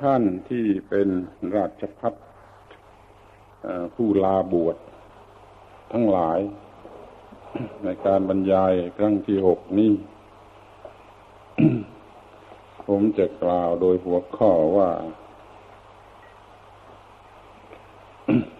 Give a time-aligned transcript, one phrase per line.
[0.00, 1.08] ท่านที่เป็น
[1.56, 2.14] ราชพัฒ
[3.94, 4.76] ผู้ลาบวช
[5.92, 6.40] ทั้งหลาย
[7.82, 9.92] ในการบรรยายครั้งที่หกนี้
[12.86, 14.90] ผมจะกล่าวโดยหัวข้อว่า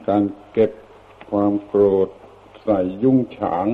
[0.08, 0.22] การ
[0.52, 0.70] เก็บ
[1.30, 2.08] ความโกรธ
[2.62, 3.66] ใส่ยุ่งฉาง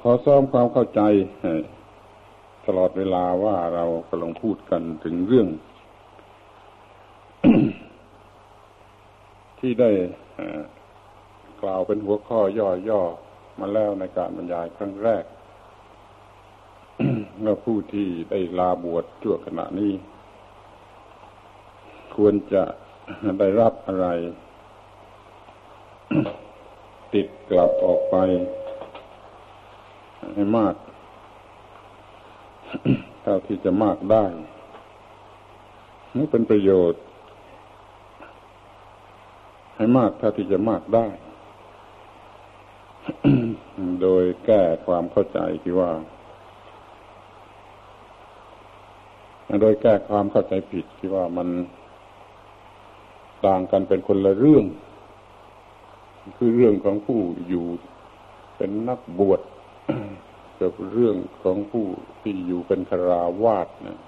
[0.00, 1.00] ขอซ้อมความเข้าใจ
[2.66, 5.48] ตลอดเวลาว่าเรากำลังพูดกันถึงเรื่อง
[9.58, 9.90] ที่ได้
[11.62, 12.40] กล่าวเป็นหัวข้อ
[12.88, 15.24] ย่อๆมาแล้วในการบรรยายครั้งแรก
[17.38, 19.92] เมื่อผู้ที่ได้ลาบวชชั่วขณะนี้
[22.16, 22.62] ควรจะ
[23.38, 24.06] ได้รับอะไร
[27.14, 28.16] ติดกลับออกไป
[30.34, 30.74] ให้มาก
[33.22, 34.24] เท่าที่จะมากได้
[36.16, 37.02] นี่เป็นประโยชน์
[39.76, 41.06] ให้มากเท่าที่จะมากได้
[44.02, 45.90] โดยแก้ความเข้าใจที่ว่า
[49.60, 51.48] โดยแก้ความเข้าใจผิดที่ว่ามัน
[53.46, 54.64] ต่างกันเป็นคนละเรื่อง
[56.36, 57.66] คือเรื่องของผู้อยู่
[58.56, 59.40] เป็นนักบวช
[60.62, 61.86] กับเรื่องของผู้
[62.22, 63.98] ที่อยู่เป็นคราวาสนะ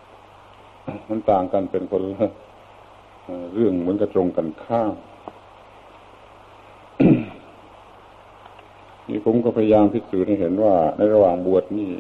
[1.09, 2.29] มันต่างกันเป็นคนละ
[3.55, 4.95] เรื่องเหมือนกับตรงกันข้าม
[9.09, 11.93] นี่ผมก็พยายามพิสูจน์ให้เห็นว่า ในระหว่างบวชนี่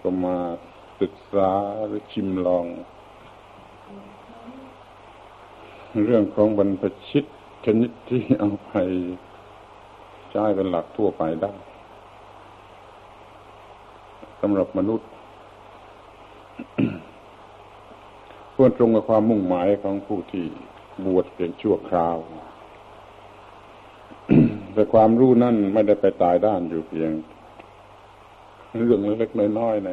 [0.00, 0.36] ก็มา
[1.00, 1.50] ศึกษา
[1.86, 2.64] หรือชิมลอง
[6.04, 7.24] เรื่องของบรรพชิต
[7.64, 8.72] ชนิดที่เอาไป
[10.30, 15.08] ใช้เป็นหลักทั่วไปได้ำหรับมนุษย์
[18.54, 20.44] ควรตรงกับความมุ่งหมายของผู้ที่
[21.04, 22.16] บวชเป็นชั่วคราว
[24.72, 27.12] แต่ความรู้นั่นไม่ได้ไปตายด้านอยู่เพียง
[28.76, 29.90] เรื่องเล็กๆน้อยๆใน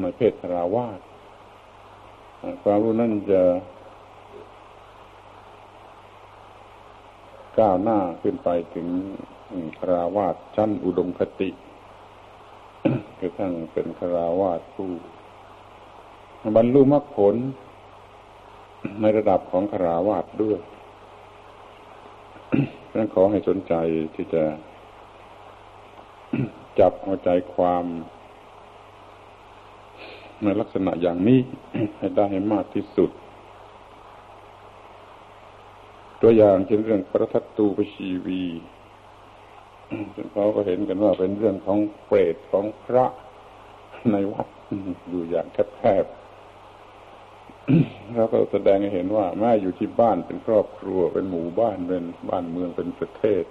[0.00, 1.00] ในเพศราวาส
[2.62, 3.42] ความรู้นั่นจะ
[7.58, 8.88] ก้าวหน้าขึ้นไปถึง
[9.78, 11.48] คราวาสชั้นอุดมคติ
[13.20, 14.90] กระทั่งเป็นคราวาสผู้
[16.56, 17.34] บรรลุมรรคผล
[19.00, 20.58] ในระดับของคราวาสด้วย
[22.88, 23.74] ดังนั้นขอให้สนใจ
[24.14, 24.42] ที่จะ
[26.78, 27.84] จับหัวใจความ
[30.42, 31.40] ในลักษณะอย่างนี้
[31.98, 33.10] ให้ได้ให้มากที่สุด
[36.20, 38.42] ตัวอย่างเช่นเรื่องพระทัตตูปชีวี
[40.32, 43.04] เขาก็เห็นกันว่าเป็นเรื่องของเปรตของพระ
[44.10, 44.48] ในวัด
[45.08, 45.46] อยู่อย่าง
[45.76, 46.16] แคบๆ
[48.14, 53.44] แล้วก็แสดงให้เห็นว่าแม่อยู่ที่บ้านเป็นครอบครัวเป็นหมู่บ้านเป็นบ้านเมืองเป็นประเทศ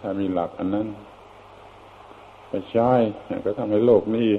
[0.00, 0.86] ถ้ามีหลักอันนั้น
[2.48, 2.92] ไปใช้
[3.44, 4.30] ก็ทำให้โลกนี้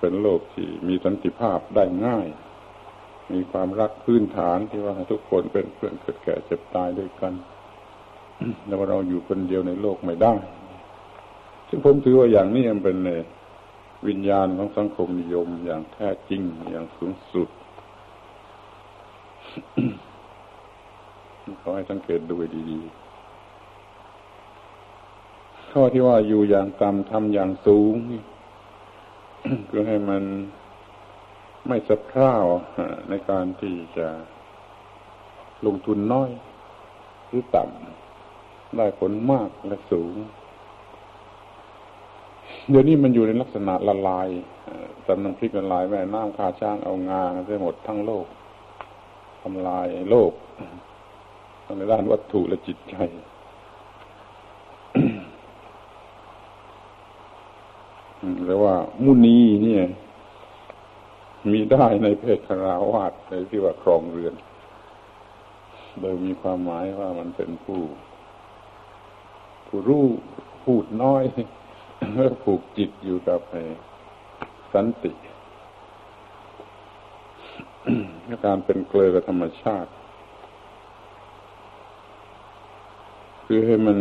[0.00, 2.26] เป็นโลกที่มีสันติภาพได้ง่าย
[3.32, 7.32] มีความรักพื้นฐานที่ว่าทุกคนเป็นเพื่อนเกิดแก่เจ็บตายด้วยกัน
[8.66, 10.34] แล้วเราอยู่คนเดียวในโลกไม่ได้
[11.68, 12.98] ซึ่งผมถือว่าอย่างนี้มันเป็น
[14.08, 17.48] วิญญาณของสังคมนิยมอย่างแท้จริงอย่างสูงสุด
[21.60, 22.34] ขอให้สังเกตดู
[22.70, 23.02] ดีๆ
[25.72, 27.94] ข้อที่ว่าอยู่อย่างต่ำทำอย่างสูง
[29.70, 30.22] คือให้มัน
[31.68, 32.44] ไม่สะพร่าว
[33.08, 34.08] ในการที่จะ
[35.66, 36.30] ลงทุนน้อย
[37.28, 37.91] หรือต่ำ
[38.76, 40.14] ได้ผลมากและสูง
[42.68, 44.28] เดี๋ยวนี้มันอยู่ในลักษณะละลาย
[45.06, 48.26] ตำน้ำพริกละลายแม่น้ำคาช้างเอางาได้หมดทั้งโลก
[49.42, 50.32] ทำลายโลก
[51.64, 52.96] ทั้งในด้านวัตถุและจิตใจ
[58.46, 59.84] แล้ว่ามุนีเนี่ย
[61.50, 64.34] มีได้ในเพศคาราวาสในที่ว่าครองเรือน
[66.00, 67.80] โดยมีความหมายว่ามันเป็นผู้
[69.74, 70.06] ผู้รู้
[70.64, 71.24] พูดน้อย
[72.14, 73.40] แล้วผูกจิตอยู่กับ
[74.72, 75.12] สันติ
[78.44, 79.90] การเป็นเกลือกับธรรมชาติ
[83.46, 83.96] คือให้มัน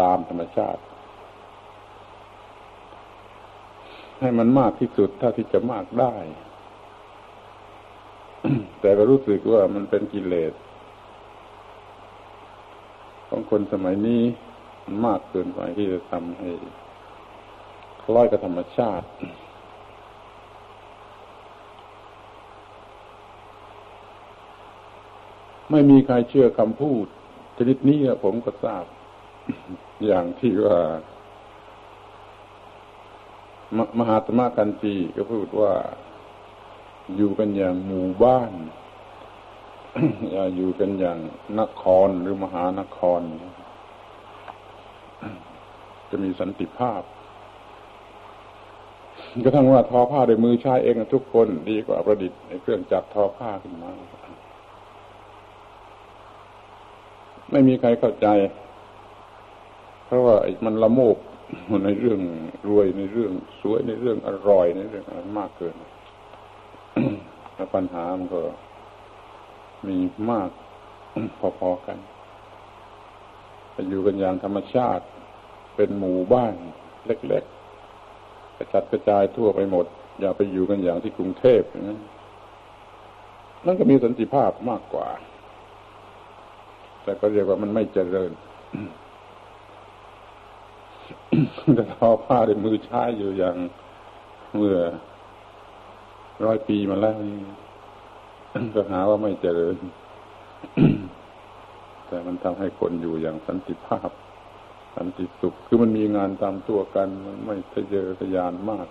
[0.00, 0.80] ตามธรรมชาติ
[4.20, 6.14] ให้มันมากที่สุดเท่าที่จะมากได้
[8.80, 10.54] แต่ก็รู้สึกว่ามันเป็นกิเลส
[13.34, 14.22] ของคนสมัยนี้
[15.04, 16.50] มากเกินไปที่จะทำให้
[18.02, 19.06] คล้อยกับธรรมชาติ
[25.70, 27.06] ไม่มีใครเชื่อคำพูด
[27.56, 28.84] ชนิดนี้ผมก็ทราบ
[30.06, 30.80] อย่างที่ว่า
[33.98, 35.72] มหาตมะกันจีก็พูดว่า
[37.16, 38.52] อยู่กันอย่างหมู่บ้าน
[40.30, 41.18] อย่าอยู่กันอย่าง
[41.60, 43.20] นครหรือมหานคร
[46.10, 47.02] จะมีสันติภาพ
[49.44, 53.90] ก็ทั้งว่าทอผ้าด้วยมือใช้เองทุกคนดีกว่าประดิษฐ์ในเครื่องจักรทอผ้าขึ้นมา
[57.50, 58.26] ไม่มีใครเข้าใจ
[60.06, 60.34] เพราะว่า
[60.64, 61.16] มันละโมบ
[61.84, 62.20] ในเรื่อง
[62.68, 65.74] รวยในเรื่องสวยในเรื่องอร่อยในเรื่องอะไรมากเกิน
[67.54, 68.40] แล้วปัญหามันก็
[69.88, 69.98] มี
[70.30, 70.50] มาก
[71.58, 71.98] พอๆกัน
[73.72, 75.04] ไปอยู่กันอย่างธรรมชาติ
[75.76, 76.54] เป็นหมู่บ้าน
[77.06, 79.86] เล็กๆกระจัดกระจายทั่วไปหมด
[80.20, 81.98] อย่าไปอยู่กันอย่างที่กรุงเทพนะ
[83.66, 85.08] นั่นก็มีสันติภาพมากกว่า
[87.02, 88.32] แต่ก็เรียกว่ามันไม่เจริญ
[91.74, 93.56] แต่ทอผ้าด้วยมือใช้อยู่อย่าง
[94.56, 94.76] เมื่อ
[96.44, 97.16] ร้อยปีมาแล้ว
[98.74, 99.76] ก็หาว่าไม่เจริญ
[102.06, 104.10] แต่มันทำให้คนอยู่อย่างสันติภาพ
[104.96, 108.88] สันติสุข คือมันมีงานตามตัวกันมันไม่ทะเยอทะยานมาก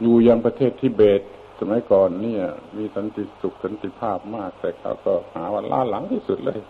[0.00, 1.22] อยู่อย่างประเทศทิเบต
[1.58, 2.42] สมัยก่อนเนี่ย
[2.76, 6.60] มีสันติสุขสันติภาพมาก แต่เขาก็หาว่าล้าหลังที่สุดเลย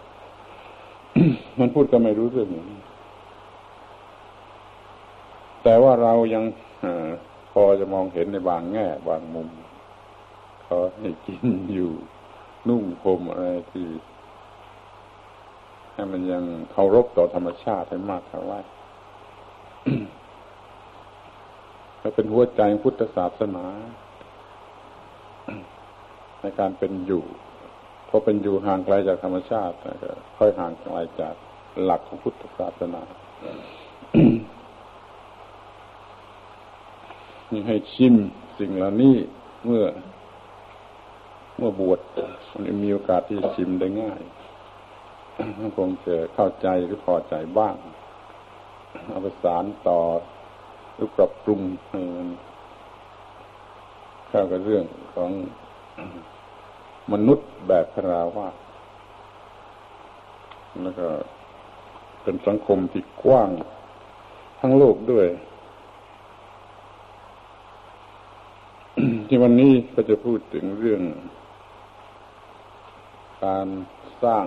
[1.58, 2.48] มันพูดก็ไม่รู้เรื่อง
[5.64, 6.44] แต่ว่าเรายัง
[7.52, 9.48] พอจะมองเห็นในบางแง่บางมุม
[10.62, 11.42] เขาให้กิน
[11.74, 11.92] อยู่
[12.68, 13.86] นุ่งผมอะไรที่
[15.92, 18.60] ให้มันยังเคารพต่อธรรมชาติให้มากเท่าไหร่
[22.00, 23.66] และเป็นหัวใจพุทธศาสนา
[26.40, 27.24] ในการเป็นอยู่
[28.08, 31.34] พอเป็นอยู่ห่างไกลจากธรรมชาติก็ค่อยห่างไกลจาก
[31.82, 33.02] หลักของพุทธศาสนา
[37.52, 38.14] นี่ให้ชิม
[38.58, 39.14] สิ่งเหล่านี้
[39.64, 39.84] เมื่อ
[41.56, 42.00] เมื่อบวช
[42.52, 44.20] มันมีโอกาสที่จะชิมได้ง่าย
[45.76, 47.76] คงจะเข้าใจหรือพอใจบ้าง
[49.08, 50.00] เอาไปสารต่อ
[50.94, 51.60] หรือปรับปรุง
[51.90, 52.28] ให้มัน
[54.28, 55.30] เข้ากับเรื่องของ
[57.12, 58.48] มนุษย์แบบคราวา
[60.82, 61.06] แล้วก็
[62.22, 63.50] เป็นสังคมที่กว้าง
[64.60, 65.26] ทั้งโลกด้วย
[69.28, 71.02] ที่วันนี้ก็จะพูดถึงเรื่อง
[73.44, 73.68] การ
[74.24, 74.46] สร้าง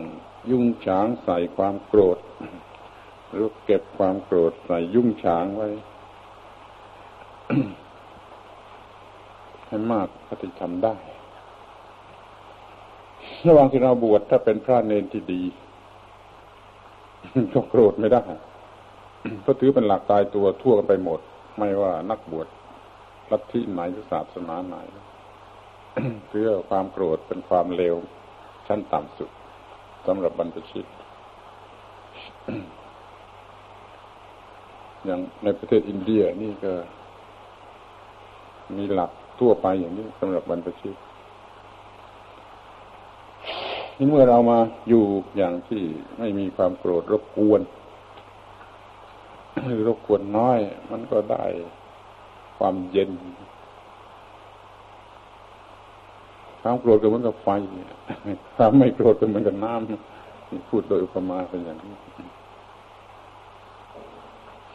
[0.51, 2.17] ยุ่งฉางใส่ความโกรธ
[3.31, 5.69] หรือเก็บความโกรธใส่ยุ่งฉางไว้
[9.67, 10.93] ให้มากปฏิทำได้
[13.47, 15.41] ระหว่างที่เราบวชถ้าเป็นพระเนนที่ดี
[17.53, 18.23] ก็โกรธไม่ได้
[19.41, 21.19] เพราะถือเป็นหลักตายตัวทั่วกันไปหมด
[21.57, 22.47] ไม่ว่านักบวช
[23.31, 24.77] ลัทธิไหนหรือศาสนาไหน
[26.29, 27.95] เพื่อความโกรธเป็นความเลว
[28.67, 29.29] ชั้นต่ำสุด
[30.05, 30.85] สำหรับบรรพชิต
[35.05, 36.73] อย่างในประเทศอินเดียนี่ก็
[38.77, 40.95] มีหลักทั่วไปอย่างนี้สำหรับบรรพชิต
[43.97, 45.03] นี่เมื่อเรามาอยู่
[45.37, 45.83] อย่างที่
[46.19, 47.61] ไม่มีความโกรธรบกวน
[49.67, 50.59] หรือรบกวนน้อย
[50.91, 51.45] มันก็ได้
[52.65, 53.11] ความเย็น
[56.61, 57.47] ความโกรธก็เหมือนกับไฟ
[58.55, 61.95] ความไม่โกรธก็เหมือนกับน้ำพูดโดยอุปมาเป็นอย่างนี้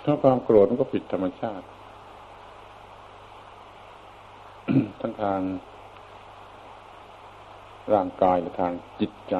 [0.04, 1.66] ถ้าความโกรธมันก็ผิดธรรมชาติ
[5.00, 5.40] ทั้งทาง
[7.94, 9.34] ร่างกายและทางจิตใจ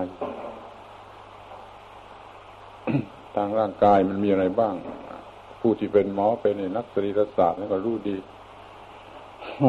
[3.36, 4.74] ทางร่างกายมันมีอะไรบ้าง
[5.60, 8.16] ผู้ที่เป็นหมอเป็นนักสรีรศาสตร์ก็รู้ดี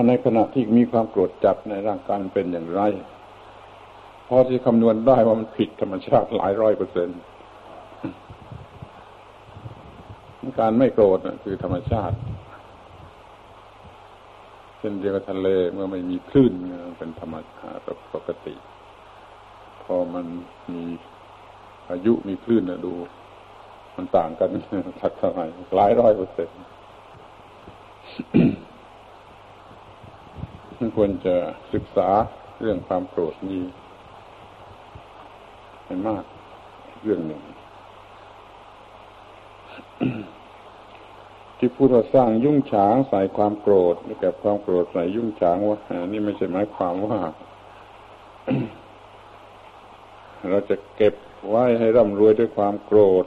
[0.08, 2.82] ในขณะที่มีความโกรธจัดในร่างกายมันเป็นอย่างไร
[4.28, 7.20] พอที่คำนวณได้ว่ามันผิดธรรมชาติหลายร้อยเปอร์เซ็นต์
[10.60, 12.16] การไม่โกรธคือธรรมชาติ
[14.80, 16.54] เช่นเดียวกับทะเลเมื่อไม่มีคลื่น
[16.98, 17.82] เป็นธรรมชาติ
[18.14, 18.56] ปกติ
[19.84, 20.26] พอมัน
[20.74, 20.86] มี
[21.92, 22.94] อายุมีคลื่นนะดู
[23.96, 24.50] มันต่างกัน
[25.02, 25.46] สักเท่าไหร่
[25.76, 26.58] หลายร้อยเปอร์เซ็นต์
[30.96, 31.36] ควรจะ
[31.74, 32.10] ศึกษา
[32.62, 33.64] เรื่องความโกรธนี้
[35.86, 36.24] ให้มาก
[37.04, 37.42] เรื่องหนึ่ง
[41.58, 45.78] ที่พูดว่าสร้างยุ่งฉางใส่ความโกรธนี่แก่ความโกรธใส่ยุ่งฉางว่า
[46.12, 47.20] นี่ไม่ใช่หมายความว่า
[50.50, 51.14] เราจะเก็บ
[51.50, 53.26] ไว้ให้ร่ำรวยด้วยความโกรธ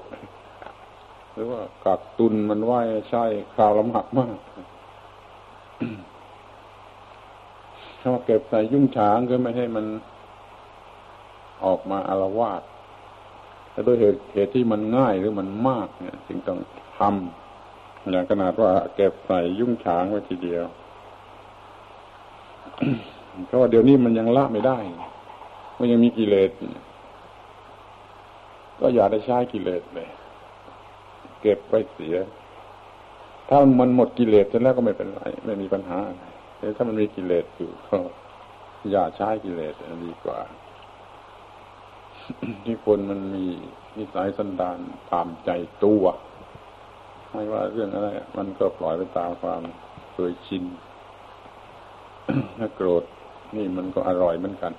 [1.32, 2.80] หรือว่ากักตุนมันไว้
[3.10, 4.36] ใช่คราวลำหักมาก
[8.02, 9.86] ถ้าเก็บใส่ยุ่งฉางก็ไม่ให้มัน
[11.64, 12.62] ออกมาอารวาส
[13.70, 16.58] แต่ด้วยเหตุเหตุที่มันง่ายหรือมันมากเนี่ยจึงต้อง
[16.98, 20.64] ทำอย่างขนาดว่าเก็บใส่ยุ่งฉางไว้ทีเดียว
[23.46, 24.78] เพราะว่าเดี๋ยวนี้มันยังละไม่ได้
[25.78, 26.50] มันยังมีกิเลส
[28.80, 30.08] ก็อย่าได้ใช้กิเลสเลย
[31.42, 32.16] เก็บไว้เสีย
[33.48, 35.98] ถ้ามันหมดกิเลสแล้วก็ไม่เป็นไร ไม่มีปัญหา
[36.62, 37.98] แต่ถ้ามันมีกิเลสอยู่ก็
[38.90, 40.38] อย่าใช้กิเลสดีกว่า
[42.64, 43.46] ที่คนมันมี
[43.98, 44.78] นิสัยสันดาน
[45.12, 45.50] ตามใจ
[45.84, 46.04] ตัว
[47.30, 49.62] ไม่ว่าเรื่องอะไรมันก็ปล่อยไปตามความ
[50.12, 50.64] เคยชิน
[52.58, 53.04] ถ้าโกรธ
[53.56, 54.72] นี่มันก็อร่อยเหมือนกัน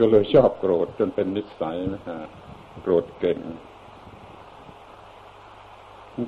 [0.00, 2.18] ก็เลยชอบโกรธจนเป็นนิสัยนะฮะ
[2.82, 3.38] โกรธเก่ง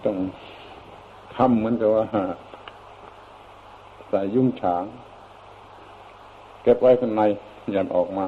[0.06, 0.18] ต้อง
[1.37, 2.06] ทำเหมือนกับว่า
[4.14, 4.85] ใส่ยุ่งฉาง
[6.62, 7.23] เก็บไว้ข้างใน
[7.73, 8.25] อย่าออกมา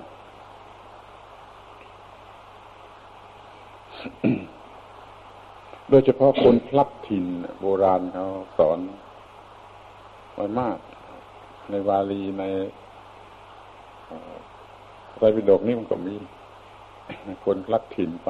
[5.89, 7.25] โดยเฉพาะคนพลัดถิ่น
[7.61, 8.25] โบราณเขา
[8.59, 8.79] สอน
[10.35, 10.79] ไว้มาก
[11.71, 12.43] ในวาลีใน
[15.19, 16.15] ไรปิฎกนี่มันก็มี
[17.45, 18.29] คนพลัดถิ่นไป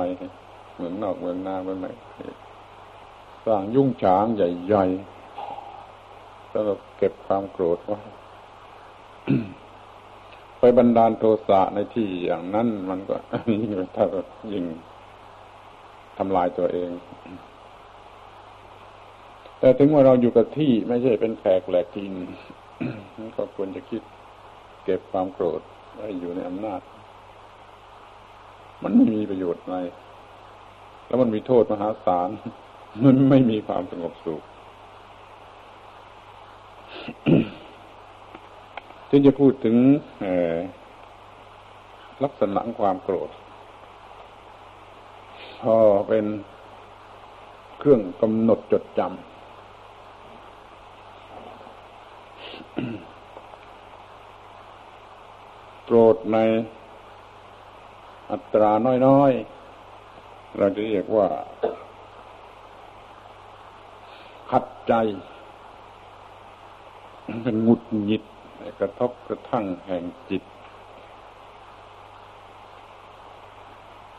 [0.75, 1.89] เหมือนนอกเมืองนาเมืองไหน
[3.47, 5.14] สร้างยุ่งฉางใหญ่ ๆ
[6.55, 7.99] แล้วเราเก็บความโกรธไว้
[10.59, 13.17] ไปบันดาลโทสะในที่อย่างนั้นมันก็
[13.61, 14.05] ยิ่งถ้า
[14.53, 14.65] ยิ่ง
[16.19, 16.91] ทำลายตัวเอง
[19.59, 22.13] แต่ถึงว่าเราอยู่กับที่ไม่ใช่เป็นแขกแหลกทิน
[23.37, 24.03] ก็ควรจะคิด
[24.85, 25.61] เก็บความโกรธ
[25.95, 26.81] ไว้อยู่ในอำนาจ
[28.83, 29.79] มันไม่มีประโยชน์อะไร
[31.07, 32.29] แล้วมันมีโทษมหาศาล
[33.05, 34.43] มันไม่มีความสงบสุข
[39.11, 39.77] จึงจะพูดถึง
[42.25, 43.31] ลักษณะความโกรธ
[45.63, 45.77] พอ
[46.09, 46.25] เป็น
[47.79, 49.15] เครื่องกำหนดจดจำ
[55.85, 56.39] โกรธใน
[58.31, 58.71] อัตรา
[59.07, 61.29] น้อยๆ เราจะเรียกว่า
[64.51, 64.95] ขัดใจ
[67.43, 68.23] เป็นหงุดหงิด
[68.81, 70.43] กระทบกระทั่งแห่งจิต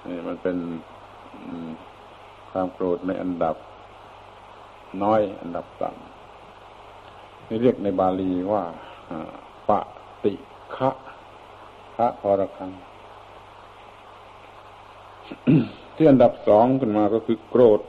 [0.06, 0.58] นี่มันเป็น
[2.52, 3.56] ความโกรธในอันดับ
[5.04, 8.64] น้อยอันดับต่ำนี่เรียกในบาลีว่า
[9.70, 9.72] ป
[10.24, 10.34] ฏิ
[10.76, 10.90] ฆะ
[11.96, 12.72] พระพอรคัง
[15.96, 17.82] ที่อันดับสองขึ้นมาก็คือโกรธ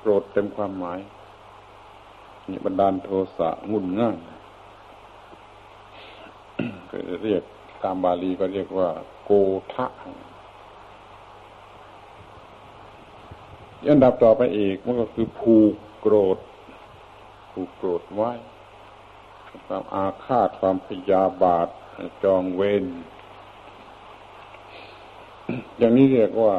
[0.00, 0.98] โกรธเต็มความหมาย
[2.64, 4.16] บันดาลโทสะงุ่นง่าย
[7.22, 7.42] เรียก
[7.82, 8.88] ตามบาลีก็เรียกว่า
[9.24, 9.30] โก
[9.74, 9.86] ทะ
[13.90, 16.38] อันดับต่อไปอีกมันก็คือผูกโกรธ
[17.50, 18.32] ผูกโกรธไว้
[19.66, 21.68] ความอาฆาตความพยาบาท
[22.24, 22.84] จองเวร
[25.78, 26.54] อย่างนี้เรียกว่า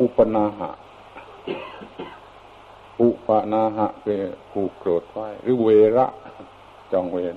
[0.00, 0.70] อุปนาหะ
[3.00, 6.06] อุปนาหะคือผูกโกรธไว้ หรือเวระ
[6.92, 7.36] จองเวร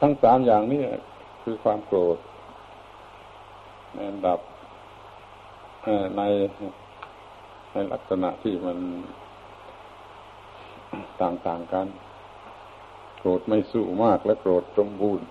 [0.00, 0.82] ทั้งสามอย่างนี้
[1.42, 2.18] คือความโกรธ
[3.94, 4.40] ในดับ
[6.16, 6.22] ใน
[7.72, 8.78] ในลักษณะที่มัน
[11.22, 11.86] ต่างๆกัน
[13.18, 15.26] โกรธไม่สู้มากและโกรธสมบูรณ์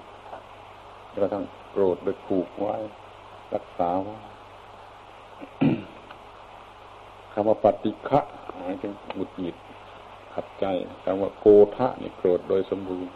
[1.15, 2.75] กระทั่งโกรธโดยผูกไว้
[3.53, 4.17] รักษาไว้
[7.41, 8.19] คำว่าปฏิฆะ
[8.57, 9.55] หมายถึงหงุดหงิด
[10.33, 10.65] ขัดใจ
[11.03, 13.11] คำว่าโกทะนี่โกรธโดยสมบูรณ์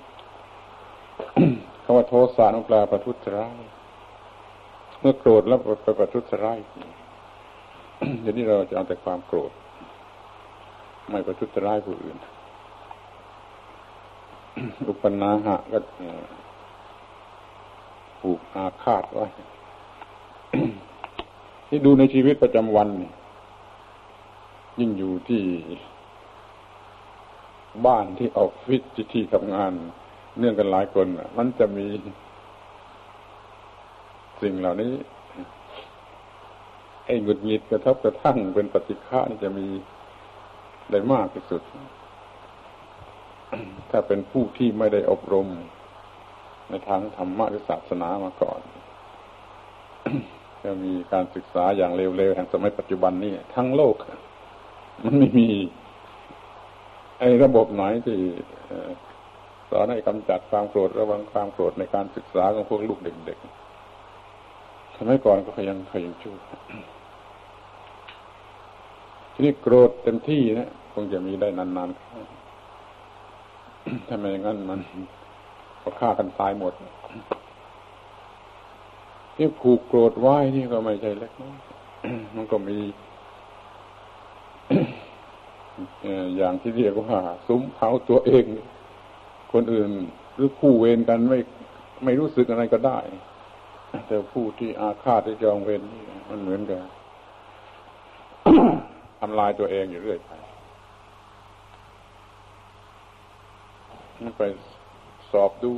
[1.83, 3.55] คำว่าโทสะนุปลาประทุษร้าย
[4.99, 6.59] เมื่อโกรธแล้วไปประทุษร้าย
[8.21, 9.51] เดี๋ยวนี้เราจะเอาแต่ความโกรธ
[11.09, 12.17] ไม่ประทุษร้ายผู้อื่น
[14.87, 15.79] อุปนาหะก็
[18.19, 19.25] ผูกอาฆาตไว้
[21.67, 22.89] ที่ดูในชีวิตประจำวัน
[24.79, 25.43] ยิ่งอยู่ที่
[27.85, 29.71] บ้านที่ออฟฟิศที่ที่ทำงาน
[30.39, 31.87] เนื่องกันหลายคนมันจะมี
[34.41, 34.93] สิ่งเหล่านี้
[37.05, 39.67] ไอ้หงุดหงิดกระทบกระทั่งเป็นปฏิฆานี่จะมี
[40.91, 41.61] ได้มากที่สุด
[43.91, 45.47] ถ้าเป็นผู้ที่ไม่ได้อบรม
[46.69, 48.59] ในทางธรรมะหรือศาสนามาก่อน
[50.63, 53.95] จะมีการศึกษาอย่างเร็วๆแห่งสมัยปัจจุบันนี่ทั้งโลก
[55.03, 55.47] ไม่มี
[57.19, 58.17] ไอ้ระบบไหนที่
[59.69, 66.35] สอนให้กำจัดความโกรธระวังความโกรธในการศึกษาของพวกลูกเด็กๆสมัยก่อนก็ยังเคยยังชั่ว
[69.33, 71.97] ทีนี้โกรธเต็มที่นะคงจะมีได้นานๆ
[74.07, 74.79] ถ้าไมงั้นมัน
[75.81, 76.73] ก็ฆ่ากันตายหมด
[79.35, 81.57] ที่ผูกโกรธไว้นี่ก็ไม่ใช่เล็กน้อย
[82.35, 82.77] มันก็มี
[86.37, 88.45] อย่างที่เรียกว่าซุ้มเผาตัวเอง
[89.53, 89.91] คนอื่น
[90.35, 91.39] หรือคู่เวรกันไม่
[92.03, 92.99] ไม่รู้สึกอะไรก็ได้
[94.07, 96.81] แต่ผู้ที่อาฆาตที่จองเวรนี่มันเหมือนกัน
[99.19, 100.31] ทำลายตัวเองอยู่เรื่อยไป
[104.37, 104.43] ไป
[105.31, 105.71] สอบดู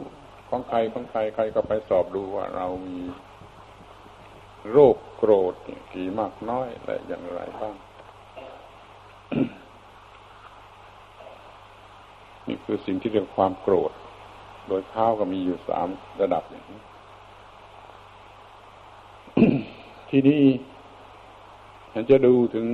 [0.49, 2.99] ของใครของใครใครก็ไปสอบดูว่าเรามี
[4.71, 5.53] โรคโกรธ
[5.93, 7.75] กี่มากน้อยและอย่างไรบ้าง
[12.47, 13.91] นี่คือสิ่งที่เรียกความโกรธ
[14.67, 15.87] โดยเท้าก็มีอยู่สาม
[16.21, 16.81] ระดับอย่างนี้
[20.09, 20.43] ที่นี่
[21.93, 22.67] ฉันจะดูถึง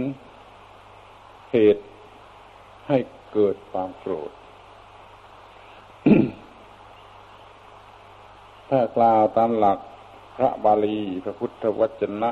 [1.51, 1.83] เหตุ
[2.87, 2.97] ให้
[3.33, 4.31] เกิดความโกรธ
[8.69, 9.79] ถ้ากล่าวตามหลัก
[10.35, 12.31] พระบาลีพระพุทธวจนะ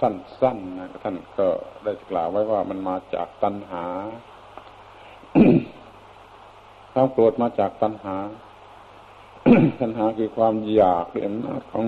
[0.00, 1.48] สั้นๆนะท่านก็
[1.84, 3.84] ได้กล่าวไว้ว่ามันมาจากตัณหา
[6.92, 8.16] ความโกรธมาจากตัณหา
[9.80, 11.86] ตัณหาคือความอยากเรื่องนาของ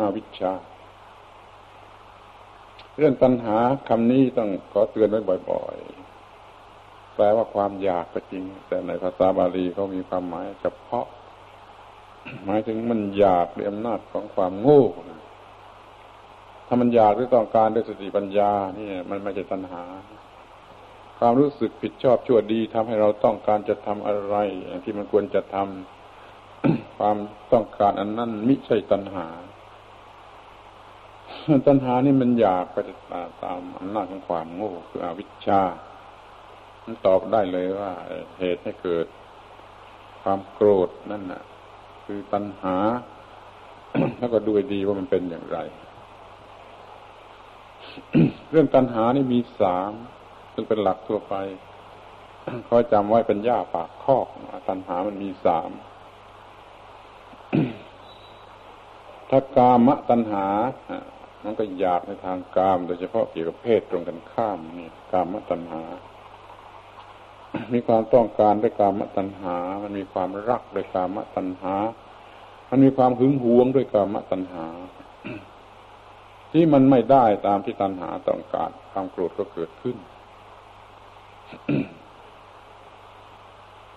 [0.00, 0.54] อวิชชา
[2.98, 3.56] เรื่องตัณหา
[3.88, 11.06] คำนี้ต้องขอเตือนไว้บ่อยๆ แปลว่าความอยากก็จริง แต่ในภาษาบาลีเขามีความหมายเฉพาะ
[12.44, 14.84] หมายถึงมันอยากด้วยอำนาจของความโง่
[16.66, 19.82] ถ้ามันอยากด้วยต้องการด้วยสติปัญญา นี่มันไม่ใช่ตัณหา
[21.18, 24.36] ความรู้สึกผิดชอบชั่วดีทำให้เราต้องการจะทำอะไร
[24.84, 27.16] ที่มันควรจะทำความ
[27.52, 29.26] ต้องการอันนั้นไม่ใช่ตัณหา
[31.66, 32.78] ตัณหานี่มันอยากไป
[33.44, 35.62] ตามอำนาจของความโง่คืออวิชชา
[37.06, 37.92] ตอบได้เลยว่า
[38.38, 39.06] เหตุให้เกิด
[40.22, 41.42] ความโกรธนั่นน่ะ
[42.04, 42.76] คือตัณหา
[44.18, 45.58] แล้วก็ดูดีว่ามันเป็นอย่างไร
[48.50, 49.92] เรื่องตัณหานี่มีสาม
[50.56, 51.34] ซึ่งเป็นหลักทั่วไป
[52.68, 54.26] คอยจำไว้เป็นย่าปากคอก
[54.68, 55.70] ตัณหามันมีสาม
[59.30, 60.46] ถ้ากามะตัณหา
[61.44, 65.82] มันก็อยากในทางกาม โดยเฉพาะเกี่ยวกับเพศตรงกันข้ามนี่กามะตัณหา
[67.72, 71.74] มีความต้องการด้วยกามตัณหา มันมีความรักด้วยกามตัณหา
[72.70, 74.66] มันมีความหึงหวงด้วยกามตัณหา
[76.52, 79.96] ที่มันไม่ได้ตามที่ตัณหาต้องการ ความโกรธก็เกิดขึ้น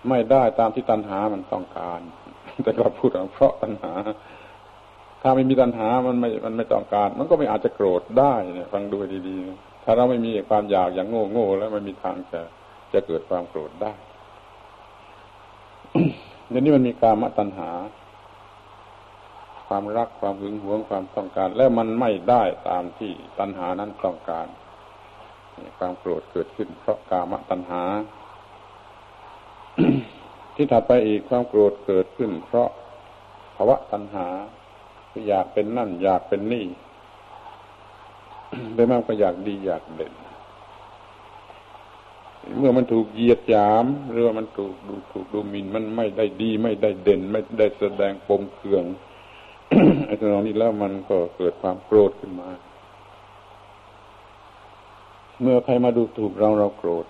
[0.08, 2.00] ไม่ได้ตามที่ตัณหามันต้องการ
[2.62, 3.92] แต่เราพูดเพราะตัณหา
[5.22, 12.40] ถ้าไม่มีตัณหามันไม่มันไม่ต้องการ มันก็ไม่อาจจะโกรธได้เนี่ย ฟังดูดีๆ ถ้าเราไม่มีความอยากอย่างโง่โง่แล้วไม่มีทางจะ
[12.92, 13.92] จะเกิดความโกรธได้
[16.48, 17.70] เดี๋ยวนี้มันมีกามตัณหา
[19.68, 24.46] ความรักความหึงหวงความต้องการ แล้วมันไม่ได้ตามที่ตัณหานั้นต้องการ
[25.78, 27.82] ความโกรธเกิดขึ้นเพราะกามตัณหา
[30.54, 32.68] ที่ถัดไปอีกความโกรธเกิดขึ้น เพราะ
[33.56, 34.26] ภาวะตัณหา
[35.28, 36.66] อยากเป็นนั่น อยากเป็นนี่
[38.74, 40.14] โดยมากก็อยากดีอยากเด่น
[42.58, 48.84] เมื่อมันถูกเหยียดหยาม หรือว่ามันถูกดูถูกดูหมิ่นมันไม่ได้ดีไม่ได้เด่น ไม่ได้แสดงปมเคือง
[50.06, 52.48] ไอ้ตรงนี้แล้วมันก็เกิดความโกรธขึ้นมา
[55.42, 57.06] เมื่อใครมาดูถูกเราเราโกรธ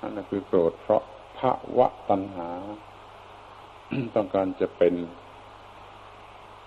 [0.00, 1.02] นั่นคือโกรธเพราะ
[1.38, 2.48] ภาวะตัณหา
[4.14, 4.94] ต้องการจะเป็น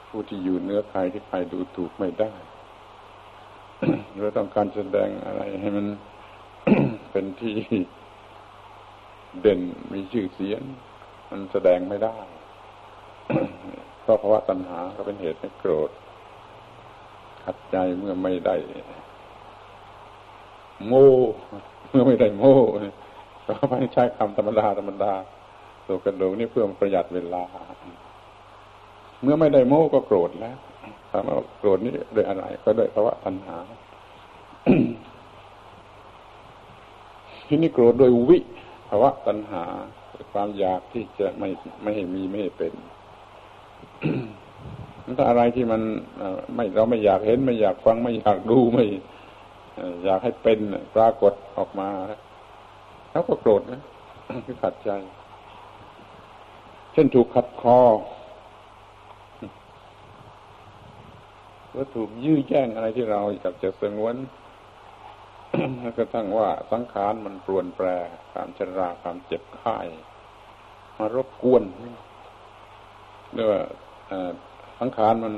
[0.08, 2.34] ผู้ที่อยู่เนื้อใครที่ใครดูถูกไม่ได้
[4.14, 5.88] หรือต้องการแสดงอะไรให้มัน
[7.12, 7.56] เป็นที่
[9.42, 9.60] เด่น
[9.94, 10.62] มีชื่อเสียง
[11.32, 12.18] มันแสดงไม่ได้
[14.02, 15.90] เพราะภาวะตัณหาก็เป็นเหตุให้โกรธ
[17.44, 18.56] ขัดใจเมื่อไม่ได้
[20.88, 21.06] โม่
[21.90, 22.56] เมื่อไม่ได้โม่
[23.48, 25.14] ก็ไม่ใช้คำธรรมดาธรรมดา
[25.88, 27.44] ตัวกระโดงนี่เพื่อประหยัดเวลา
[29.22, 30.58] เมื่อไม่ได้โม้ก็โกรธแล้ว
[31.12, 33.58] ถามว่าโกรธนี่โดยอะไร ก็โดยภาวะตัณหา
[37.48, 38.40] ที่นี่โกรธโดยวิ
[38.90, 39.64] ภาวะตัณหา
[40.34, 41.50] ความอยากที่จะไม่
[41.82, 42.74] ไม่ให้มีไม่ให้เป็น
[45.18, 45.82] ถ้าอะไรที่มัน
[46.56, 48.86] ไม่เราไม่อยากเห็น ไม่อยากฟังไม่อยากดูไม่
[50.04, 50.60] อยากให้เป็น
[50.96, 51.90] ปรากฏออกมา
[53.12, 53.82] เขาก็โกรธนะ
[54.64, 54.90] ขัดใจ
[56.94, 57.80] เช่นถูกขัดคอ
[61.76, 64.16] ก็ถูกยื้อแย่งอะไรที่เราอยากจะสงวน
[65.98, 67.88] กระทั่งว่าสังขารมันปรวนแปร
[68.32, 69.78] ความชราความเจ็บไข้
[70.98, 71.64] มารบกวน
[73.34, 73.62] เรียกว่า
[74.80, 75.34] สังขารมัน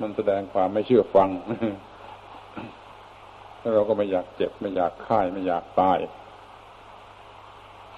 [0.00, 1.28] มันแสดงความไม่เชื่อฟัง
[3.66, 5.98] แล้วเราก็ไม่อยากเจ็บไม่อยากค่ายไม่อยากตาย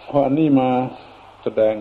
[0.08, 0.70] พออันนี้มา
[1.42, 1.74] แสดง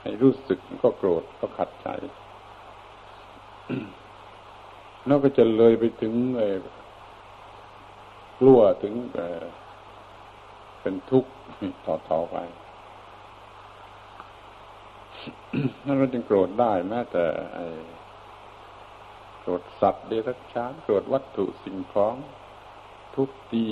[0.00, 1.88] ให้รู้สึกก็โกรธก็ขัดใจ
[5.06, 6.14] แล้วก็จะเลยไปถึง
[8.40, 8.94] กลัวถึง
[10.80, 11.30] เป็นทุกข์
[11.86, 12.36] ต่อๆไป
[15.86, 17.24] นั่นเราจึงโกรธได้แม้แต่
[19.42, 22.14] โกรธสัตว์เดรัจฉานโกรธวัตถุสิ่งของ
[23.14, 23.66] ทุบตี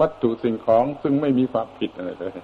[0.00, 2.34] วัตถุสิ่งของซึ่งไม่มีความผิดอะไรเลย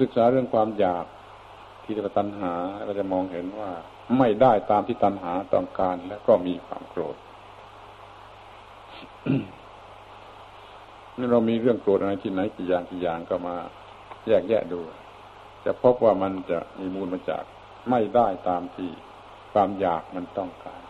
[0.00, 1.04] ศึกษาเรื่องความอยาก
[1.82, 2.52] ที่เรียกว่าตัณหา
[2.84, 3.70] เราจะมองเห็นว่า
[4.18, 7.16] ไม่ได้ตามที่ตัณหาต้องการแล้วก็มีความโกรธ
[11.16, 13.56] นี่เรามีเรื่องโกรธอะไรที่ไหนกี่อย่างกี่อย่างก็มา
[14.26, 14.80] แยกแยะดู
[15.64, 17.44] จะพบว่ามันจะมีมูลมาจาก
[17.90, 18.90] ไม่ได้ตามที่
[19.52, 20.82] ความอยากมันต้องการ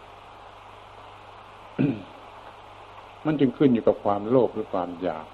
[3.27, 5.27] มันจึงขึ้นอยู่กับความโลภหรือความอยาก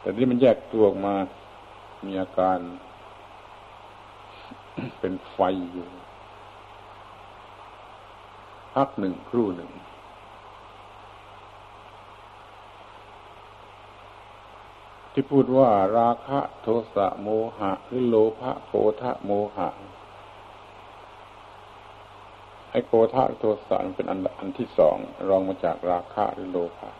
[0.00, 1.14] แต่นี่มันแยกตัวออกมา
[2.06, 2.58] มีอาการ
[5.00, 5.38] เป็นไฟ
[5.72, 5.88] อยู่
[8.74, 9.70] พักหนึ่งครู่หนึ่ง
[15.20, 17.28] ที่พูดว่าราคะโทสะโม
[17.58, 19.68] หะหรือโลภะโกธะโมหะ
[22.70, 24.96] ไอ้โกธะโทสะเป็นอันอันที่สอง
[25.28, 26.90] รองมาจากราคะหรือโลภะ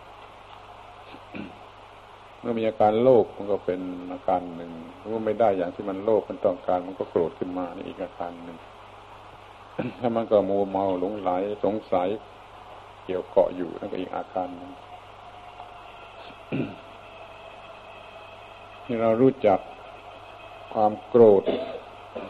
[2.39, 3.81] เมื่อมีอาการโลภมันก็เป็น
[4.11, 4.71] อาการหนึ่ง
[5.07, 8.57] เมื่อไม่ได้อย่างที่มันโลภมันต้องการมันก็โกรธขึ้นมานี่อีกอาการหนึ่ง
[9.99, 11.31] ถ้ามันก็มัวเมาหลงไหล
[11.63, 12.09] สงสัย
[13.05, 14.71] เกี่ยวเกาะอยู่นั่นก็อีกอาการหนึ่ง
[18.83, 19.59] ที่เรารู้จัก
[20.73, 21.43] ความโกรธ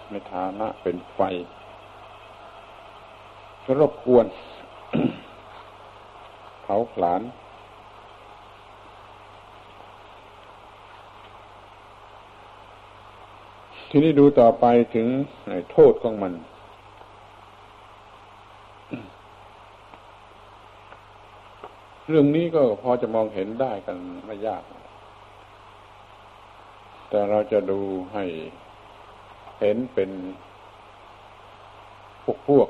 [0.09, 1.19] ในฐานะเป็นไฟ
[3.79, 4.25] รบกวน
[6.61, 7.21] เผาผลาญ
[13.89, 15.07] ทีนี้ดูต่อไปถึง
[15.71, 16.33] โทษของมัน
[22.09, 24.63] เรื่องนี้ก็พอจะมองเห็นได้กันไม่ยาก
[27.13, 27.81] แต่เราจะดู
[28.13, 28.25] ให้
[29.59, 30.09] เห็นเป็น
[32.23, 32.69] พวกพวก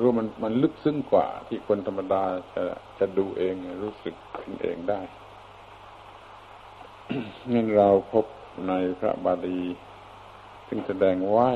[0.00, 2.62] รู้มันมันลึกซึ้งกว่า ที่คนธรรมดาจะ
[2.98, 5.00] จะดูเองรู้สึกขึ้นเองได้
[7.52, 8.26] งั้นเราพบ
[8.68, 9.60] ในพระบาลี
[10.68, 11.50] ซึ่งแสดงไว้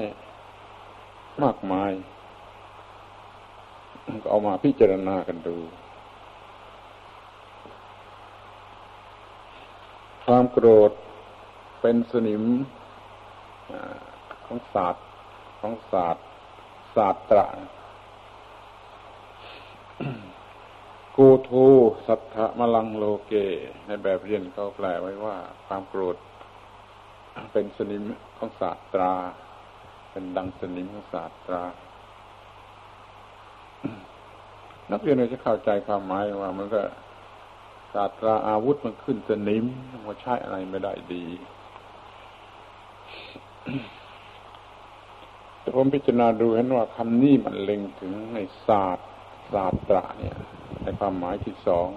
[1.43, 1.93] มากมาย
[4.23, 5.57] ก็เอามาพิจารณากันดู
[10.25, 10.93] ความโกรธ
[11.83, 12.45] เป็นสนิม
[14.47, 15.07] ของศาสตร์
[15.61, 16.27] ของศาสตร์
[16.97, 17.47] ศาสตระ
[21.17, 21.53] กโท
[22.07, 23.33] สัทธมลังโลเก
[23.87, 26.17] ในแบบเรียนเขาแปลไว้ว่า ความโกรธ
[27.53, 28.03] เป็นสนิม
[28.39, 29.13] ของศาสตรา
[30.11, 31.63] เป็นดังสนิมของศาสตรา
[34.93, 36.83] นักเรียนเราจะเข้าใจความหมายว่า มันก็
[37.95, 39.65] ศาสตราอาวุธมันขึ้นสนิม
[40.07, 41.25] มันใช้อะไรไม่ได้ดี
[45.61, 49.09] แต่ผมพิจารณาดูเห็นว่าคำนี้มันเล็งถึงในศาสตร์
[49.53, 50.37] ศาสตราเนี่ย
[50.83, 51.89] ในความหมายที่สอง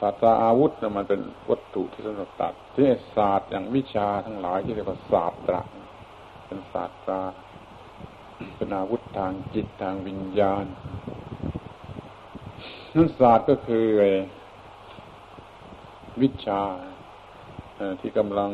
[0.00, 2.84] ศาสตราอาวุธนะมันเป็นวัตถุที่สำหรับตัดที่
[3.16, 5.62] ศาสตร์อย่างวิชาทั้งหลายที่เรียกว่าศาสตรา
[6.46, 7.20] เป็นศาสตรา
[8.56, 10.66] เป็นอาวุธทางจิตทางวิญญาณ
[12.94, 13.86] นั่นศาสตร์ก็คือ
[16.22, 16.62] วิชา
[18.00, 18.50] ที่กำลัง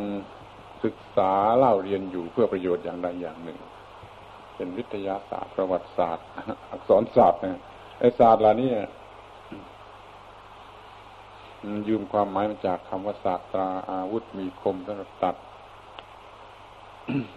[0.84, 3.58] ศึกษาเล่าเรียนอยู่เพื่อประโยชน์อย่างใดอย่างหนึ่ง
[4.56, 6.26] เป็นวิทยาศาสตร์ประวัติศาสตร์
[6.70, 7.60] อักษรศาสตร์นะ
[7.98, 8.70] ไอศาสตร์เหล่านี้
[11.88, 15.36] ยืมความหมายมาจากคำว่าศาสตราอาวุธมีคมสำหรับตัด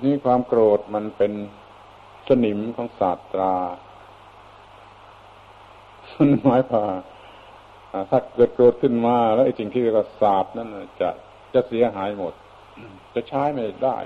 [0.04, 1.34] นี่ความโกรธมันเป็น
[2.28, 3.54] สนิมของศาสตรา
[6.18, 6.84] มันหมายว่า
[8.10, 10.70] ถ้าเกิดโกรธขึ้นมา แล้วไอ้สิ่งที่เรียกว่าศาสตร์นั่น
[11.02, 11.10] จะ
[11.54, 12.34] จะเสียหายหมด
[13.16, 13.98] จะใช้ไม่ได้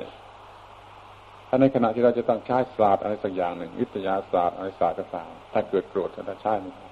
[1.47, 6.87] ถ้าในขณะที่เราจะต้องใช้ศาสตร์อะไรสักอย่างหนึ่ง วิทยาศาสตร์อะไรศาสตร์ก็ตามถ้าเกิดโกรธจะใช้ไม่ได้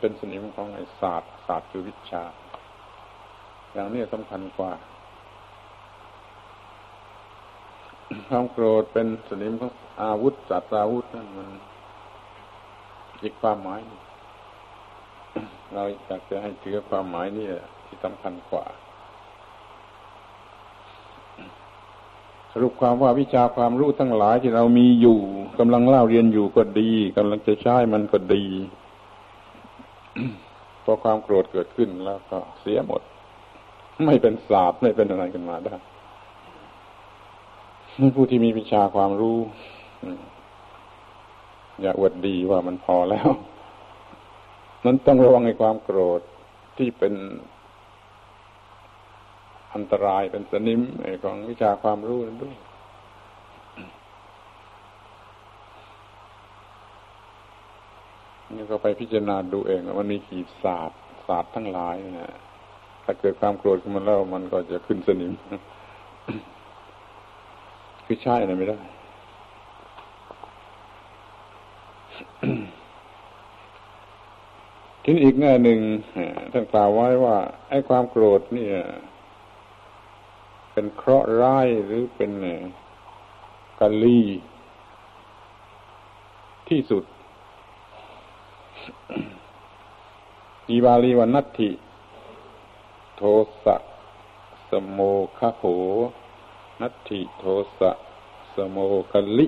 [0.00, 2.24] เป็นสนิมของไอ้ศาสตร์ศาสตร์คือวิชา
[3.72, 4.72] อย่างนี้สำคัญกว่า
[8.28, 11.48] ความโกรธเป็นสนิมของอาวุธจัตราวุธนั่นมัน
[13.22, 13.80] อีกความหมาย
[15.74, 17.46] เราอยากจะให้ถือความหมายนี่
[17.86, 18.64] ที่สำคัญกว่า
[22.62, 25.18] รุปความว่าวิชาความรู้ทั้งหลายที่เรามีอยู่
[25.58, 28.44] กำลังเล่าเรียนอยู่ก็ดีกำลังจะใช้มันก็ดี
[30.84, 33.02] พอความโกรธเกิดขึ้นแล้วก็เสียหมด
[34.06, 35.74] ไม่เป็นศาสตร์ไม่เป็นอะไรกันมาได้
[38.00, 39.38] นี่ผู้ที่มีวิชาความรู้
[41.82, 43.28] อย่าอวดดีว่ามันพอแล้ว
[44.84, 46.20] นั้นต้องระวังในความโกรธ
[46.78, 47.14] ที่เป็น
[49.74, 50.80] อันตรายเป็นสนิม
[51.24, 52.56] ของวิชาความรู้นั้นด้วย
[58.56, 62.36] นี่ก็ไปพิจารณาดูเองว่ามันมีขีดศาสตร์ศาสตร์ทั้งหลายนะ
[63.04, 65.32] ถ้าเกิดความโกรธขึ้นมาแล้วมันก็จะขึ้นสนิม
[68.04, 68.78] คือใช่อะไรไม่ได้
[75.02, 75.78] ทีนี้อีกแง่หนึ่ง
[76.52, 77.36] ท่านกล่าวไว้ว่า
[77.68, 78.68] ไอ้ความโกรธนี่
[80.78, 82.32] เป็นเคราะห์ร้ายหรือเป็น
[83.80, 84.22] กาลี
[86.68, 87.04] ที่สุด
[90.68, 91.70] อีบาลีวันนัตถิ
[93.16, 93.22] โท
[93.64, 93.76] สะ
[94.70, 95.00] สโม
[95.38, 95.64] คะโห
[96.80, 97.44] นัตถิโท
[97.78, 97.90] สะ
[98.54, 98.76] สโม
[99.10, 99.46] คลิ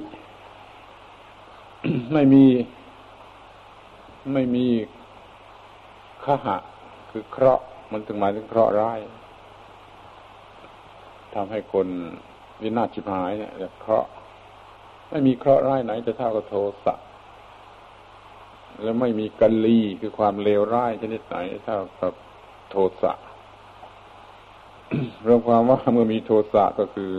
[2.13, 2.47] ไม่มี
[4.33, 4.67] ไม่มี
[6.25, 6.57] ขหะ
[7.11, 9.01] คือเคราะห์มันถึงหมายถึงเคราะห์ร้าย
[11.39, 11.89] ทำให้คน
[12.63, 14.11] วินาศชิบหายเนี่ยเคราะห์
[15.11, 16.95] ไม่มีเคราะห์ร้ายไหนจะเท่ากับโทสะ
[18.83, 22.13] แล้วไม่มีกัลลีคือความเลวร้ายชนิดไหนเท่ากับ
[22.71, 23.13] โทสะ
[25.27, 27.13] รวมความว่าเมื่อมีโทสะก็คือ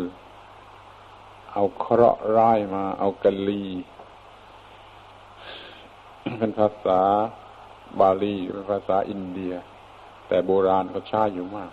[1.54, 3.66] เอาเคราะห์ร้ายมา เอากัลลี
[6.38, 7.02] เป็นภาษา
[8.00, 9.54] บาลีเป็นภาษาอินเดีย
[10.28, 11.72] แต่โบราณเขาใช้อยู่มาก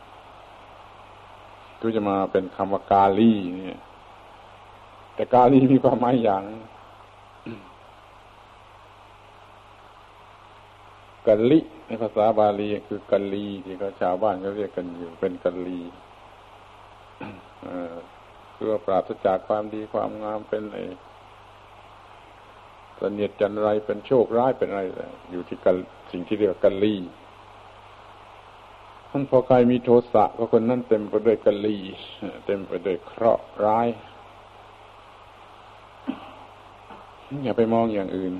[1.80, 3.80] ก็จะมาเป็นคำว่ากาลีเนี่ย
[5.14, 6.42] แต่กาลีมีความหมายอย่าง
[11.26, 15.80] กัลลิในภาษาบาลีคือกัลลีที่เขาชาวบ้านเขาเรียกกันอยู่ เป็นกัลลี
[18.54, 20.84] คือว่าปราศจากความดีความงามเป็นไอ้
[22.96, 24.82] เสนียดจันไรเป็นโชคร้ายเป็นอะไร
[25.30, 25.76] อยู่ที่กัล
[26.12, 26.94] สิ่งที่เรียกกัลลี
[29.16, 31.78] ท่นพอใครมีโทสะก็คนนั้นเต็มไปด้วยกัลลี
[32.46, 33.88] เต็มไปด้วยเคราะห์ร้าย
[37.44, 38.34] อย่าไปมองอย่างอื่น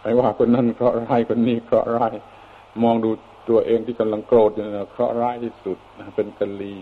[0.00, 2.14] ไปว่าคนนั้นเคราะห์ร้ายคนนี้เคราะห์ร้าย
[2.82, 3.10] มองดู
[3.48, 5.78] ตัวเองที่กำลังโกรธอยู่นะเคราะห์ร้ายที่สุด
[6.16, 6.74] เป็นกะลี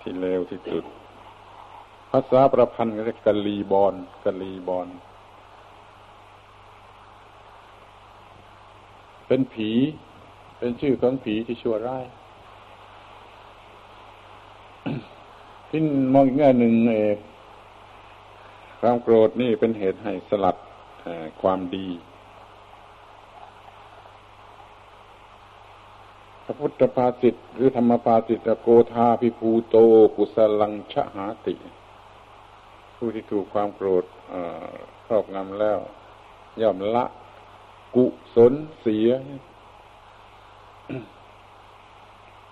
[0.00, 0.84] ที่เลวที่สุด
[2.10, 4.88] ภาษาประพันธ์ก็เรียกกะลีบอลกะลีบอล
[9.34, 9.70] เป็นผี
[10.58, 12.04] เป็นชื่อของผีที่ชั่วร้าย
[15.68, 15.80] ที่
[16.14, 16.92] มองอีกแง่หนึ่งเอ
[18.80, 20.56] ความโกรธนี่เป็นเหตุให้สลัด
[21.42, 21.88] ความดี
[26.44, 29.76] พระพุทธภาษิตหรือธรรมภาษิตโกธาพิภูโต
[30.16, 31.54] กุสลังชะหาติ
[32.96, 34.04] ผู้ที่ถูกความโกรธ
[35.06, 35.78] ครอบงำแล้ว
[36.62, 37.06] ย่อมละ
[37.94, 38.04] กุ
[38.34, 39.08] ศลเสีย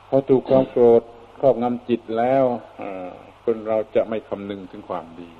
[0.08, 1.02] พอถูกความโกรธ
[1.40, 2.44] ครอบงำจิตแล้ว
[3.44, 5.30] คนเราจะไม่คำนึงถึงความดี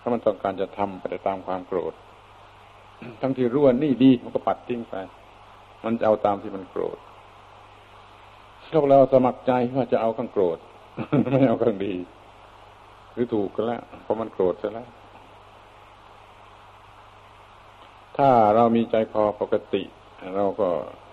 [0.00, 1.94] ถ้ามันต้องการจะทำไปตามความโกรธ
[3.20, 4.94] ทั้งที่รู้ว่านี่ดีมันก็ปัดทิ้งไป
[5.84, 6.98] มันจะเอาตามที่มันโกรธ
[8.72, 10.58] พวกเราสมัครใจว่าจะเอาข้างโกรธ
[11.32, 11.94] ไม่เอาข้างดี
[13.12, 14.88] หรือถูกก็แล้วเพราะมันโกรธซะแล้ว
[18.16, 19.82] ถ้าเรามีใจคอปกติ
[20.36, 20.68] เราก็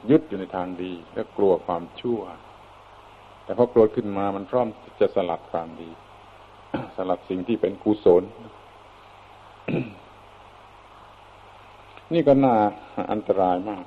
[0.09, 2.21] ยึดอยู่ในทางดี และกลัวความชั่ว
[3.43, 4.67] แต่พอโกรธขึ้นมามันพร้อม
[4.99, 5.89] จะสลัดความดี
[6.95, 8.23] สลัดสิ่งที่เป็นกุศล
[12.13, 12.55] นี่ก็น่า
[13.11, 13.83] อันตรายมาก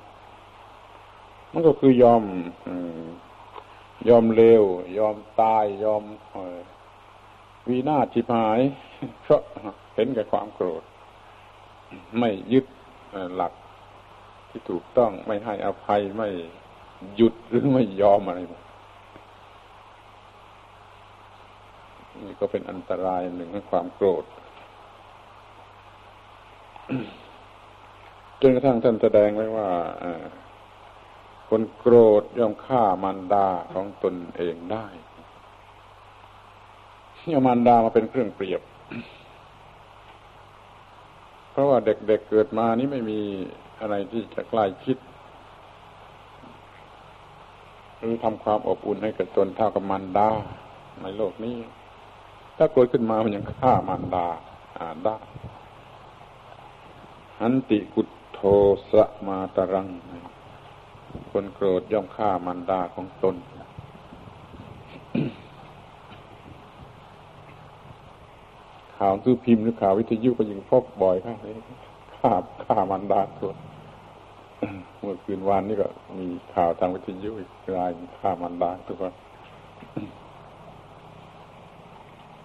[1.53, 2.23] มันก็คือยอม
[4.09, 4.63] ยอมเร็ว
[4.99, 6.03] ยอมตายยอม
[7.69, 8.59] วีนาชิพาย
[9.21, 9.41] เพราะ
[9.95, 10.83] เห็นแก่ความโกรธ
[12.19, 12.65] ไม่ยึด
[13.35, 13.53] หลัก
[14.49, 16.29] ที่ถูกต้องไม่ให้อภัยไม่
[17.15, 18.39] หยุดหรือไม่ยอมอะไร
[22.25, 24.25] นี่ก็เป็นอันตรายหนึ่งของความโกรธ
[28.41, 29.69] จนกระทั่งท่านแสดงไว้ว่า
[31.49, 34.85] คนโกรธย่อมฆ่ามารดาของตนเองได้
[37.31, 38.61] เอามารดามาเป็นเครื่องเปรียบ
[41.57, 43.19] ราะว่าเด็กๆเเกิดมานี่ไม่มี
[43.79, 44.97] อะไรที่จะใกล้ชิด
[47.97, 50.29] หรือทำความอบอุ่นให้กับตนเท่ากับมารดา
[51.01, 51.57] ในโลกนี้
[52.57, 54.27] ถ้าโกรธขึ้นมามันยังฆ่ามารดา
[54.77, 55.17] อ่านได้
[57.39, 58.39] หันติกุตโท
[58.91, 59.87] สะมาตรัง
[61.31, 63.35] คนโกรธย่อมฆ่ามารดาของตน
[68.97, 71.53] ข่าวซื้อพิมพ์หรือข่าววิทยุก็ยังพบบ่อยข้างนี้
[72.17, 72.31] ฆ่า
[72.65, 73.53] ฆ่ามารดาตัว
[74.99, 75.87] เมื่อคืนวานนี้ก็
[76.19, 79.13] มีข่าวทางวิทยุอีกรายฆ่ามันดาทุกคน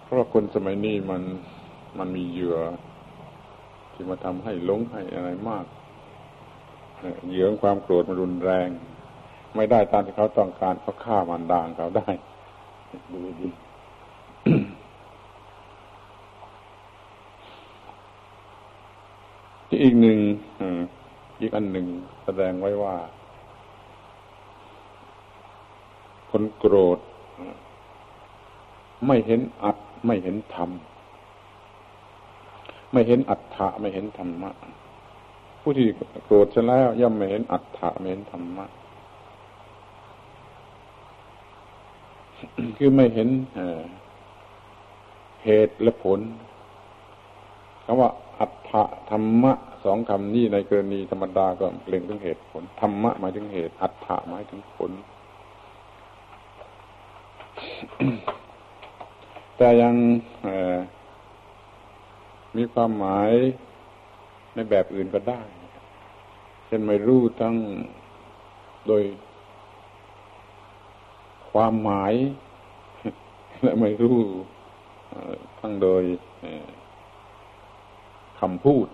[0.03, 1.21] เพราะคนสมัยนี้มัน
[1.97, 2.57] มันมีเหยื่อ
[3.93, 5.65] ที่มาทำให้หลงให้อะไรมาก
[7.29, 8.69] เหยื่อความโกรธมันรุนแรง
[9.55, 12.09] ไม่ได้ตามที่เขาต้องการเขาฆ่ามันดางเขาได้
[13.13, 13.49] ดูดี
[19.81, 20.19] อีกหนึ่ง
[21.41, 21.87] อีกอันหนึ่ง
[22.23, 22.95] แสดงไว้ว่า
[26.29, 26.99] คนโกรธ
[29.07, 30.69] ไม่เห็นอัตไม่เห็นธรรม
[32.91, 34.51] ไม่เห็นอัตถะไม่เห็นธรรมะ
[35.61, 35.87] ผู้ที่
[36.25, 38.65] โกรธชแล้ว ย่อมไม่เห็นอัตถะไม่เห็นธรรมะ
[42.77, 43.29] คือไม่เห็น
[45.43, 46.19] เหตุและผล
[47.85, 48.09] คำว่า
[48.75, 54.91] อัตถะธรรมะสองคำนี้ในกรณีธรรมดาก็เล็งถึงเหตุผลธรรมะหมายถึงเหตุ อัตถะหมายถึงผล
[59.57, 59.95] แต่ยัง
[62.57, 63.31] มีความหมาย
[64.55, 65.41] ในแบบอื่นก็ได้
[66.67, 67.55] เช่นไม่รู้ทั้ง
[68.87, 69.03] โดย
[71.51, 72.13] ความหมาย
[73.63, 74.17] และไม่รู้
[75.59, 76.03] ทั้งโดย
[78.43, 78.87] คำพูด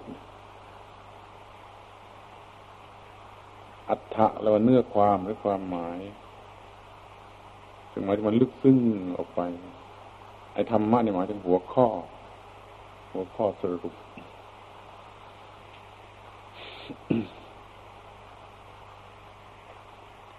[3.89, 5.99] อัฏฐะแล้วเนื้อความหรือความหมาย
[7.91, 8.77] ถึงหมายถึงมันลึกซึ้ง
[9.17, 9.41] ออกไป
[10.53, 11.87] ไอ้ธรรมะนี่หมายถึงหัวข้อ
[13.11, 13.95] หัวข้อสรุป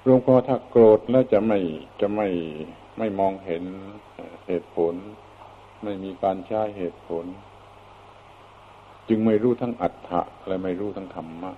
[0.06, 1.58] รวมก็ถ้าโกรธแล้วจะไม่
[2.00, 2.28] จะไม่
[2.98, 3.64] ไม่มองเห็น
[4.46, 4.94] เหตุผล
[5.82, 7.26] ไม่มีการใช้เหตุผล
[9.10, 11.52] จึงไม่รู้ทั้งอัฏฐะและไม่รู้ทั้งธรรมะ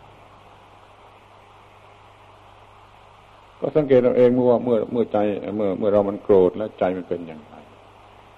[3.58, 5.18] ก็สังเกตเราเองเมื่อว่าเมื่อเมื่อใจ
[5.56, 7.54] เมื่อเมื่อเรามันโกรธแล้วใจมันเป็นอย่างไร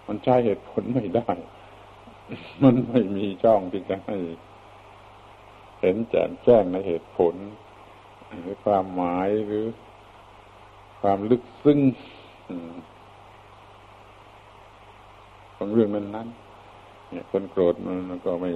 [0.08, 1.30] มันใช้เหตุผลไม่ได้
[2.62, 4.16] มันไม่มีช่องที่จะให้
[5.80, 7.34] เห็นแจ่มแจ้งในเหตุผล
[8.42, 9.64] หรือความหมายหรือ
[11.00, 11.78] ความลึกซึ้ง
[15.56, 16.28] ของเรื่องนั้นนั้น
[17.08, 17.74] เนี่ยคนโกรธ
[18.10, 18.50] มันก็ไม่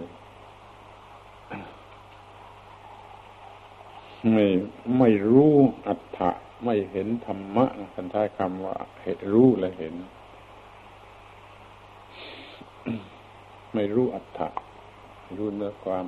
[4.33, 4.47] ไม่
[4.99, 5.55] ไม่รู้
[5.89, 6.31] อัตถะ
[6.65, 9.95] ไม่เห็นธรรมะท่านใช้คำว่าเห็นรู้และเห็น
[13.75, 14.49] ไม่รู้อัตถะ
[15.37, 16.05] รู้เนื้อความ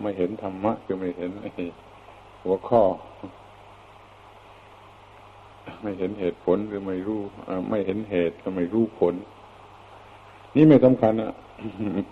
[0.00, 1.30] ไม่เห็นธรรมะคือไม่เห็น
[2.42, 2.82] หัวข้อ
[5.82, 7.20] ไม่เห็นเหตุผลคือไม่รู้
[7.70, 9.14] ไม่เห็นเหตุก็ไม่รู้ผล
[10.54, 11.32] นี่ไม่สำคัญอะ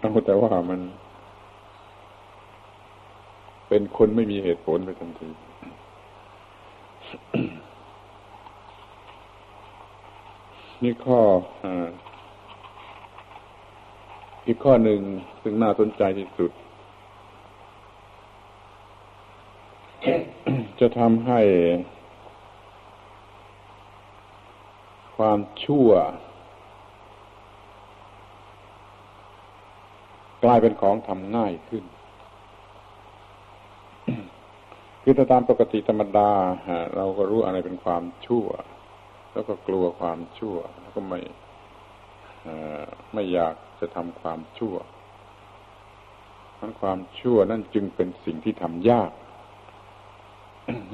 [0.01, 0.81] เอาแต่ว่ามัน
[3.69, 5.29] เป็นคนไม่มีเหตุผลไปทันที
[10.83, 11.21] นี่ข้อ
[14.47, 15.01] อีกข้อหนึ่ง
[15.43, 16.51] ซึ่งน่าสนใจที่สุด
[20.81, 21.41] จะทำให้
[25.17, 25.89] ความชั่ว
[30.45, 31.85] กลายเป็นของทำง่ายขึ้น
[35.09, 36.31] คือถ้าตามปกติธรรมดา
[36.97, 38.47] เราก็รู้อะไรเป็นความชั่ว
[39.33, 41.21] แล้วก็กลัวความชั่ว แล้วก็ไม่
[43.15, 44.77] ไม่อยากจะทำความชั่ว
[46.59, 49.11] ทั้งความชั่วนั่นจึงเป็นสิ่งที่ทำยาก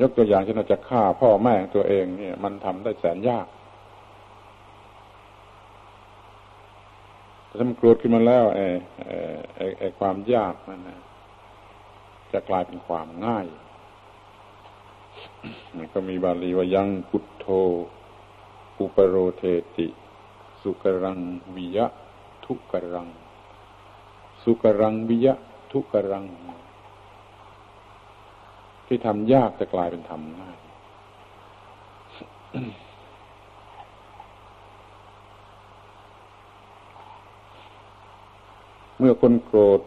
[0.01, 3.47] ยกตัวอย่างเช่นเราจะฆ่าพ่อแม่ตัวเองเนี่ย มันทำได้แสนยาก
[7.49, 8.67] ถ้ามันโกรธขึ้นมาแล้วไอ้
[9.57, 10.81] ไอ้ไอ้ความยากนั่น
[12.33, 13.47] จะกลายเป็นความง่าย
[15.93, 17.47] ก็มีบาลีว่ายังพุทโธ
[18.79, 19.43] อุปโรเท
[19.77, 19.87] ติ
[20.63, 21.21] สุกรัง
[21.57, 21.87] วิยะ
[22.47, 23.09] ทุกรัง
[24.43, 25.35] สุกรังวิยะ
[25.73, 26.27] ทุกรัง
[28.87, 30.59] ที่ทำยากจะกลายเป็นทำง่าย
[38.99, 39.81] เมื่อคนโกรธ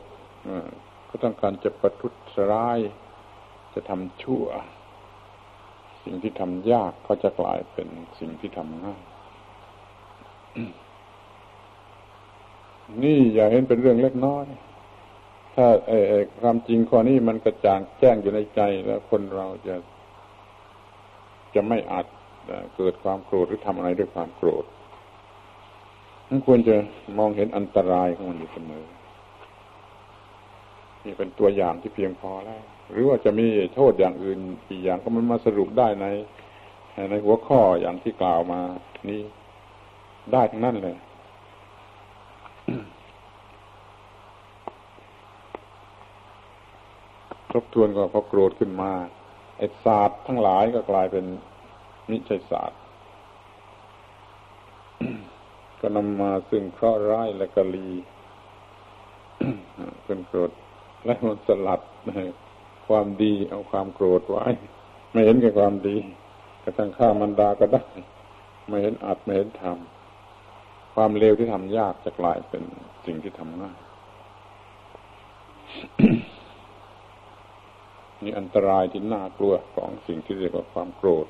[1.10, 2.14] ก็ต้องการจะประทุษ
[2.52, 2.80] ร้าย
[3.74, 4.46] จะทำชั่ว
[6.06, 7.88] สิ่งที่ทำยากก็จะกลายเป็น
[8.20, 9.02] สิ่งที่ทำง่าย
[13.04, 14.46] นี่อย่าเห็นเป็นเรื่องเล็กน้อย
[15.56, 15.98] ถ้าไอ้
[16.42, 19.76] ความจริงข้อนี้มันกระจ่างแจ้งอยู่ในใจแล้วคนเราจะ
[21.56, 22.06] จะไม่อาจ
[22.76, 24.66] เกิดความโกรธหรือทำอะไรด้วยความโกรธ
[26.30, 26.76] มันควรจะ
[27.18, 28.86] มองเห็นอันตรายของมันอยู่เสมอ
[31.04, 36.06] นี่เป็นตัวอย่างที่เพียงพอแล้ว หรือว่าจะมีโทษอย่างอื่นอีกอย่างก็มันมาสรุปได้ใน
[37.10, 38.62] ในหัวข้ออย่างที่กล่าวมา
[39.10, 39.22] นี่
[40.34, 40.98] ได้ทั้งนั้นเลย
[47.52, 48.92] ทบทวนก็พอโกรธขึ้นมา
[49.58, 51.26] ไอ้ศาสตร์ทั้งหลายก็กลายเป็น
[52.12, 52.80] นิชัยศาสตร์
[55.82, 57.90] ก็นำมาซึ่งเคราะห์ร้ายและกะลี
[60.06, 60.52] เป็นโกรธ
[61.06, 61.82] แล้วมันสลัด
[62.88, 64.46] ความดี เอาความโกรธไว้
[65.12, 65.98] ไม่เห็นแก่ความดี
[66.64, 67.84] กระทั่งฆ่ามันดาก็ได้
[68.68, 72.64] ไม่เห็นอัดไม่เห็นทำความเลวที่ทำยากจะกลายเป็น
[73.06, 73.78] สิ่งที่ทำง่าย
[78.24, 81.28] นี่อันตรายที่น่ากลัวของสิ่งที่เรียกว่าความโกรธ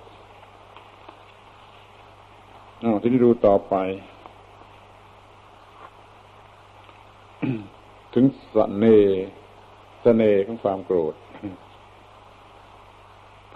[2.83, 3.75] อ้าที่นี่ดูต่อไป
[8.13, 8.25] ถึง
[8.55, 8.85] สเน
[10.01, 11.13] เสน่ห์ของความโกรธ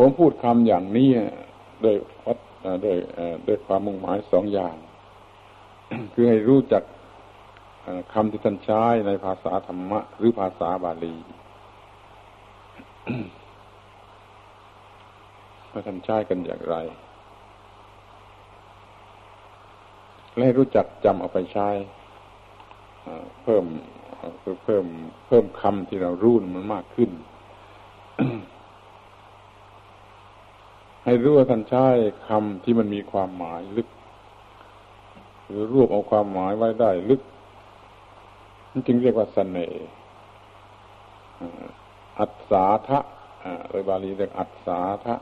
[0.02, 1.10] ผมพูดคำอย่างนี้
[1.84, 1.96] ด้วย
[2.26, 2.38] วัด
[2.86, 2.98] ด้วย
[3.48, 4.76] ด้วยความมุ่งหมายสองอย่าง
[6.14, 6.84] คือให้รู้จัก
[8.14, 11.16] คำที่ท่านใช้ในภาษาธรรมะ หรือภาษาบาลี
[15.72, 16.76] ว่าท่านใช้กันอย่างไร
[20.34, 21.70] และให้รู้จักจำเอาไปใช้
[23.44, 23.66] เพิ่ม
[24.42, 24.86] เพิ่ม
[25.28, 27.12] เพิ่มคำที่เรารู้มันมากขึ้น
[31.10, 31.88] ให้รู้ว่าท่านใช้
[32.28, 33.88] คำที่มันมีความหมายลึก
[35.46, 37.22] หรือรวบเอาความหมายไว้ได้ลึก
[38.72, 39.88] นั่นจึงเรียกว่าสเสน่ห์
[42.20, 43.00] อัศสาทะ
[43.70, 45.16] โดยบาลีเรียกอัศสาทะ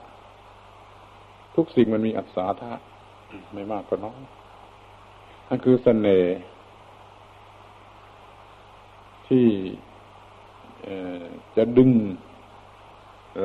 [1.55, 2.71] ทุกสิ่งมันมีอัศสาทะ
[3.53, 4.21] ไม่มากก็น้อย
[5.47, 6.37] นั่นคือสเสน่ห์
[9.27, 9.47] ที่
[11.55, 11.91] จะดึง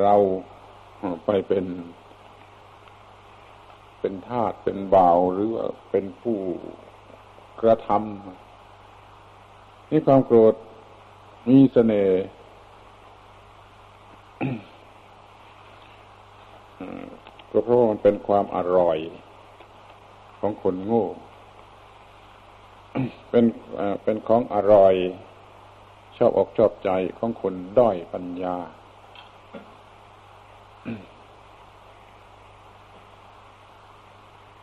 [0.03, 0.15] เรา
[1.27, 1.67] ไปเป็น
[4.03, 6.39] เป็นทาสเป็นบ่าวหรือว่าเป็นผู้
[7.61, 10.55] กระทำนี่ความโกรธ
[11.49, 12.23] มีเสน่ห์
[17.51, 18.99] ก็เพราะมันเป็นความอร่อย
[20.41, 21.07] ของคนโง่
[23.31, 23.45] เป็น
[24.03, 24.95] เป็นของอร่อย
[26.17, 28.57] ชอบอกชอบใจของคนด้อยปัญญา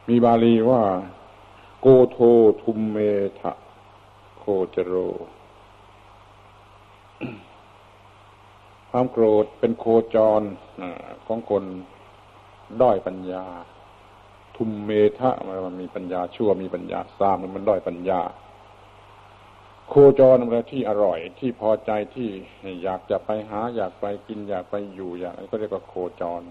[0.10, 0.84] มีบาลีว่า
[1.82, 2.18] โกโท
[2.64, 2.98] ทุมเม
[3.40, 3.54] ทะ
[4.38, 4.44] โค
[4.76, 4.94] จโร
[8.90, 9.86] ความโกรธเป็นโค
[10.16, 10.42] จร
[11.28, 11.64] ของคน
[12.82, 13.46] ด้อยปัญญา
[14.58, 15.30] ทุมเมทะ
[15.66, 18.22] มันมีปัญญาชั่วมีปัญญาซามมันด้อยปัญญา
[19.90, 22.30] โคจรอะไรที่อร่อย ที่พอใจที่
[22.84, 26.44] อยากจะไปหา อยากไปกิน อยากไปอยู่อยากก็เรียกว่าโคจร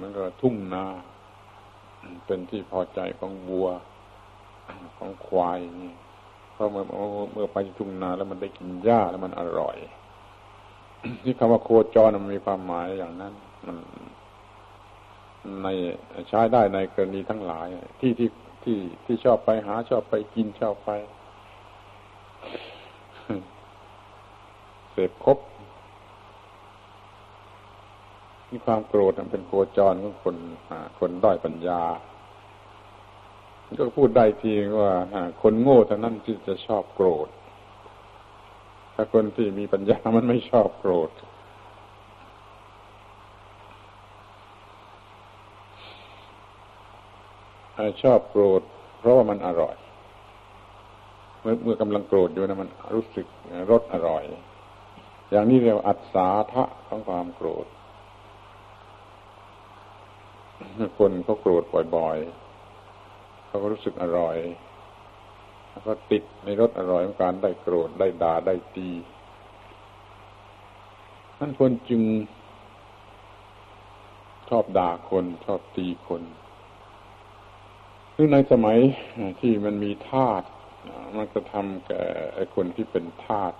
[0.00, 0.86] มันก็ทุ่งนา
[2.26, 3.68] เป็นที่พอใจของวัว
[4.98, 5.92] ของควายนี่
[6.52, 6.84] เพราะเมื่อ
[7.32, 9.76] เมื่อไปทุ่งนาแล้วมันได้กินหญ้าแล้วมันอร่อย
[11.24, 13.32] ที่คำว่าโคจรมันมีความหมายอย่างนั้น
[13.66, 13.76] มัน
[15.62, 15.66] ใน
[16.28, 17.68] ใช้ได้ในกรณีทั้งหลาย
[18.00, 18.30] ที่ที่
[18.62, 20.90] ที่ที่ชอบไปหาชอบไปกินชอบไป
[24.92, 25.38] เสพครบ
[28.54, 30.36] นี่ความโกรธมันเป็นโคจรของคน
[30.98, 31.82] คนด้อยปัญญา
[33.78, 34.92] ก็พูดได้ทีว่า
[35.42, 37.28] คนโง่เท่านั้นที่จะชอบโกรธ
[38.94, 41.10] ถ้าคนที่มีปัญญามันไม่ชอบโกรธ
[48.02, 48.62] ชอบโกรธ
[48.98, 49.76] เพราะว่ามันอร่อย
[51.40, 53.26] เมื่อเมื่อกำลังโกรธอยู่นะมันรู้สึก
[53.70, 54.24] รสอร่อย
[55.30, 57.66] อย่างนี้เรียกอัศาทะของความโกรธ
[60.98, 61.64] คนเขาโกรธ
[61.96, 64.36] บ่อยๆเขาก็รู้สึกอร่อย
[65.70, 68.90] แล้วก็ติดในรสอร่อยของการได้โกรธได้ด่าได้ตี
[71.38, 72.02] ท่านคนจึง
[74.48, 76.22] ชอบด่าคนชอบตีคน
[78.14, 78.78] คือในสมัย
[79.40, 80.42] ที่มันมีทาส
[81.16, 82.02] มันจะทำแก่
[82.34, 83.52] ไอ้คนที่เป็นทาส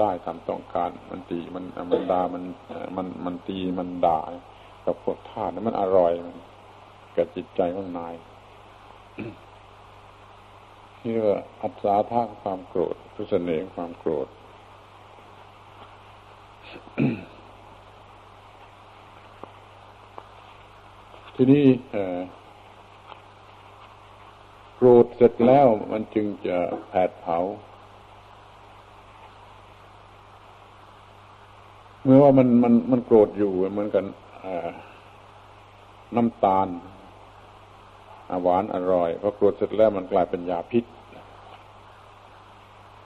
[0.00, 2.44] ได้ตามต้องการ มันตีมันมันด่ามัน
[2.96, 4.20] มันมันตีมันด่า
[4.86, 6.36] กับพวกทาสนั้นมันอร่อยมัน
[7.12, 8.14] แก่จิตใจของนาย
[11.02, 14.28] นี่ว่าอัศาธาความโกรธทุเสน่ห์ความโกรธ
[21.34, 21.64] ทีนี้
[24.76, 26.56] โกรธเสร็จแล้วมันจึงจะ
[26.88, 27.38] แผดเผา
[32.02, 34.04] เมื่อว่ามันมันมันโกรธอยู่เหมือนกัน
[36.16, 36.68] น้ำตาล
[38.42, 40.84] หวานอร่อยพอกรธเสร็จแล้วมันกลายเป็นยาพิษ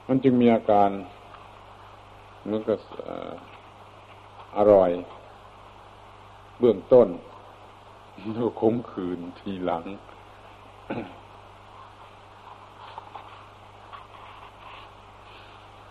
[0.09, 0.91] มันจึงมีอาการ
[2.45, 2.78] เหมือนกับ
[4.57, 4.91] อร่อย
[6.59, 7.09] เบื้องต้น
[8.32, 9.84] แล้วขมขืนทีหลัง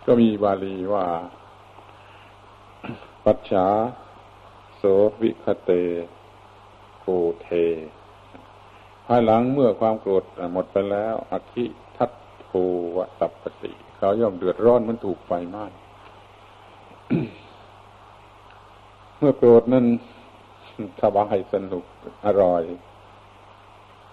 [0.05, 1.05] ก็มีบาลีว่า
[3.25, 3.67] ปัจฉา
[4.81, 4.87] โส
[5.21, 5.71] วิคเต
[6.99, 7.07] โก
[7.41, 7.49] เท
[9.05, 10.23] ภายหลังเมื่อความโกรธ
[10.53, 11.65] หมดไปแล้วอคิ
[11.97, 12.11] ทัต
[12.41, 12.49] โท
[12.95, 15.65] วตัปปติเขาย่อมเดือดร้อนมันถูกไฟไหม้
[19.17, 19.85] เมื่อโกรธนั้น
[21.01, 21.85] สบายสนุก
[22.25, 22.63] อร่อย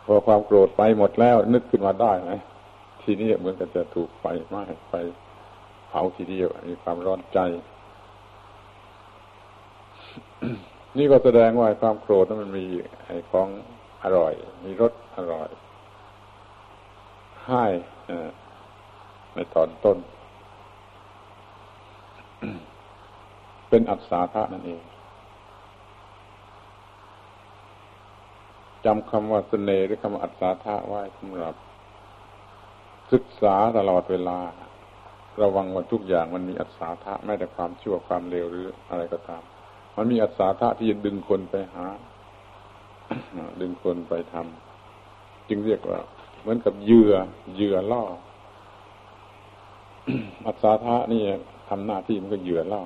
[0.05, 2.33] พอความโกรธไปหมดแล้ว นึกขึ้นมาได้ไหม
[3.03, 4.95] ทีนี้เหมือนกับจะถูกไฟไหม้ไฟ
[5.89, 7.39] เผาทีเดียวมีความร้อนใจ
[10.99, 12.67] นี่ก็แสดงว่าความโกรธนั้นมันมี
[13.05, 13.49] ไอ้ของ
[14.05, 14.33] อร่อย
[14.65, 15.49] มีรสอร่อย
[17.47, 17.65] ให้
[19.35, 19.99] ในตอนต้น
[23.69, 24.83] เป็นอัศาธานั่นเอง
[28.85, 31.55] จำคำว่าสเสน่ห์หรือคำว่าอัศาธาไว้สำหรับ
[33.13, 34.39] ศึกษาตลอดเวลา
[35.43, 39.43] ระวังว่าทุกอย่างมันมีอัศาธะแม้แต่ความชั่วความเลวหรืออะไรก็ตาม
[39.97, 41.87] มันมีอัศาธะที่จะดึงคนไปหา
[43.61, 46.01] ดึงคนไปทำจึงเรียกว่า
[46.41, 47.13] เหมือนกับเหยื่อ
[47.55, 48.05] เหยื่อล่อ
[50.47, 51.23] อัศาธะนี่
[51.69, 52.83] ทำหน้าที่มันก็เหยื่อล่อ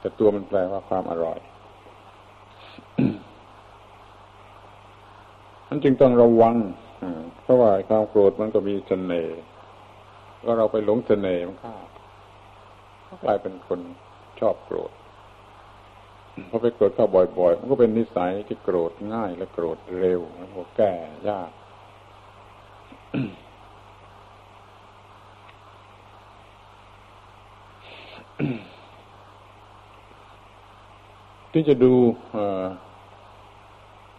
[0.00, 1.38] แต่ตัวมันแปลว่าความอร่อย
[5.68, 6.56] มันจึงต้องระวัง
[7.42, 9.38] เพราะว่าความโกรธมันก็มีเสน่ห์
[10.44, 11.72] ก็เราไปหลงเสน่ห์มันก็
[13.24, 13.80] กลายเป็นคน
[14.40, 14.90] ชอบโกรธ
[16.48, 20.92] พอไปโกรธเข้าบ่อยๆ มันก็เป็นนิสัยที่โกรธง่ายและโกรธเร็วมันก็แก้
[21.28, 21.50] ยาก
[31.52, 31.94] ที่จะดู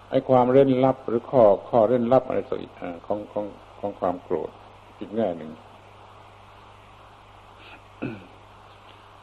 [0.09, 2.59] ไอ้ความเร้นลับหรือข้อข้อเร้นลับอะไรสัก
[3.05, 3.45] ของของ
[3.79, 4.49] ของความโกรธ
[4.99, 5.51] อีกแง่หนึ่ง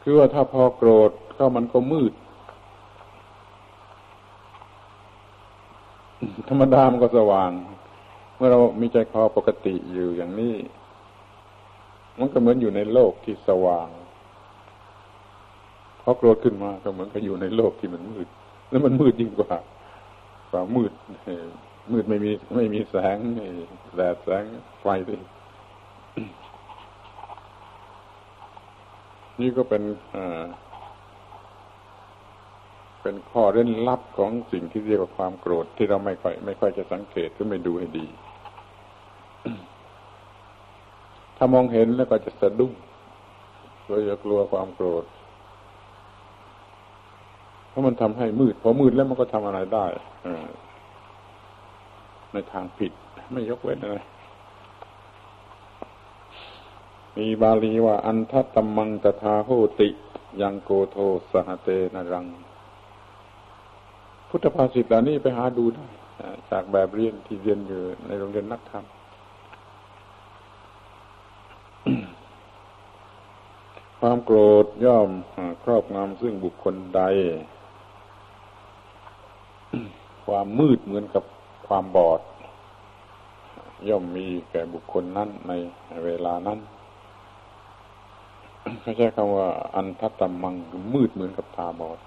[0.02, 2.12] คือว่าถ้าพอโกรธก็มันก็มืด
[6.48, 7.50] ธรรมดามันก็สว่าง
[8.36, 10.54] เมื่อเรามีใจคอปกติอยู่อย่างนี้
[12.18, 13.88] มันก็เหมือนอยู่ในโลกที่สว่าง
[16.02, 18.28] พอโกรธขึ้นมาก็เหมือนกับอยู่ในโลกที่มันมืด
[18.70, 19.54] แล้วมันมืดยิ่งกว่า
[20.50, 20.92] ความมืด
[21.92, 23.16] มืดไม่มีไม่มีแสง
[23.96, 24.44] แดดแสง
[24.80, 25.18] ไฟที่
[29.40, 29.82] นี่ก็เป็น
[33.08, 38.06] เป็นข้อเร้นลับของสิ่งที่เรียกว่าความโกรธที่เราไม่ค่อยไม่ค่อยจะสังเกตหรือไม่ดูให้ดี
[41.36, 42.72] ถ้ามองเห็นแล้วก็จะสะดุ้ง
[43.88, 45.04] ก็จะกลัวความโกรธ
[47.68, 49.86] เพราะมันทำให้มืด พอมืดแล้วมันก็ทำอะไรได้
[52.32, 52.92] ในทางผิด
[53.32, 53.96] ไม่ยกเว้นอะไร
[57.18, 59.50] มีบาลีว่าอันทัตมังตถาโห
[59.80, 59.88] ติ
[60.40, 60.96] ยังโกโท
[61.30, 62.26] สหเตนรัง
[64.28, 65.86] พุทธภาษิตเหล่านี้ไปหาดูได้
[66.50, 68.84] จากแบบเรียนที่เรียนอยู่ในโรงเรียนนักธรรม
[73.98, 75.08] ความโกรธย่อม
[75.62, 77.02] ครอบงำซึ่งบุคคลใด
[80.24, 81.24] ความมืดเหมือนกับ
[81.66, 82.20] ความบอด
[83.88, 85.52] ย่อมมีแก่บุคคลนั้นใน
[86.04, 86.58] เวลานั้น
[88.80, 90.54] เขาใช้คำว่า อันทัตตมัง
[90.94, 91.98] มืดเหมือนกับตาบอด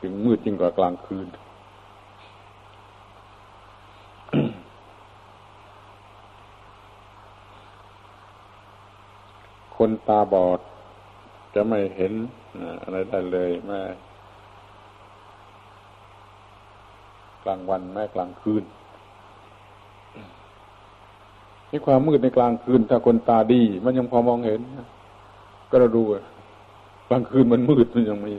[0.00, 1.26] ถึงมืดยิ่งกว่ากลางคืน
[9.76, 10.60] คนตาบอด
[11.54, 12.12] จะไม่เห็น
[12.82, 13.80] อะไรได้เลยแม่
[17.44, 18.64] กลางวันแม่กลางคืน
[21.70, 24.60] นี่ความมืดในกลางคืน ถ้าคนตาดี มันยังพอมองเห็น
[25.70, 26.02] ก็เราดู
[27.08, 28.34] กลางคืนมันมืดมันยังมี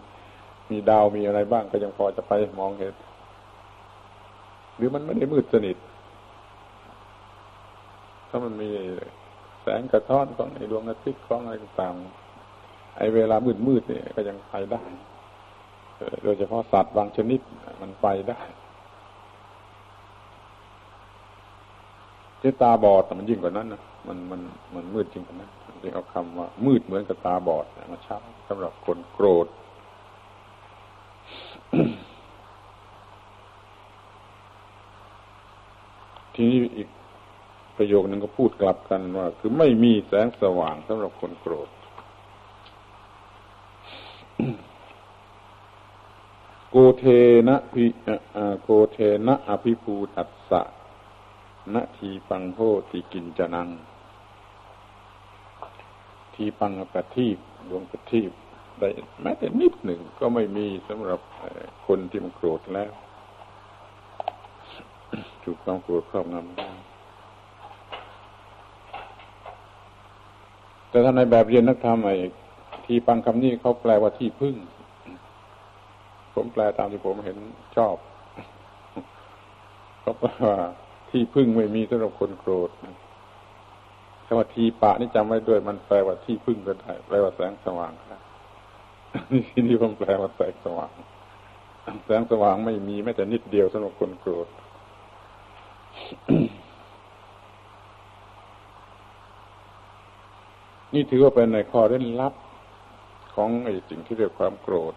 [0.72, 2.96] มีดาวมีอะไรบ้างก็ยังพอจะไปมองเห็น
[4.76, 5.78] หรือมันไม่ได้มืดสนิท
[8.30, 8.70] ถ้ามันมี
[9.62, 13.36] แสงกระท้อนของไอ้ดวงอาทิตย์ของอะไรต่างๆไอ้เวลา
[13.68, 14.82] มืดๆเนี่ยก็ยังไปได้
[16.24, 17.40] โดยเฉพาะสัตว์บางชนิด
[17.82, 18.42] มันไปได้
[22.42, 24.42] ที่ตาบอดมันยิ่งกว่านั้นนะมันมัน
[24.76, 25.50] มันมืดจริงกว่านั้น
[25.82, 28.18] จึงเอาคำว่ามืดเหมือนกับตาบอดมาใช้
[28.48, 29.48] สำหรับคนโกรธ
[36.34, 36.90] ทีนี้อีก
[37.78, 41.70] ประโยคนึงก็พูดกลับกันว่า คือไม่มีแสงสว่างสำหรับคนโกรธ
[46.70, 47.06] โกเท
[47.48, 47.86] นะพิ
[48.62, 48.98] โกเท
[49.28, 50.62] นะอภิภูตัสสะ
[51.74, 52.60] นะทีปังโห
[52.92, 53.70] ติกินจนัง
[56.34, 57.38] ทีปังปฏิบ
[57.70, 58.32] ดวงปฏิบ
[58.82, 58.90] ได้
[59.22, 61.20] แม้แต่นิดหนึ่งก็ไม่มีสำหรับ
[61.88, 62.92] คนที่มันโกรธแล้ว
[65.44, 66.70] ถูกความโกรธครอบงำได้
[70.90, 72.16] แต่ถ้าในแบบเรียนนักธรรมไอ้
[72.86, 74.56] ที่ปังคำนี้เขาแปลว่าที่พึ่ง
[76.34, 77.38] ผมแปลตามที่ผมเห็น
[77.78, 77.96] ชอบ
[80.02, 80.58] เขาแปลว่า
[81.10, 82.70] ที่พึ่งไม่มีสำหรับคนโกรธ
[84.26, 87.94] คำว่าทีปะนี่จำไว้ด้วยมันแปลว่าที่พึ่งก็ได้แปลว่าแสงสว่าง
[89.50, 90.92] ที่นี่ผมแปลว่าแสงสว่าง
[92.06, 94.48] แสงสว่างไม่มีแม้แต่นิดเดียวสำหรับคนโกรธ
[100.94, 102.34] นี่ถือว่าเป็นในข้อเล่นลับ
[103.36, 104.94] ของไอ้สิ่งที่เรียกความโกรธ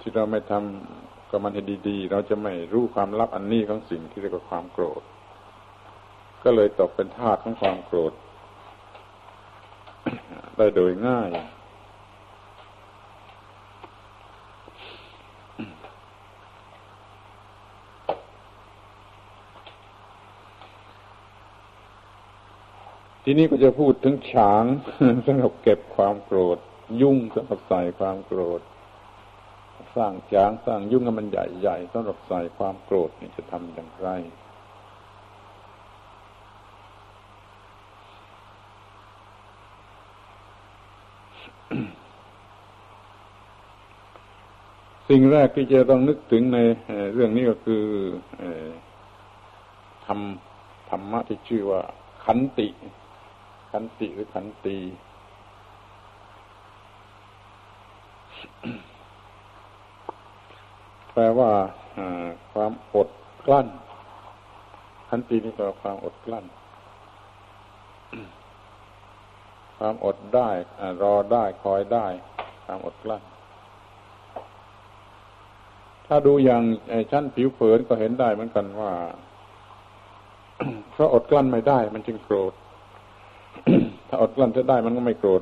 [0.00, 5.02] ที่เราไม่ทำกับมันให้ดี ๆ เราจะไม่รู้ความลับอันนี้ของสิ่งที่เรียกว่าความโกรธ
[6.44, 8.12] ก็เลยตกเป็นทาสของความโกรธ
[10.56, 11.30] ได้โดยง่าย
[23.32, 24.64] ทีนี้ก็จะพูดถึงฉาง
[25.26, 26.58] สำหรับเก็บความโกรธ
[27.00, 28.60] ยุ่งสำหรับใส่ความโกรธ
[29.96, 34.08] สร้างฉางสร้างยุ่งให้มันใหญ่ๆสำหรับใส่ความโกรธนี่จะทำอย่างไร
[45.08, 46.58] สิ่งแรกที่จะต้องนึกถึงใน
[47.14, 47.84] เรื่องนี้ก็คือ
[50.06, 51.82] ทำธรรมะที่ชื่อว่า
[52.24, 52.68] ขันติ
[53.70, 54.78] ขันติหรือขันตี
[61.14, 61.50] แปลว่า
[62.52, 63.08] ความอด
[63.46, 63.66] กลั้น
[65.08, 66.46] ขันตินี่แปลว่าความอดกลั้น
[69.78, 70.50] ความอดได้
[71.02, 72.06] รอได้คอยได้
[72.64, 73.22] ความอดกลั้น
[76.06, 76.62] ถ้าดูอย่าง
[77.10, 78.92] ชั้นผิวเผินก็เห็นได้เหมือนกันว่า
[80.92, 82.52] เพราะอดกลั้นไม่ได้ มันจึงโกรธ
[84.12, 85.40] ถ้าอดกลั้นจะได้มันก็ไม่โกรธ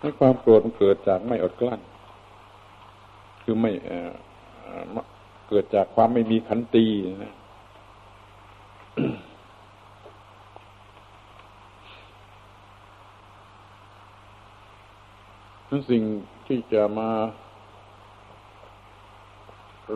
[0.00, 1.80] ให้ความโกรธมันเกิดจากไม่อดกลั้น
[3.42, 3.72] คือไม่
[5.48, 6.86] เกิดจากความไม่มีขันตี
[7.24, 7.34] นะ
[15.68, 16.02] ทั้งสิ่ง
[16.46, 17.10] ที่จะมา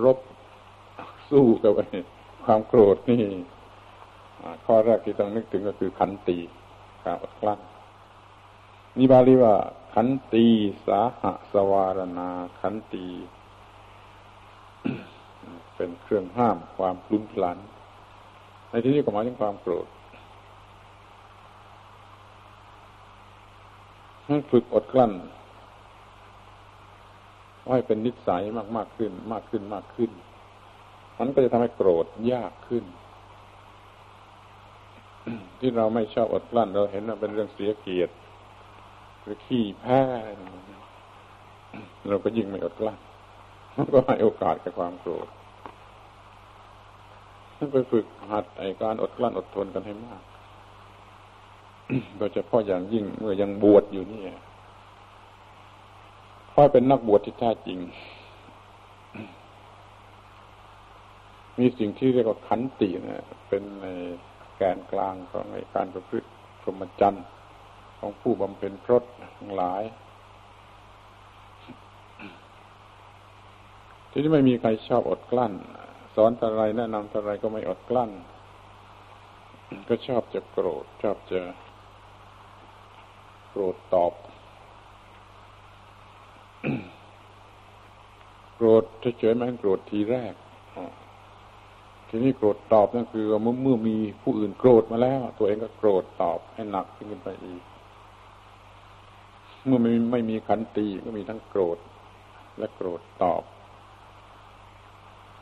[0.05, 0.19] รบ
[1.31, 1.73] สู้กับ
[2.45, 3.23] ความโกรธนี่
[4.67, 6.39] ข้อแรกที่ต้องนึกถึงก็คือขันตี
[7.05, 7.61] การอดกลั้น
[8.99, 9.55] นี่บาลีว่า
[9.95, 10.47] ขันตี
[10.87, 12.31] สาหสวารณา
[12.61, 13.07] ขันตี
[15.77, 17.59] เป็นเครื่องห้ามความปลุนพลัน
[18.71, 19.87] ในที่นี้ก็หมายถึงความโกรธ
[24.27, 25.13] ให้ฝึกอดกลั้น
[27.73, 30.11] ให้เป็นนิสัยมากมากขึ้น มากขึ้นมากขึ้น
[31.19, 32.85] มันก็จะทำให้โกรธยากขึ้น
[35.61, 38.13] ที่เราไม่ชอบอดกลั้น เราเห็นว่าเป็นเรื่องเสียเกียรติ
[39.23, 40.01] หรือขี้แพ้
[42.09, 42.99] เราก็ยิ่งไม่อดกลั้น
[43.95, 45.29] ก็ให้โอกาสกับความโกรธ
[47.73, 50.23] ไปฝึกหัดไอการอดกลั้นอดทนกันให้มาก
[52.19, 54.23] โดยเฉพาะอย่างยิ่งเมื่อยังบวชอยู่นี่
[56.53, 57.79] ค่อยเป็นนักบวชที่แท้จริง
[61.59, 63.87] มีสิ่งที่เรียกว่าขันตินะเป็นใน
[64.57, 66.29] แกนกลางของในการประพฤติ
[66.61, 67.27] พรหมจรรย์
[67.99, 69.05] ของผู้บำเพ็ญพรต
[69.39, 69.83] ทั้งหลาย
[74.11, 75.53] ที่นี่ไม่มีใครชอบอดกลั้น
[76.15, 78.11] สอนอะไรแนะนำอะไรก็ไม่อดกลั้น
[79.89, 81.41] ก็ชอบจะโกรธ ชอบจะ
[83.51, 84.13] โกรธตอบ
[88.55, 88.85] โกรธ
[89.19, 90.35] เฉยๆมันโกรธทีแรก
[92.17, 97.63] ทีนี้โกรธตอบนั่นคือเมื่อเมื่อมีผู้อื่นโกรธมาแล้ว ตัวเองก็โกรธตอบให้หนักขึ้นไปอีก
[99.67, 101.79] เมื่อไม่ไม่มีขันตีก็มีทั้งโกรธ
[102.59, 103.43] และโกรธตอบ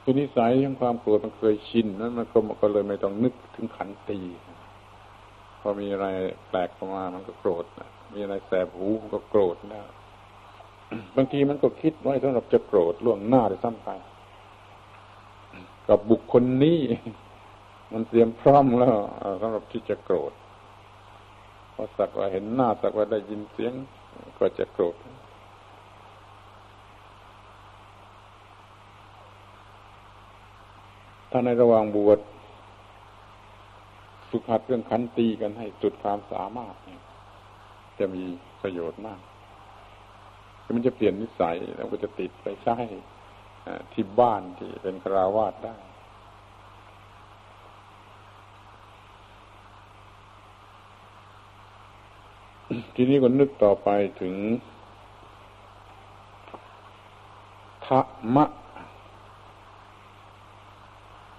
[0.02, 2.26] คือนิสัยของความโกรธมันเคยชินนั้นมัน
[2.62, 4.18] ก็เลยไม่ต้องนึกถึงขันตี
[5.60, 6.06] พอมีอะไร
[6.48, 7.64] แปลกเข้ามามันก็โกรธ
[8.14, 9.86] มีอะไรแสบหูก็โกรธแล้ว
[11.16, 13.90] บางทีมันก็คิดไว้สำหรับจะโกรธล่วงหน้าได้ซ้ำไป
[15.88, 16.78] กับบุคคลนี้
[17.92, 18.96] มันเตรียมพร้อมแล้ว
[19.40, 20.32] สำหรับที่จะโกรธ
[21.74, 23.72] พอสักว่าเห็นหน้าสักว่าได้ยินเสียง
[24.38, 24.96] ก็จะโกรธ
[31.30, 32.18] ถ้าในระหว่างบวช
[34.30, 36.74] ฝึกหัดเรื่องขันตีกันให้จุดความสามารถ
[37.98, 38.24] จะมี
[38.62, 39.20] ประโยชน์มาก
[40.74, 42.76] มันจะเปลี่ยนนิสัยแล้วก็จะติดไปใช้
[43.92, 45.76] ที่บ้านที่เป็นคราวาสได้
[52.94, 53.88] ทีนี้ก็นึกต่อไป
[54.20, 54.34] ถึง
[57.86, 58.44] ธรรมะ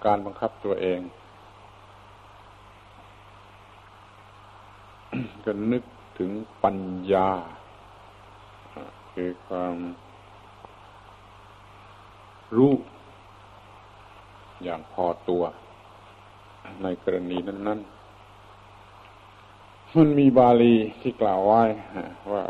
[0.04, 1.00] การบังคับตัวเอง
[5.44, 5.82] ก็นึก
[6.18, 6.30] ถึง
[6.62, 6.78] ปัญ
[7.12, 7.30] ญา
[9.12, 9.76] คือความ
[12.56, 12.72] รู้
[14.62, 15.42] อย่างพอตัว
[16.82, 17.80] ในกรณีนั้น
[18.66, 21.62] ๆ มันมีบาลีที่กล่าวไว้
[22.32, 22.44] ว่า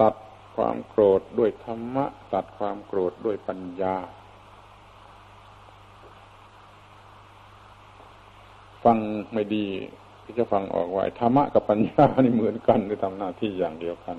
[0.00, 0.14] ตัด
[0.56, 3.96] ความโกรธด้วยธรรมะ ตัดความโกรธด้วยปัญญา
[8.84, 8.98] ฟัง
[9.32, 9.66] ไม่ดี
[10.24, 14.16] ก็จะฟังออกว่าธรรมะกับปัญญานี่เหมือนกันหรือทำหน้าที่อย่างเดียวกัน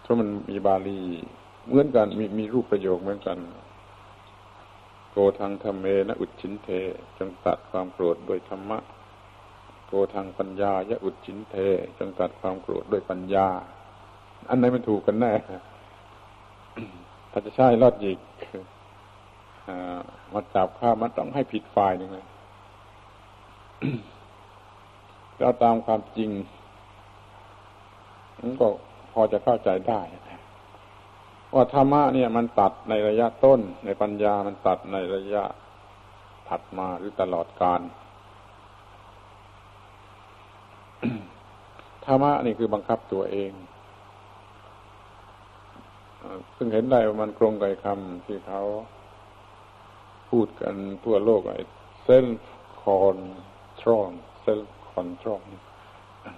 [0.00, 1.00] เพราะมันมีบาลี
[1.66, 3.38] เหมือนกันมีมีรูปประโยคเหมือนกัน
[5.10, 6.68] โกทางธรรมเมนะอุดชินเท
[7.18, 8.78] จงตัดความโกรธด้วยธรรมะ
[9.86, 11.56] โกทางปัญญายะอุดชินเท
[11.98, 13.48] จงตัดความโกรธด้วยปัญญา
[14.48, 15.32] อันไหนมันถูกกันแน่
[17.30, 18.18] ถ้าจะใช่ลอดยิก
[20.32, 22.26] มาจับข้ามันต้องให้ผิดฝ่ายหนึ่งเลย
[25.38, 26.30] เราตามความจริง
[28.40, 28.66] มันก็
[29.12, 30.00] พอจะเข้าใจได้
[31.54, 35.44] ว่าธรรมะเนี่ยมันตัดในระยะต้น ในปัญญามันตัดในระยะ
[36.48, 37.80] ถัดมาหรือตลอดการ
[42.04, 43.52] ธรรมะนี่คือบังคับตัวเอง
[46.56, 48.62] ซึ่งเห็นได้ว่ามันตรงกับคำที่เขา
[50.30, 50.74] พูดกัน
[51.04, 51.64] ทั่วโลกไอ้
[52.02, 52.26] เซล
[52.82, 53.18] คอน
[53.80, 55.42] ทรอนเซลคอนทรอน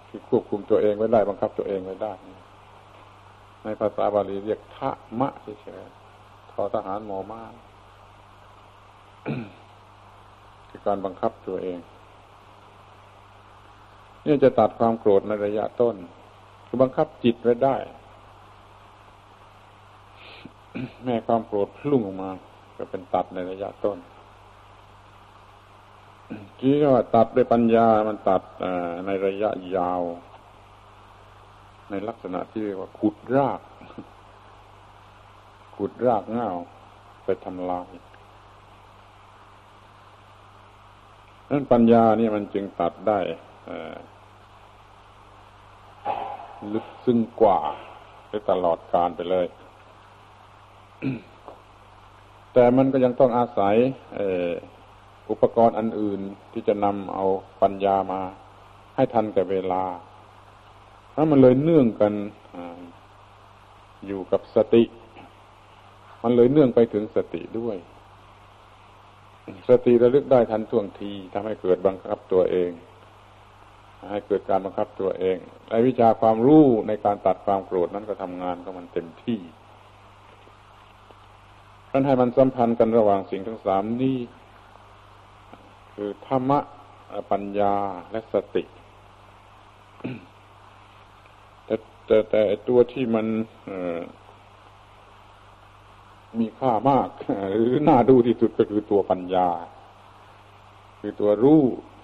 [0.09, 2.13] คือควบคุมตัวเองไว้ได้ บังคับตัวเองไว้ได้
[3.65, 4.91] ในภาษาบาลีเรียกทะ
[5.21, 7.43] มะเฉยๆทอทหารหมอมา
[10.69, 11.79] คือการบังคับตัวเอง
[14.27, 15.97] นี่จะตัดความโกรธในระยะต้น
[16.67, 17.77] คือบังคับจิตไว้ได้
[21.05, 22.31] แม่ความโกรธพุ่งออกมา
[22.77, 23.99] ก็เป็นตัดในระยะต้น
[26.59, 28.43] ที่ว่าตัดด้วยปัญญามันตัด
[29.07, 30.03] ในระยะยาว
[31.93, 33.61] ในลักษณะที่เรียกว่า ขุดราก
[35.77, 36.51] ขุดรากเงา
[37.25, 37.89] ไปทำลาย
[41.51, 43.19] นั้นปัญญานี่มันจึงตัดได้
[46.73, 47.59] ลึกซึ้งกว่า
[48.29, 49.47] ไปตลอดการไปเลย
[52.53, 53.77] แต่มันก็ยังต้องอาศัย
[55.31, 56.21] อุปกรณ์อันอื่น
[56.53, 57.25] ที่จะนำเอา
[57.63, 58.21] ปัญญามา
[58.97, 59.85] ให้ทันกับเวลา
[61.15, 62.13] ถ้ามันเลยเนื่องกัน
[64.07, 64.83] อยู่กับสติ
[66.23, 67.77] มันเลยเนื่องไปถึงสติด้วย
[69.69, 72.71] สติระลึกได้ทันท่วงทีทำให้เกิดบังคับตัวเอง
[74.11, 75.37] ให้เกิดการบังคับตัวเอง
[75.71, 79.41] ในวิชาความรู้ในการตัดความโกรธนั้นก็ทำงานก็มันเต็มที่
[81.91, 84.19] ท่านให้มันสัมพันธ์กันระหว่างสิ่งทั้งสามนี้
[85.95, 86.59] คือธรรมะ
[87.31, 87.75] ปัญญา
[88.13, 88.63] และสติ
[92.07, 93.27] แต่แต่ต่ตัวที่มัน
[96.39, 97.09] มีค่ามาก
[97.53, 99.49] หรือน่าดูที่สุดก็คือตัวปัญญา
[101.01, 101.61] คือตัวรู้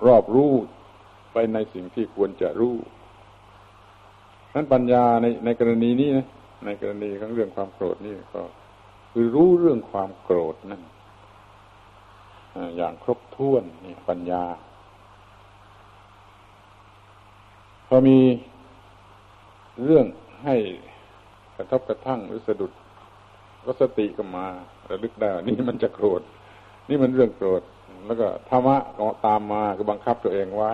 [0.06, 0.52] รอบรู้
[1.32, 2.76] ไปในสิ่งที่ควรจะรู้
[4.54, 6.26] นั้นปัญญาในในกรณีนี้นะ
[6.64, 8.42] ในกรณีของเรื่องความโกรธนี่ก็
[9.12, 10.82] คือรู้เรื่องความโกรธนั่น
[12.76, 14.44] อย่างครบถ้วนนี่ปัญญา
[17.88, 18.18] พอมี
[19.84, 20.06] เรื่อง
[20.44, 20.56] ให้
[21.56, 22.72] กระทบกระทั่งหรือสะดุด
[23.66, 24.46] ก็สติก็มา
[24.90, 26.22] ระลึกได้นี่มันจะโกรธ
[26.88, 27.62] นี่มันเรื่องโกรธ
[28.06, 30.72] แล้วก็ธรรมะก็ตามมาก็บังคับตัวเองไว้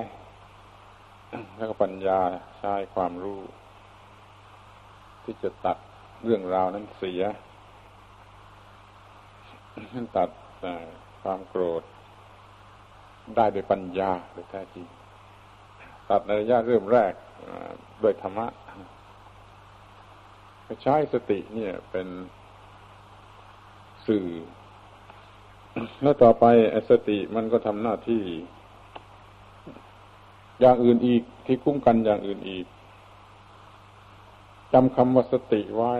[1.57, 2.21] แล้วก็ปัญญา
[2.59, 3.41] ใช้ความรู้
[5.25, 5.77] ที่จะตัด
[6.25, 7.23] เรื่องราวนั้นเสีย
[10.17, 10.31] ตัด
[11.23, 11.83] ความโกรธ
[13.37, 14.87] ได้โดยปัญญาโดยแท้จริง
[16.11, 17.13] ตัดในระยะเริ่มแรก
[18.01, 18.47] โดยธรรมะ
[20.83, 22.09] ใช้สติเนี่ยเป็น
[24.07, 24.29] สื่อ
[26.03, 26.45] แล้วต่อไป
[26.91, 28.23] สติมันก็ทำหน้าที่
[30.61, 32.67] อย่างอื่นอีกที่คุ้มกันอย่างอื่นอีก
[34.73, 35.95] จำคำว่าสติไว้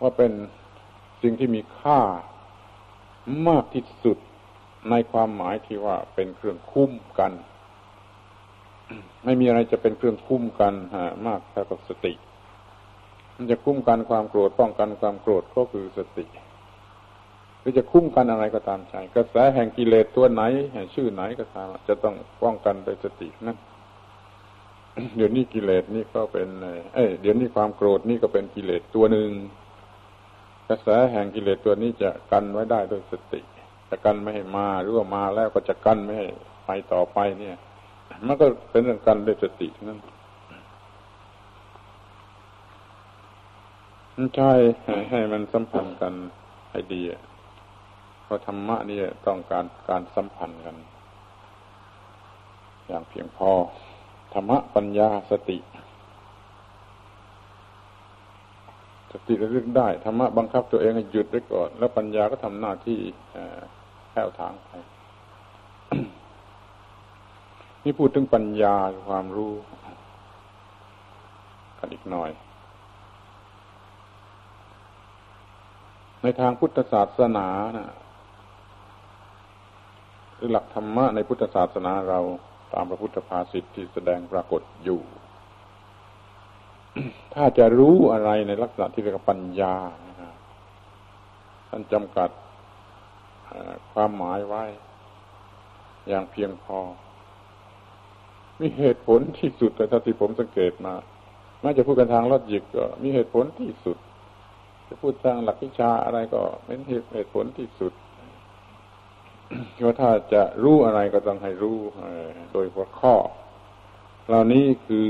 [0.00, 0.32] ว่าเป็น
[1.22, 2.00] สิ่งที่มีค่า
[3.48, 4.18] มากที่สุด
[4.90, 7.32] ในความหมายที่ว่าเป็นเครื่องคุ้มกัน
[9.24, 10.74] ไม่มีอะไรจะเป็นเครื่องคุ้มกัน
[11.26, 12.12] มากเท่ากับสติ
[13.40, 16.24] มันจะคุ้มกันความโกรธป้องกันความโกรธก็คือสติ
[17.60, 23.56] หรือจะคุ้มกันอะไรก็ตามใจกระแสแห่งกิเลสตัวไหนแห่งชื่อไหนก็ตามจะต้องป้องกันโดยสตินั่น
[25.16, 26.48] เดี๋ยวนี้กิเลสนี่ก็เป็น
[26.94, 29.30] เอ้ยเดี๋ยวนี้ความโกรธนี่ก็เป็นกิเลสตัวหนึ่ง
[30.68, 33.40] กระแสแห่งกิเลสตัวนี้จะกันไว้ได้ด้วยสติ
[33.90, 36.28] จะกันไม่ให้มาหรือว่ามาแล้วก็จะกันไม่ให้
[36.66, 37.56] ไปต่อไปเนี่ย
[38.26, 39.98] มันก็เป็นเรื่องกันด้วยสตินั่น
[44.36, 44.52] ใช่
[45.10, 46.14] ให้มันสัมพันธ์กัน
[46.70, 47.02] ให้ดี
[48.24, 50.76] เพราะธรรมะนี่ต้องการการสัมพันธ์กัน
[52.88, 53.50] อย่างเพียงพอ
[54.34, 55.58] ธรรมะปัญญาสติ
[59.12, 62.98] สติระลึกได้ ธรรมะบังคับตัวเองให้หยุดไว้ก่อน แล้วปัญญาก็ทำหน้าที่
[64.12, 64.70] แก้วทางไป
[67.84, 68.74] นี่พูดถึงปัญญา
[69.08, 69.52] ความรู้
[71.78, 72.30] กันอีกหน่อย
[76.22, 77.90] ในทางพุทธศาสนานะ
[80.36, 82.20] หรือหลักธรรมะในพุทธศาสนาเรา
[82.72, 85.00] ตามพระพุทธภาษิตที่แสดงปรากฏอยู่
[87.34, 89.76] ถ้าจะรู้อะไรในลักษณะที่เรียกปัญญา
[91.68, 92.30] ท่านจำกัด
[93.92, 94.64] ความหมายไว้
[96.08, 96.78] อย่างเพียงพอ
[98.60, 100.94] มีเหตุผลที่สุดแต่ถ้าที่ผมสังเกตมา
[101.60, 103.96] แม้จะพูดกันทางลอดยิกก็มีเหตุผลที่สุด
[104.92, 106.78] จะพูดทางหลักวิชาอะไรก็เป็น
[107.12, 107.92] เหตุผลที่สุด
[109.84, 111.78] ว่าถ้าจะรู้อะไรก็ต้องให้รู้
[112.52, 113.14] โดยหัวข้อ
[114.28, 115.06] เหล่านี้คือ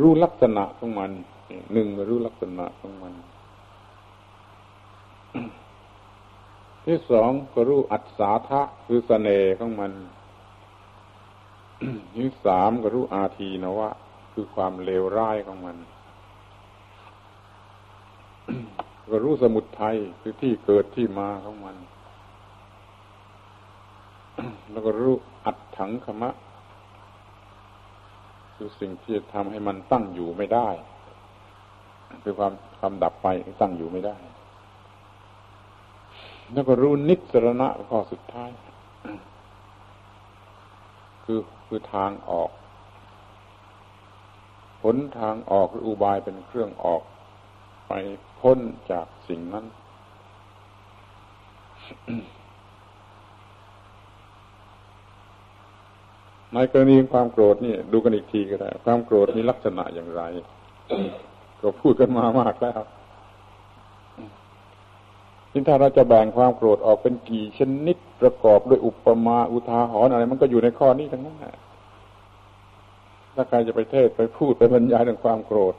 [0.00, 1.10] รู้ลักษณะของมัน
[1.72, 3.14] หนึ่งรู้ลักษณะของมัน
[6.84, 9.92] ที่สองก็รู้อัศาทะคือสเสน่ห์ของมัน
[12.16, 13.90] ที่สามก็รู้อาทีนะวะ
[14.32, 15.76] คือความเลวร้ายของมัน
[19.10, 21.76] ก็รู้สมุดไทยคือที่เกิดที่มาของมัน
[24.70, 25.14] แล้วก็รู้
[25.44, 26.30] อัดถังขมะ
[28.54, 30.68] คือสิ่งที่จะทำให้มันตั้งอยู่ไม่ได้
[32.22, 33.28] คือความความดับไป
[33.60, 34.16] ตั้งอยู่ไม่ได้
[36.52, 38.50] แล้วก็รู้นิสรณะข้อสุดท้าย
[41.24, 42.50] คือคือทางออก
[44.82, 47.02] ผลทางออกหรืออุบายเป็นเครื่องออก
[47.88, 47.92] ไป
[48.44, 48.58] พ้น
[48.90, 49.64] จากสิ่งนั้น
[56.54, 60.22] ในกรณีความโกรธนี่ดูกันอีกทีก็ได้ ความโกรธมีลักษณะอย่างไร
[61.60, 62.80] ก็พูดกันมามากแล้ว
[65.50, 71.36] ทีถ้าเราจะแบ่งความโกรธออกเป็นกี่ชนิดประกอบด้วยอุปมาอุทาหรณ์อะไร มันก็อยู่ในข้อนี้ทั้งนั้น
[73.34, 75.74] ถ้าใครจะไปเทศไปพูดไปบรรยายเรื่องความโกรธ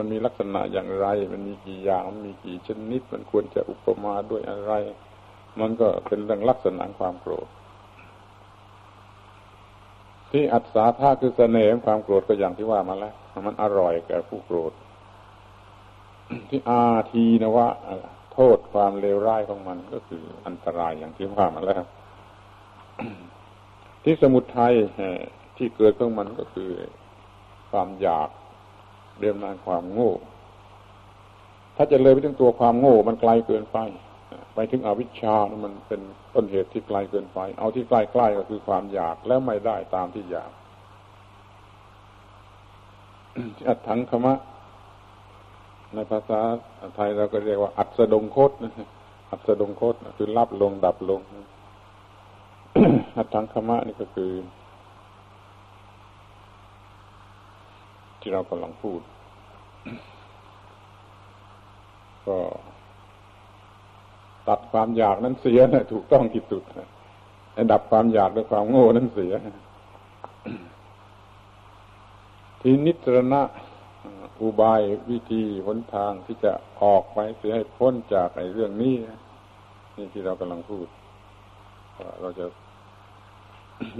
[0.00, 4.72] มันมีลักษณะอย่างไร มันมีกี่อย่างมันมีกี่ชนิด มันควรจะอุปมาด้วยอะไร
[5.60, 7.48] มันก็เป็นเรื่องลักษณะความโกรธ
[10.30, 13.14] ที่อัศาธาคือเสน่ห์ความโกรธก็อย่างที่ว่ามาแล้ว
[13.46, 14.72] มันอร่อยแก่ผู้โกรธ
[16.48, 17.68] ที่อาทีนะว่า
[18.32, 21.84] โทษความเลวร้ายของมันก็คืออันตรายอย่างที่ว่ามาแล้ว
[24.04, 24.74] ที่สมุททัย
[25.56, 26.70] ที่เกิดของมันก็คือ
[27.70, 28.28] ความอยาก
[29.18, 30.12] เรียมนานความโง่
[31.76, 33.78] ถ้าจะเลยไปถึงตัวความโง่ มันไกลเกินไป
[34.54, 36.00] ไปถึงอวิชชามันเป็น
[36.34, 40.50] ต้นเหตุที่ไกลเกินไป เอาที่ใกล้ๆก็คือความอยากแล้วไม่ได้ตามที่อยาก
[43.68, 44.34] อัดถังคมะ
[45.94, 46.40] ในภาษา
[46.96, 48.72] ไทยเราก็เรียกว่า อัดสดงโคตนะ
[49.30, 51.20] อัดสดงโคตคือรับลงดับลง
[53.18, 54.30] อัดถังคมะนี่ก็คือ
[58.26, 59.00] ที่เรากำลังพูด
[62.26, 62.38] ก็
[64.48, 66.88] ตัดความอยากนั้นเสียนะถูกต้องที่สุดนะ
[67.72, 69.32] ดับความอยากด้วยความโง่นั้นเสีย
[72.60, 73.42] ทีนิสรณะ
[74.42, 76.52] อุบายวิธีหนทางที่จะ
[76.82, 78.94] ออกไปเสียให้พ้นจากไอ้เรื่องนี้
[79.96, 80.86] นี่ที่เรากำลังพูด
[82.20, 82.46] เราจะ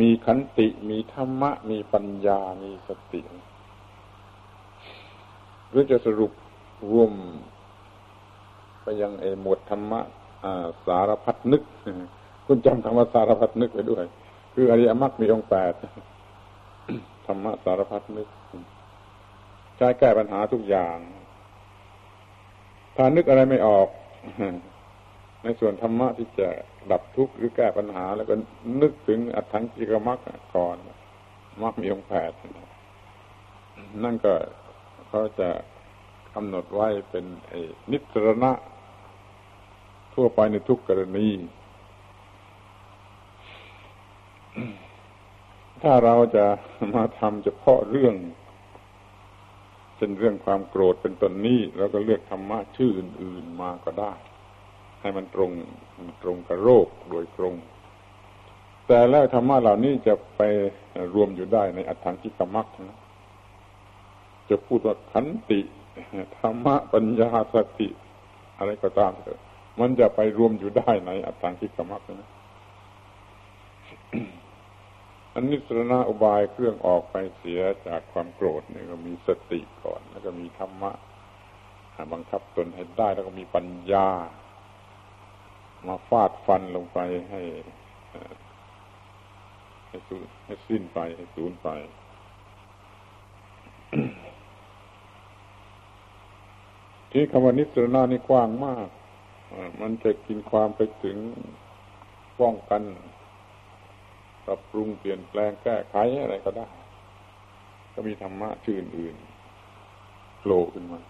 [0.01, 3.21] มีขันติ มีธรรมะ มีปัญญา มีสติ
[5.75, 6.33] รือจะสรุป
[6.91, 7.11] รวม
[8.83, 10.01] ไปยังเอหมวดธรรมะ
[10.87, 11.63] สารพัดนึก
[12.47, 14.05] คุณจำคำว่าสารพัดนึกไปด้วย
[14.55, 15.73] คืออริยมรรคมีองค์แปด
[17.27, 18.29] ธรรมะสารพัดนึก
[19.77, 20.99] ใช้แก้ปัญหาทุกอย่าง
[22.97, 23.89] ถ้านึกอะไรไม่ออก
[25.45, 26.49] ในส่วนธรรมะที่จะ
[26.91, 28.35] ดับทุกข์หรือแก้ปัญหา แล้วก็
[28.83, 30.19] นึกถึงอัตถังกิกมรรค
[30.55, 30.77] ก่อน
[31.63, 32.31] มรรคมีองค์แปด
[34.05, 34.33] นั่นก็
[35.17, 35.51] เขาจะ
[36.35, 37.25] กำหนดไว้เป็น
[37.91, 38.53] นิสรณะ
[40.15, 41.29] ทั่วไปในทุกกรณี
[45.83, 46.47] ถ้าเราจะ
[46.95, 48.15] มาทำเฉพาะเรื่อง
[49.97, 54.13] เป็นเรื่องความโกรธเป็นต้นนี้เราก็เลือกธรรมะชื่ออื่น ๆมาก็ได้
[55.01, 55.51] ให้มันตรง
[56.23, 57.55] ตรงกับโรคโดยตรง
[58.87, 60.43] แต่แล้วธรรมะเหล่านี้จะไป
[61.15, 62.99] รวมอยู่ได้ในอัตถังกิกมักนะ
[64.51, 65.61] จะพูดว่าขันติ
[66.39, 67.89] ธรรมะปัญญาสติ
[68.59, 69.41] อะไรก็ตามเถอะ
[69.81, 72.31] มันจะไปรวมอยู่ได้ในอัตตังคิกมักนะ
[75.35, 80.93] อันนี้สรณะอุบายเครื่องออกไปเสียจากความโกรธนี่ก็มีสติก่อน แล้วก็มีธรรมะ
[82.13, 84.09] บังคับตนให้ได้แล้วก็มีปัญญา
[85.87, 86.99] มาฟาดฟันลงไป
[87.31, 87.43] ให้
[89.89, 91.69] ให้สิ้นไปให้สูญไป
[97.17, 98.89] ที่คำว่านิสรณานี่กว้างมาก
[99.81, 101.17] มันจะกินความไปถึง
[102.41, 102.83] ป้องกัน
[104.47, 106.69] ปรับปรุงเปลี่ยนแปลงแก้ไขอะไรก็ได้
[107.95, 109.17] ก็มีธรรมะชื่ออื่น
[110.39, 111.01] โผล่ขึ้นมา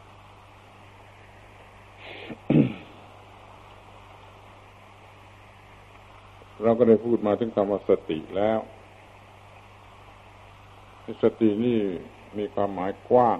[6.63, 8.59] เราก็ได้พูดมาถึงคำว่าสติแล้ว
[11.23, 11.79] สตินี่
[12.39, 13.39] มีความหมายกว้าง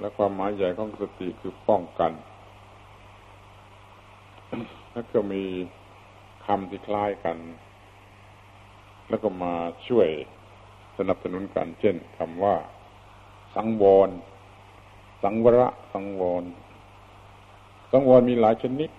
[0.00, 2.12] และความหมายใหญ่ของสติคือป้องกัน
[4.92, 5.42] แล้วก็มี
[6.46, 7.36] คำที่คล้ายกัน
[9.08, 9.54] แล้วก็มา
[9.88, 10.08] ช่วย
[10.98, 12.56] สนับสนุนกัน เช่นคำว่า
[13.54, 14.10] สังวร
[15.22, 16.44] สังวระ สังวร
[17.92, 18.90] สังวรมีหลายชนิด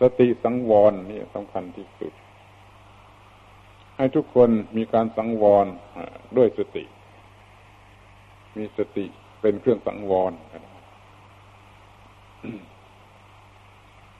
[0.00, 2.12] สติสังวรนี่สำคัญที่สุด
[3.96, 5.66] ให้ทุกคนมีการสังวร
[6.36, 6.84] ด้วยสติ
[8.56, 9.06] มีสติ
[9.46, 10.32] เป็นเครื่องสังวร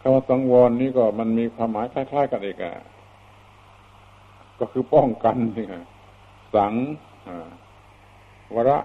[0.00, 2.72] คำว่าสังวรนี่ก็มันมีความหมายคล้ายๆกันเองอะ
[4.58, 5.76] ก็คือป้องกันนี่ไง
[6.54, 6.74] สัง
[8.54, 8.78] วระ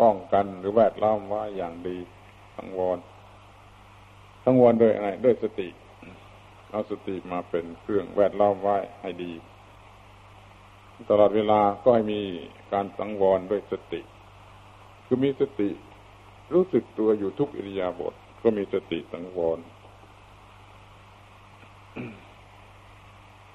[0.00, 1.96] ป้องกันหรือแวดล้อมว่าอย่างดี
[2.56, 2.98] สังวร
[4.44, 5.68] สังวรโดยอะไรด้วยสติ
[6.70, 9.32] เอาสติมาเป็นเครื่องแวดล้อมไว้ให้ดี
[11.08, 12.22] ตลอดเวลาก็ให้มี
[12.72, 14.02] การสังวรด้วยสติ
[15.14, 15.70] คือมีสติ
[16.54, 19.58] รู้สึกตัวอยู่ทุกอิริยาบถก็มีสติสังวร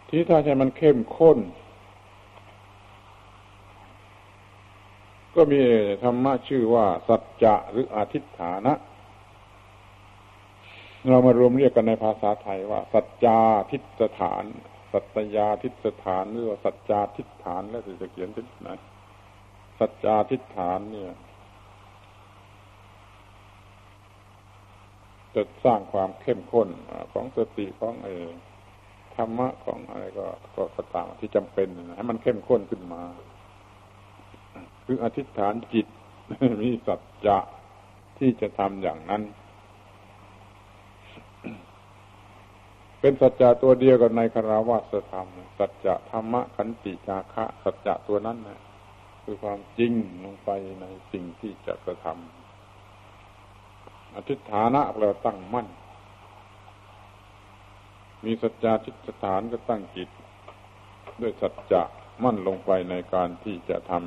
[0.09, 1.39] ที่ถ้าใช้มันเข้มข้น
[5.35, 5.61] ก็มี
[6.03, 8.73] ธรรมะชื่อว่า สัจจะหรืออาทิตฐานะ
[11.09, 13.39] เรามารวมเรียกกันในภาษาไทยว่า สัจจา
[13.71, 14.43] ทิฏฐาน
[14.93, 18.69] สัตยาทิฏฐานหรือว่าสัจจาทิฏฐานแล้วจะเขียนที่ไหน
[19.79, 21.13] สัจจาทิฏฐานเนี่ย
[25.35, 26.69] จะสร้างความเข้มข้น
[27.13, 28.13] ของสติของไอ้
[29.15, 30.25] ธรรมะของอะไรก็
[30.75, 33.01] ก็ตามที่จำเป็นให้มันเข้มข้นขึ้นมา
[34.85, 35.87] คืออธิษฐานจิต
[36.61, 37.37] มีสัจจะ
[38.17, 39.23] ที่จะทำอย่างนั้น
[42.99, 45.27] เป็นสัจจะตัวเดียวกับในคาราวาสธรรม
[45.59, 48.59] สัจจะธรรมะขันติจาคะ สัจจะตัวนั้นนะ
[49.23, 50.49] คือความจริงลงไป
[50.81, 52.38] ในสิ่งที่จะกระทำ
[54.15, 55.67] อธิษฐานะเราตั้งมั่น
[58.25, 60.09] มีสัจจะทิฏฐานก็ตั้งจิต
[61.21, 61.81] ด้วยสัจจะ
[62.23, 64.01] มั่นลงไปในการที่จะทำ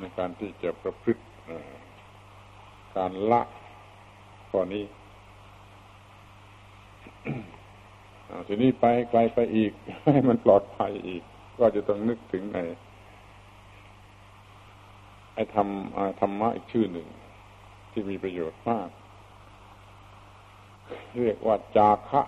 [0.00, 1.22] ในการที่จะประพฤติ
[2.96, 3.40] การละ
[4.50, 4.84] ข้อนี้
[8.46, 9.72] ทีนี้ไปไกลไปอีก
[10.04, 11.22] ให้มันปลอดภัยอีก
[11.58, 12.62] ก็จะต้องนึกถึงไอ้
[15.38, 15.68] ไอ้ธรรม
[16.20, 17.06] ธรรมะอีกชื่อหนึ่ง
[17.90, 18.88] ที่มีประโยชน์มาก
[21.16, 22.22] เรียกว่าจาคะ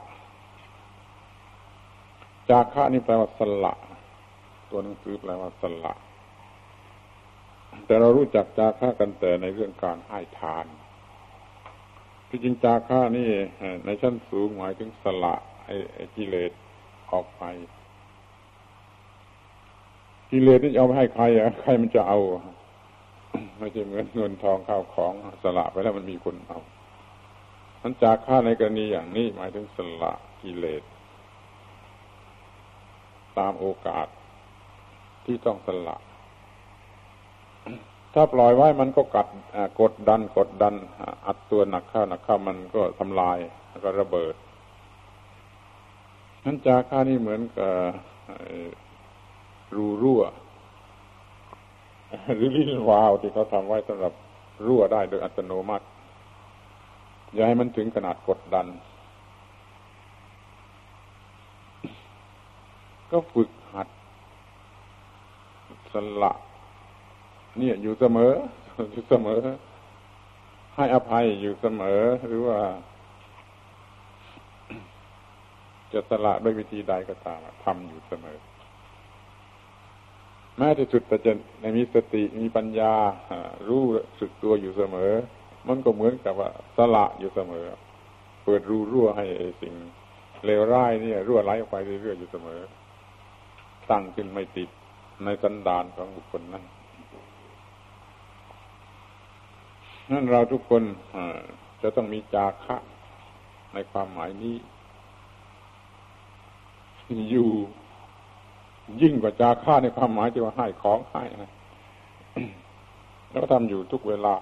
[2.48, 3.74] จาคะนี่แปลว่าสละ
[4.70, 5.92] ตัวหนังสือแปลว่าสละ
[7.86, 10.66] แต่เรารู้จักจาค่ากันแต่ในเรื่องการให้ทาน
[12.28, 13.28] ที่จริงจาค่านี่
[13.84, 15.34] ในชั้นสูงหมายถึงสละ
[15.64, 16.52] ไอ้กิเลส
[17.12, 17.42] ออกไป
[20.30, 22.20] กิเลสที่เอาไปให้ใครอะใครมันจะเอา
[23.59, 25.12] ไม่ใช่เหมือนเงินทองข้าวของ
[25.43, 26.59] สละไปแล้วมันมีคนเอา
[27.83, 30.12] มันจากค่าในกรณีอย่างนี้หมายถึงสละ
[30.43, 30.83] กิเลส
[33.39, 34.07] ตามโอกาส
[35.24, 35.97] ที่ต้องสละ
[38.14, 39.26] ถ้าปล่อยไว้มันก็กัด
[39.81, 40.74] กดดันกดดัน
[41.26, 43.39] อัดตัวหนักเข้าหนักเข้ามันก็ทำลาย
[43.70, 44.35] แล้วก็ระเบิด
[46.45, 47.72] นั้นจาค่านี่เหมือนกับ
[49.76, 50.22] รูรั่ว
[52.36, 54.12] หรือลิ้นวาวที่เขาทำไว้สำหรับ
[54.66, 55.86] รั่วได้โดยอัตโนมัติ
[57.34, 58.66] อย่าให้มันถึงขนาดกดดัน
[63.11, 63.88] ก็ฝึกหัด
[65.92, 66.32] สละ
[67.58, 68.32] เนี่ยอยู่เสมอ
[68.92, 69.38] อยู่เสมอ
[70.76, 72.58] ให้อภัยอยู่เสมอหรือว่า
[75.92, 78.36] จะสละด้วยวิธีใดก็ตามทำอยู่เสมอ
[80.62, 82.94] แม้ที่สุดแต่จะในมีสติมีปัญญา
[83.68, 83.82] รู้
[84.20, 85.12] สึกตัวอยู่เสมอ
[85.68, 87.66] มันก็เหมือนกับว่าสละอยู่เสมอ
[88.44, 89.26] เปิดรูรั่วให้
[89.62, 89.74] สิ่ง
[90.44, 92.61] เลวร้ายเนี่ยรั่วไหลออกไปเรื่อยๆอยู่เสมอ
[93.90, 94.68] ตั้งขึ้นไม่ติด
[95.24, 96.64] ในสันดานของบุคคลนั้น
[100.11, 100.82] นั่นเราทุกคน
[101.82, 102.76] จะต้องมีจาคะ
[103.74, 104.56] ในความหมายนี้
[107.30, 107.50] อยู่
[109.03, 111.53] ยิ่งกว่าจาค่าในความหมายที่ว่าให้ของให้นะ
[113.31, 114.35] แล้วทำอยู่ทุกเวลา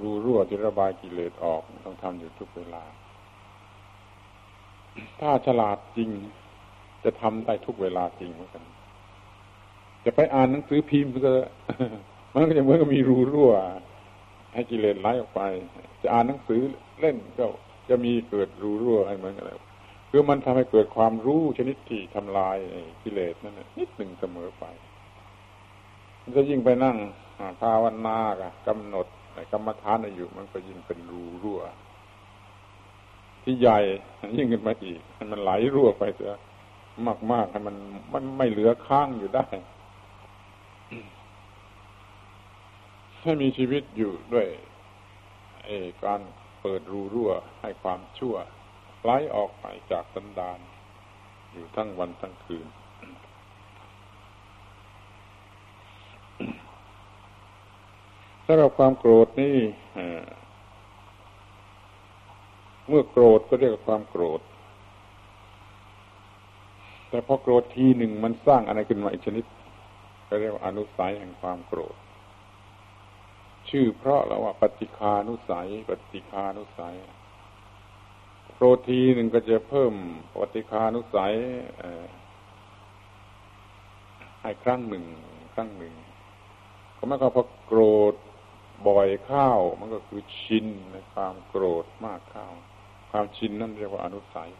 [0.00, 2.82] รู้รั่วที่ระบายกิเลสออกต้องทำอยู่ทุกเวลา
[5.20, 6.10] ถ้าฉลาดจริง
[7.04, 8.64] จะทำได้ทุกเวลาจริงเหมือนกัน
[10.04, 11.30] จะไปอ่านหนังสือพิมพ์ก็
[12.32, 13.52] มันก็จะเหมือนกับมีรูรั่ว
[14.54, 15.40] ให้กิเลสไหลออกไป
[16.02, 16.60] จะอ่านหนังสือ
[17.00, 17.44] เล่นก็
[17.88, 19.46] จะมีเกิดรูรั่วให้เหมือนกัน
[20.14, 22.56] คือมันทำให้เกิดความรู้ชนิดที่ทำลาย
[23.02, 24.64] กิเลสนั่นนิดหนึ่งเสมอไป
[26.22, 26.96] มันจะยิ่งไปนั่ง
[27.60, 29.06] ภาวนากกำหนด
[29.52, 31.60] กรรมฐานอยู่ มันก็ยิ่งเป็นรูรั่ว
[33.42, 33.78] ที่ใหญ่
[34.36, 36.34] ยิ่งขึ้นมาอีกให้มันไหลรั่วไปเสีย
[37.32, 37.76] มากๆให้มัน
[38.12, 39.46] มันไม่เหลือข้างอยู่ได้
[43.22, 44.46] ให้มีชีวิตอยู่ด้วย
[46.04, 46.20] การ
[46.60, 47.30] เปิดรูรั่ว
[47.60, 48.36] ให้ความชั่ว
[49.02, 50.58] ไหลออกไปจากสันดาน
[51.52, 52.66] อยู่ทั้งวันทั้งคืน
[58.46, 59.56] สำหรับความโกรธนี่
[62.88, 64.40] เมื่อโกรธก็เรียกว่าความโกรธ
[67.08, 69.44] แต่พอโกรธทีหนึ่งมันสร้างอะไรขึ้นมาอีกชนิด
[70.28, 71.96] ก็เรียกว่าอนุสัยแห่งความโกรธ
[73.68, 76.94] ชื่อเพราะเราว่าปฏิคานุสัย ปฏิคานุสัย
[78.62, 79.92] รตีหนึ่งก็จะเพิ่ม
[80.34, 81.34] ปฏิคานุสัย
[84.42, 85.04] ให้ครั้งหนึ่ง
[85.54, 85.94] ครั้งหนึ่ง
[86.96, 87.82] ก็ไม่ก็พอโกร
[88.12, 88.14] ธ
[88.88, 92.52] บ่อยข้าว มันก็คือชินในความโกรธมากข้าว
[93.10, 94.50] ความชินนั่นเรียกว่าอนุสัย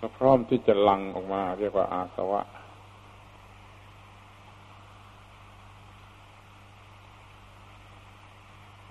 [0.00, 2.42] ก็พร้อมที่จะลังออกมา เรียกว่าอาสวะ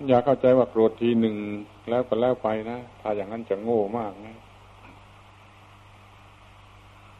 [0.08, 1.36] อย่าเข้าใจว่าโกรธทีหนึ่ง
[1.88, 4.36] แล้วก็แล้วไปนะ ถ้าอย่างนั้นจะโง่มากนะ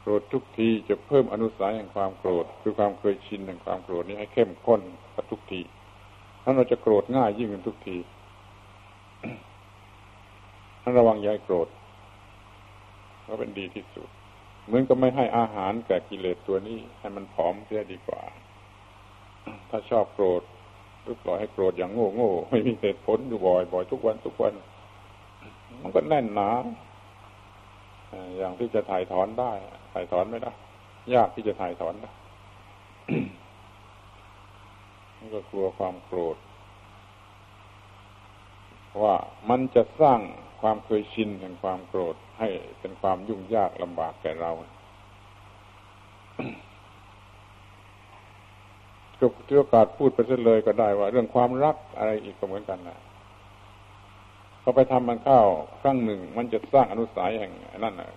[0.00, 4.80] โกรธทุกทีจะเพิ่มอนุสัยแห่งความโกรธ คือความเคยชินแห่งความโกรธนี้ให้เข้มข้น
[5.14, 5.60] กับทุกที
[6.42, 7.96] ถ้าเราจะโกรธง่ายยิ่งขึ้นทุกที
[10.82, 11.68] ท่านระวังอย่าให้โกรธ
[13.26, 14.08] ก็เป็นดีที่สุด
[14.66, 18.22] เหมือนก็ไม่ให้อาหารแก่กิเลสตัวนี้ ให้มันผอมเสียดีกว่า
[19.70, 20.42] ถ้าชอบโกรธ
[21.04, 24.54] หรือปล่อยให้โกรธอย่างโง่โง่ไม่มีเหตุผลอยู่บ่อยบ่อยทุกวันทุกวัน
[25.82, 26.50] มันก็แน่นหนา
[28.36, 29.52] อย่างที่จะถ่ายถอนได้
[29.92, 30.52] ถ่ายถอนไม่ได้
[31.14, 32.10] ยากที่จะถ่ายถอนได้
[35.16, 36.36] มันก็กลัวความโกรธ
[39.02, 39.16] ว่า
[39.50, 40.20] มันจะสร้าง
[40.60, 42.48] ความเคยชินแห่งความโกรธให้
[42.80, 44.52] เป็นความยุ่งยากลำบากแก่เรา
[49.20, 52.98] ก็ถือโอกาสพูดไปเลยก็ได้ว่า เรื่องความรักอะไรอีกก็เหมือนกันนะ
[54.62, 55.40] พอไปทำมันเข้า
[55.82, 57.52] ครั้งหนึ่ง มันจะสร้างอนุสัยแห่ง
[57.84, 58.10] นั่นนะ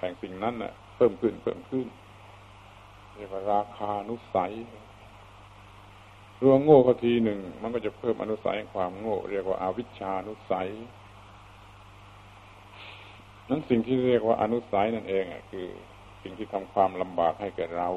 [0.00, 1.86] แห่งสิ่งนั้นนะเพิ่มขึ้นเพิ่มขึ้น
[3.16, 4.52] เรียกว่าราคานุสัย
[6.42, 10.68] รวงโง่ก็ทีหนึ่ง มันก็จะเพิ่มอนุสัยความโง่ เรียกว่าอาวิชชานุสัย
[13.48, 15.66] นั้นสิ่งที่เรียกว่าอนุสัยนั่นเองคือ
[16.22, 17.88] สิ่งที่ทำความลำบากให้แก่เรา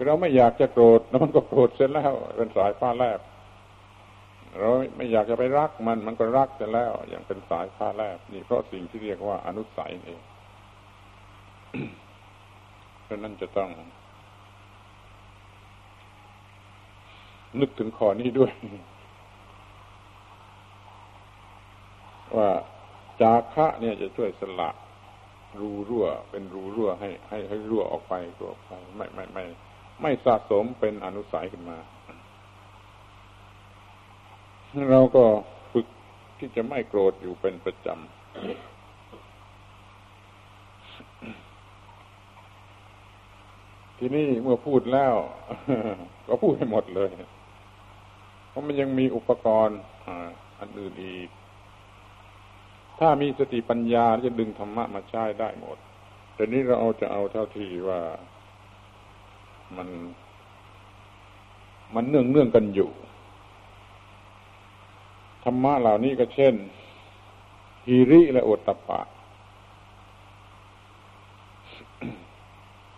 [0.00, 3.20] คือเราไม่อยากจะโกรธแล้วมันก็โกรธเสร็จแล้วเป็นสายฟ้าแลบ
[4.58, 10.20] เราไม่อยากจะไปรักมันมันก็รักเสร็จแล้วอย่างเป็นสายฟ้าแลบนี่เพราะสิ่งที่เรียกว่าอนุสัยเอง
[13.04, 13.70] เพราะนั้นจะต้อง
[17.60, 18.52] นึกถึงข้อนี้ด้วย
[22.36, 22.50] ว่า
[23.20, 24.70] จาคะเนี่ยจะช่วยสละ
[25.60, 29.67] รูรั่ว เป็นรูรั่วให้ให้ให้รั่วออกไปรั่วออกไป ไม่ไม่ไม่ไม่
[30.02, 31.78] ไม่สะสมเป็นอนุสัยขึ้นมา
[34.90, 35.24] เราก็
[35.72, 35.86] ฝึก
[36.38, 37.98] ที่จะไม่โกรธอยู่เป็นประจำ
[43.98, 45.14] ทีนี้เมื่อพูดแล้ว
[46.28, 47.10] ก็พูดให้หมดเลย
[48.48, 49.80] เพราะมันยังมีอุปกรณ์
[50.60, 51.28] อันอื่นอีก
[52.98, 55.78] ถ้ามีสติปัญญาจะดึงธรรมะมาใช้ได้หมด
[56.34, 58.00] แต่นี้เราเอาจะเอาเท่าที่ว่า
[59.76, 59.88] มัน
[61.94, 62.90] มันเนื่องเนื่องกันอยู่
[65.44, 66.54] ธรรมะเหล่านี้ก็เช่น
[67.86, 69.00] ฮีริและโอตตะปะ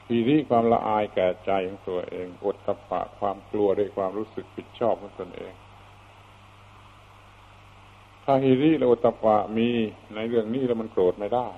[0.09, 5.53] ฮีริความละอายแก่ใจของตัวเองโอตตะปะความกลัวด้วยความรู้สึกผิดชอบของตนเอง
[8.25, 9.69] ถ้าฮิริและอุตปะมี
[10.15, 11.49] ในเรื่องนี้แล้วมันโกรธไม่ได้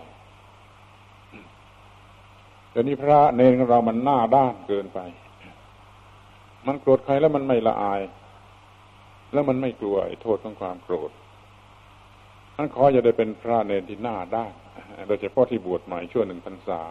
[2.72, 4.98] แต่นี้พระเนรของเรามันหน้าด้านเกินไป
[6.66, 8.00] มันโกรธใครแล้วมันไม่ละอาย
[9.32, 11.10] แล้วมันไม่กลัวโทษของความโกรธ
[12.56, 14.52] ท่านขออย่าได้เป็นพระเนรที่หน้าด้าน
[15.08, 16.82] โดยเฉพาะที่บวชใหม่ช่วงหนึ่งพรรษา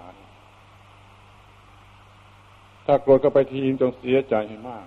[2.85, 4.85] ถ้าโกรธก็ไปทีจงเสียใจให้มาก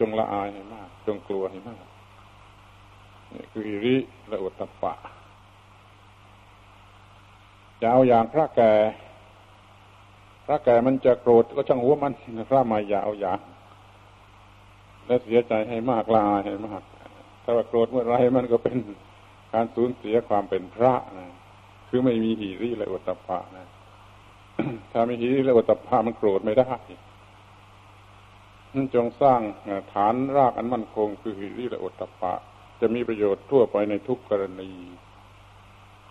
[0.00, 1.84] จงละอายให้มาก จงกลัวให้มาก
[3.32, 3.96] นี่คืออิริ
[4.28, 4.94] และอุตตปะ
[7.80, 8.72] จะเอาอย่างพระแก่
[10.50, 12.12] พระแก่มันจะโกรธก็ช่างหัวมัน
[12.50, 13.32] พระมาอย่าเอาอย่า
[15.06, 16.82] และเสียใจให้มากลาให้มาก
[17.42, 18.76] ถ้าว่าโกรธเมื่อไรมันก็เป็น
[19.52, 21.28] การสูญเสียความเป็นพระนะ
[21.88, 23.66] คือไม่มีหิริและอุตปะนะ
[24.92, 26.72] ถ้าไม่หิริและอุตปะมันโกรธไม่ได้
[28.94, 29.40] จงสร้าง
[29.92, 32.32] ฐานรากอันมั่นคง คือหิริและอุตปะ
[32.80, 34.70] จะมีประโยชน์ทั่วไปในทุกกรณี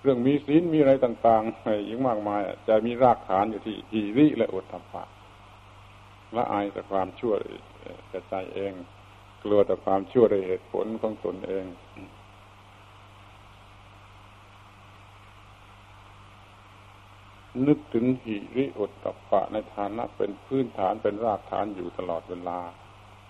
[0.08, 5.04] รื่องมีศีลมีอะไรต่างๆยิ่งมากมาย จะมีรากฐานอยู่ที่ฮีริและอุตตปะ
[6.36, 7.34] ละอายแต่ความชั่ว
[8.10, 8.74] แต่ใจเอง
[9.44, 11.66] กลัวแต่ความชั่วในเหตุผลของตนเอง
[17.68, 22.60] นึกถึงหิริอุตตปะในฐานะเป็นพื้นฐานเป็นรากฐานอยู่ตลอดเวลา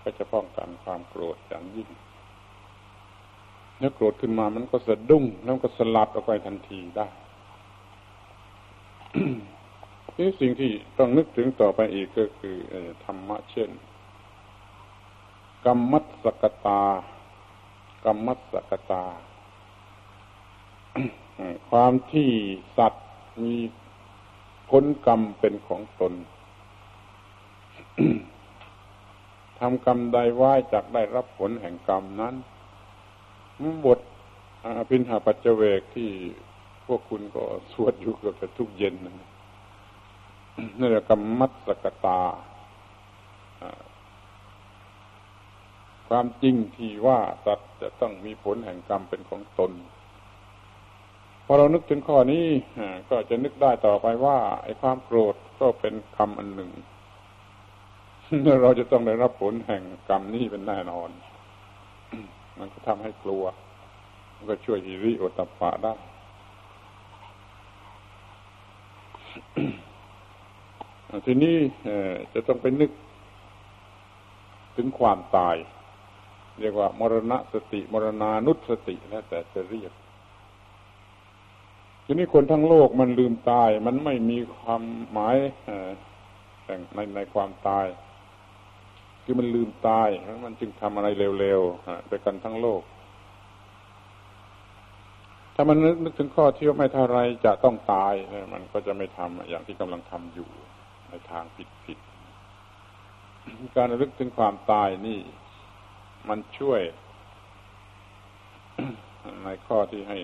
[0.02, 1.88] ก็จะป้องกันความโกรธอย่างยิ่ง
[3.80, 7.06] นื้อโกรธขึ้นมามันก็สะดุ้งแล้วก็สลัดออกไปทันทีได้
[10.18, 12.56] นี่สิ่งที่ต้องนึกถึงต่อไปอีกก็คือ
[13.04, 13.70] ธรรมะเช่น
[15.64, 16.82] กรรมัสกตา
[18.04, 19.04] กรรมัสกตา
[21.70, 22.30] ความที่
[22.76, 23.06] สัตว์
[23.44, 23.56] มี
[24.70, 26.14] ผลกรรมเป็นของตน
[29.58, 32.34] ทำกรรมใดไว้จากได้รับผลแห่งกรรมนั้น
[33.84, 33.98] บท
[34.64, 36.10] อภินหาปัจเจเวกที่
[36.86, 42.20] พวกคุณก็สวดอยู่เกือบจะทุกเย็นนั่นแหละกรรมมัตสกตา
[46.08, 49.72] ความจริงที่ว่าสัตว์จะต้องมีผลแห่งกรรมเป็นของตน
[51.44, 52.46] พอเรานึกถึงข้อนี้
[53.10, 56.70] ก็จะนึกได้ต่อไปว่าไอ้ความโกรธก็เป็นกรรมอันหนึ่ง
[58.62, 61.10] เราจะต้องได้รับผลแห่งกรรมนี้เป็นแน่นอน
[62.58, 63.44] มันก็ทำให้กลัว
[64.36, 65.94] มันก็ช่วยฮิริโอตปะได้
[71.26, 71.56] ทีนี้
[72.32, 72.90] จะต้องไปนึก
[74.76, 75.56] ถึงความตาย
[76.60, 79.92] เรียกว่า มรณะสติ มรณานุสติแล้วแต่จะเรียก
[82.04, 84.82] ทีนี้คนทั้งโลกมันลืมตาย มันไม่มีความ
[85.12, 85.36] หมาย
[86.94, 87.86] ในในความตาย
[89.30, 90.08] คือมันลืมตาย
[90.46, 91.08] มันจึงทำอะไร
[91.40, 92.82] เร็วๆไปกันทั้งโลก
[95.54, 98.14] ถ้ามันนึกถึงข้อที่ว่าไม่ท่าไรจะต้องตาย
[98.52, 100.48] มันก็จะไม่ทำอย่างที่กำลังทำอยู่
[101.10, 101.98] ในทางผิดผิด
[103.76, 105.20] การระลึกถึงความตายนี่
[106.28, 106.80] มันช่วย
[109.44, 110.18] ในข้อที่ให้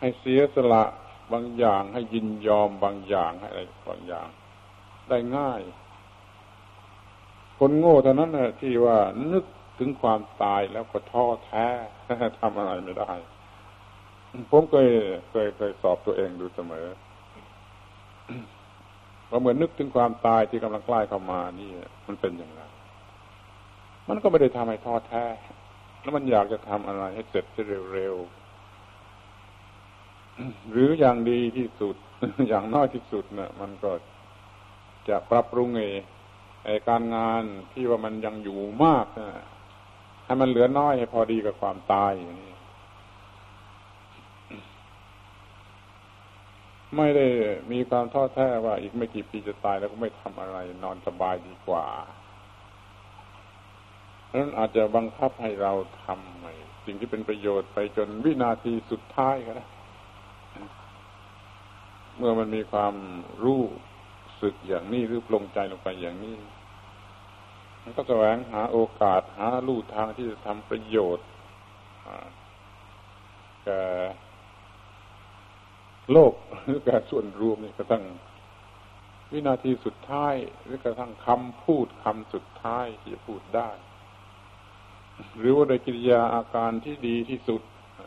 [0.00, 0.84] ให้เสียสละ
[1.32, 4.28] บางอย่างให้ยินยอมบางอย่างให้อะไรบางอย่าง
[5.08, 5.62] ได้ง่าย
[7.64, 8.98] คนโง่เท่านั้นนะที่ว่า
[9.32, 9.44] นึก
[9.78, 11.66] ถึงความตายแล้วก็ท้อแท้
[12.40, 13.12] ทำอะไรไม่ได้
[14.50, 14.88] ผมเคย
[15.30, 16.86] เคยเคยสอบตัวเองดูเสมอ
[19.28, 21.70] เราเหมือนนึกถึงความตายที่กำลังใกล้เข้ามานี่
[22.06, 22.62] มันเป็นอย่างไร
[24.08, 25.24] มันก็ไม่ได้ทำให้ท้อแท้
[26.00, 27.44] แล้วมันอยากจะทำอะไรให้เสร็จ
[27.92, 31.96] เร็วๆหรืออย่างดีที่สุด
[32.48, 33.92] อย่างน้อยที่สุดเนะ่ะ มันก็
[35.08, 35.88] จะปรับปรุงไอ้
[36.88, 39.30] การงานที่ว่ามันยังอยู่มากนะ
[40.24, 42.54] ให้มันเหลือน้อยให้พอดีกับความตายอย่างนี้
[46.96, 47.26] ไม่ได้
[47.72, 51.86] มีความท้อแท้ว่าอีกไม่กี่ปีจะตายแล้วก็ไม่ทำอะไร นอนสบายดีกว่า
[54.26, 55.72] เพราะนั้นอาจจะบังคับให้เรา
[56.04, 59.66] ทำสิ่งที่เป็นประโยชน์ไปจนวินาทีสุดท้ายก็ได้
[62.16, 62.94] เมื่อมันมีความ
[63.44, 63.62] รู้
[64.42, 66.36] สึกอย่างนี้หรือปลงใจลงไปอย่างนี้
[67.82, 71.26] มันก็แสวงหาโอกาสหาลู่ทางที่จะทำประโยชน์
[73.64, 73.82] แก่
[76.12, 76.32] โลก
[76.64, 78.04] หรือแการส่วนรวมนี่กระทั่ง
[79.32, 80.34] วินาทีสุดท้าย
[80.64, 83.70] หรือกระทั่งคำพูดคำสุดท้ายที่จะพูดได้
[85.38, 87.62] หรือว่าในกิริยาอาการที่ดีที่สุด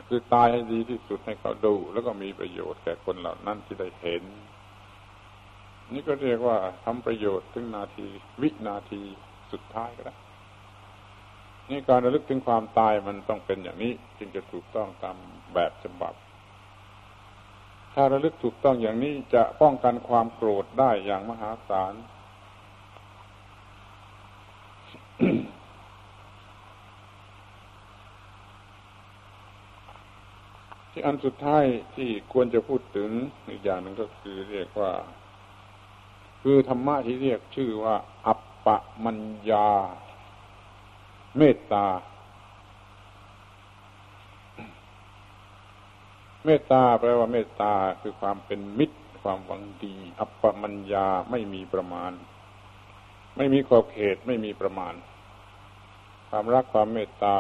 [0.08, 4.24] คือตายให้ดีที่สุดให้เขาดู แล้วก็มีประโยชน์แก่คนเหล่านั้นที่ได้เห็น
[5.94, 8.08] นี่ก็เรียกว่าทำประโยชน์ถึงนาที
[8.42, 9.04] วินาที
[9.52, 10.16] สุดท้ายก็ได้
[11.70, 15.16] นี่การระลึกถึงความตายมันต้องเป็นอย่างนี้ จึงจะถูกต้องตาม
[15.54, 16.14] แบบฉบับ
[17.94, 21.94] ถ้าระลึกถูกต้องอย่างนี้จะป้องกันความโกรธได้อย่างมหาศาล
[30.92, 31.64] ที่อันสุดท้าย
[31.96, 33.10] ที่ควรจะพูดถึง
[33.50, 34.92] อีกอย่างหนึ่งก็คือเรียกว่า
[36.42, 37.96] คือธรรมะที่เรียกชื่อว่า
[38.26, 39.20] อัป ปะมัญ
[39.50, 39.68] ญา
[41.38, 41.86] เมตตา
[46.46, 52.12] เมตตาแปลว่าเมตตาคือความเป็นมิตร ความหวังดี อัปปมัญญาไม่มีประมาณ
[53.38, 54.94] ไม่มีขอบเขตไม่มีประมาณ
[56.30, 57.38] ความรักความเมตตา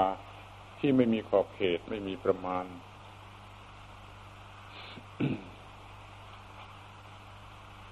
[0.80, 2.66] ที่ไม่มีขอบเขตไม่มีประมาณ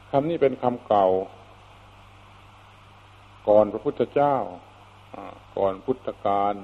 [0.10, 1.06] คำนี้เป็นคำเก่า
[3.48, 4.36] ก่อนพระพุทธเจ้า
[5.58, 6.56] ก่อนพุทธกาล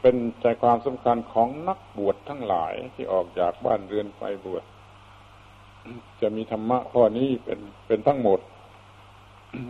[0.00, 4.64] เป็นใจความสำคัญของนักบวชทั้งหลายที่ออกจากบ้านเรือนไปบวช
[6.20, 8.40] จะมีธรรมะข้อนี้เป็นเป็นทั้งหมด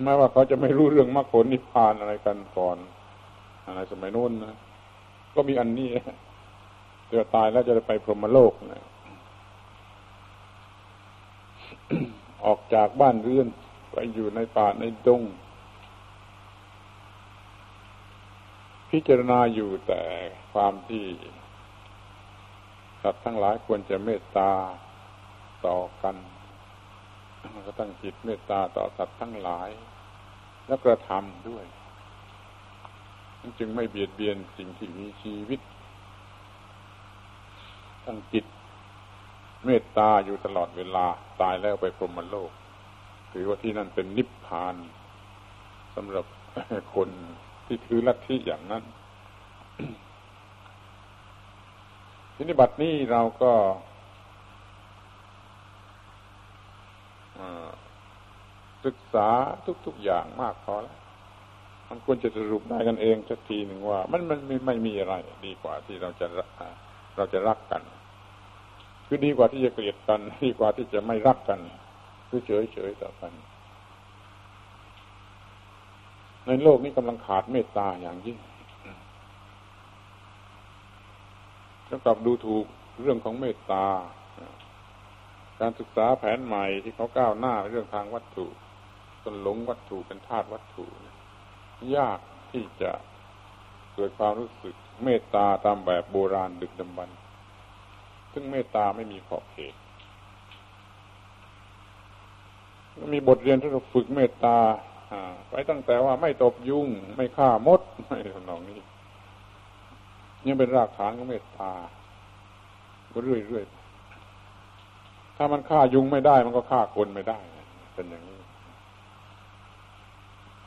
[0.03, 2.79] แม้ว่าเขาจะไม่รู้เรื่องมรรคผลนิพพานอะไรกันก่อน
[3.67, 4.55] อะไรสมัยนู้นนะ
[5.35, 5.89] ก็มีอันนี้
[7.09, 8.85] เดี๋ยวตายแล้วจะไปพรหมโลกนะ
[12.45, 13.49] ออกจากบ้านเรือน
[13.93, 15.23] ไปอยู่ในป่าในดง
[18.91, 20.03] พิจารณาอยู่แต่
[20.53, 21.05] ความที่
[23.03, 24.53] สัตว์ทั้งหลายควรจะเมตตา
[25.67, 26.17] ต่อกัน
[27.67, 29.71] ก็ตั้งจิตเมตตาต่อสัตว์ทั้งหลาย
[30.67, 31.65] แล้วกระทำด้วย
[33.59, 35.61] จึงไม่เบียดเบียนสิ่งที่มีชีวิต
[38.05, 38.45] ตั้งจิต
[39.65, 41.07] เมตตาอยู่ตลอดเวลา
[41.41, 42.51] ตายแล้วไปพรหมโลก
[43.33, 44.77] ถือว่าที่นั่นเป็นนิพพาน
[45.97, 46.25] สำหรับ
[46.95, 47.09] คน
[47.67, 48.85] ที่ถือลัทธิอย่างนั้น
[52.35, 53.53] ทีนี้บัดนี้เราก็
[58.85, 59.29] ศึกษา
[59.87, 60.99] ทุก ๆ อย่างมากพอแล้ว
[61.89, 65.15] มันควรจะสรุปได้กันเองสักทีหนึ่งว่า มันมันไม่ไม่มีอะไร
[65.47, 66.27] ดีกว่าที่เราจะ
[67.17, 67.83] เราจะรักกัน
[69.13, 71.61] คือดีกว่าที่จะเกลียดกันดีกว่าที่จะไม่รักกัน
[72.29, 73.33] คือเฉยเฉยต่อกัน
[76.47, 78.39] ในโลกนี้กำลังขาดเมตตาอย่างยิ่ง
[81.87, 82.67] แล้วกลับดูถูก
[83.01, 83.87] เรื่องของเมตตา
[85.61, 88.47] การศึกษาแผนใหม่ที่เขาก้าวหน้าเรื่องทางวัตถุ
[89.23, 90.87] จนหลงวัตถุเป็นธาตุวัตถุ
[91.97, 92.19] ยาก
[92.53, 92.93] ที่จะ
[93.95, 94.75] เกิดความรู้สึก
[95.05, 97.11] เมตตาตามแบบโบราณดึกดำบรร
[98.33, 99.75] ซึ่งเมตตาไม่มีขอบเขต
[103.15, 104.57] มีบทเรียนที่เราฝึกเมตตา
[105.51, 108.81] ไปตั้งแต่ว่าไม่ตบยุงไม่ฆ่ามดไม่ทำนองนี้
[110.45, 111.71] นี่เป็นรากฐานของเมตตา
[113.13, 117.39] ก็เรื่อยๆถ้ามันฆ่ายุงไม่ได้ มันก็ฆ่าคนไม่ได้
[117.95, 118.41] เป็นอย่างนี้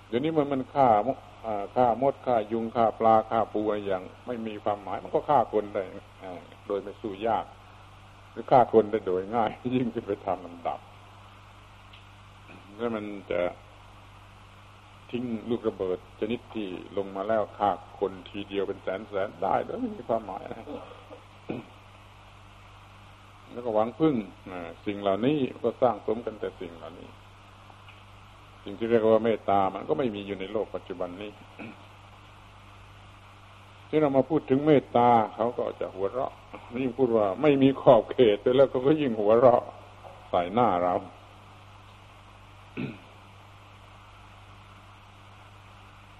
[0.07, 0.88] เดี๋ยวนี้มันมันฆ่า
[1.76, 5.84] ฆ่ามดฆ่ายุงฆ่าปลาฆ่าปูอะไรอย่าง ไม่มีความหมาย มันก็ฆ่าคนได้
[6.68, 7.45] โดยไม่สู้ยาก
[8.32, 10.80] หรือฆ่าคนได้โดยง่าย ยิ่งขึ้นไปทำลำดับ
[12.78, 13.41] แล้วมันจะ
[15.12, 16.68] ทิ้งลูกระเบิดชนิดที่
[16.98, 17.70] ลงมาแล้วฆ่า
[18.00, 20.66] คนทีเดียวเป็นแสนแสนได้โดยไม่มีความหมายนะ
[23.52, 24.16] แล้วก็หวังพึ่ง
[24.86, 27.10] สิ่งเหล่านี้ก็สร้างสมกันแต่สิ่งเหล่านี้
[28.64, 31.32] สิ่งที่เรียกว่าเมตตามันก็ไม่มีอยู่ในโลกปัจจุบันนี้
[33.95, 36.34] ที่เรามาพูดถึงเมตตาเขาก็จะหัวเราะ
[36.82, 39.64] ยิ่งพูดว่าไม่มีขอบเขตไปแล้วเขาก็ยิ่งหัวเราะ
[40.30, 40.94] ใส่หน้าเรา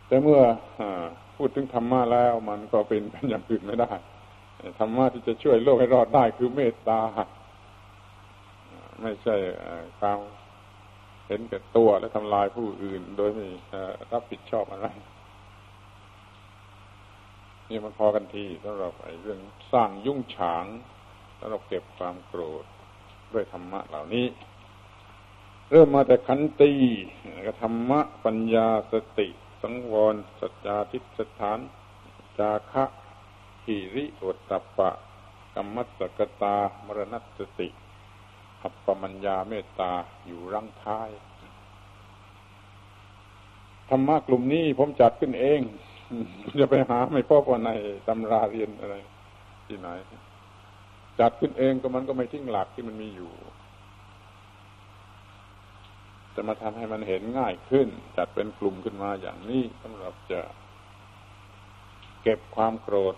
[0.08, 0.41] แต่เมื่อ
[0.80, 0.82] อ
[1.38, 3.91] พูดถึงธรรมะแล้วมันก็เป็นเป็นอย่างอื่นไม่ได้
[4.80, 7.00] ธรรมะที่จะช่วยโลกให้รอดได้คือเมตตา
[9.02, 9.36] ไม่ใช่
[10.00, 10.20] ความ
[11.28, 13.48] เห็นแก่ตัวและทำลายผู้อื่น โดยไม่
[14.12, 14.90] รับผิดชอบอะไร
[17.69, 19.40] นี่มันพอกันทีสำหรับไอ้เรื่อง
[19.72, 20.65] สร้างยุ่งฉาง
[21.40, 22.65] สำหรับเก็บความโกรธ
[23.34, 24.27] ด้วยธรรมะเหล่านี้
[25.72, 26.72] เริ่มมาแต่ขันตี
[27.45, 29.27] กธรรมะปัญญาสติ
[29.61, 31.60] สังวร สัจจาทิสถาน
[32.38, 32.85] จาคะ
[33.65, 34.90] หิริโอตตปปะ
[35.56, 37.69] กรรมสกตา มรณสติ
[38.61, 39.94] อัปปมัญญาเมตตา
[40.26, 41.10] อยู่รังท้าย
[43.90, 45.61] ธรรมะกลุ่มนี้ผมจัดขึ้นเอง
[46.61, 47.72] จะไปหาไม่พบว่าใน
[48.07, 48.95] ตำราเรียนอะไร
[49.68, 49.88] ที่ไหน
[51.19, 53.31] จัดขึ้นเองก็มันก็ไม่ทิ้งหลักที่มันมีอยู่
[56.35, 57.88] จะมาทำให้มันเห็นง่ายขึ้น
[58.18, 60.41] จัดเป็นกลุ่มขึ้นมาอย่างนี้สำหรับจะ
[62.23, 63.15] เก็บความโกรธ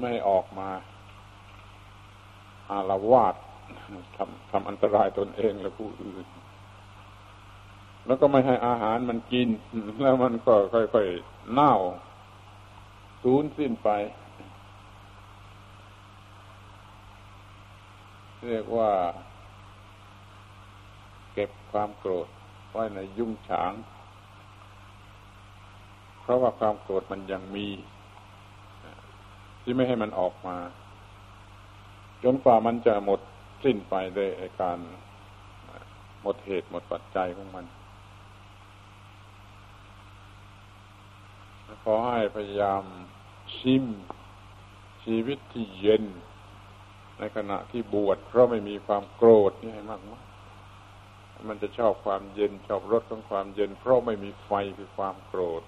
[0.00, 0.70] ไม่ออกมา
[2.70, 3.34] อาละวาด
[4.16, 6.26] ทำทำอันตรายตนเองและผู้อื่น
[8.06, 9.48] แล้วก็ไม่ให้อาหารมันกิน
[10.02, 11.74] แล้วมันก็ค่อยๆเน่า
[13.22, 13.90] สูญสิ้นไป
[18.48, 18.90] เรียกว่า
[21.34, 22.28] เก็บความโกรธ
[22.70, 23.72] ไว้ในยุ่งฉาง
[26.22, 27.66] เพราะว่าความโกรธมันยังมี
[29.62, 30.56] ที่ไม่ให้มันออกมา
[32.24, 33.20] จนกว่ามันจะหมด
[33.64, 34.28] สิ้นไปด้วย
[34.60, 34.78] การ
[36.22, 37.64] หมดเหตุหมดปัจจัยของมัน
[41.84, 42.84] ขอให้พยายาม
[43.56, 43.84] ชิม
[45.04, 46.04] ชีวิตที่เย็น
[47.18, 50.26] ในขณะที่บวชเพราะไม่มีความโกรธนี่ให้มากมาก
[51.48, 55.62] มันจะชอบความเย็นชอบรสของความเย็น เพราะไม่มีไฟคือความโกรธ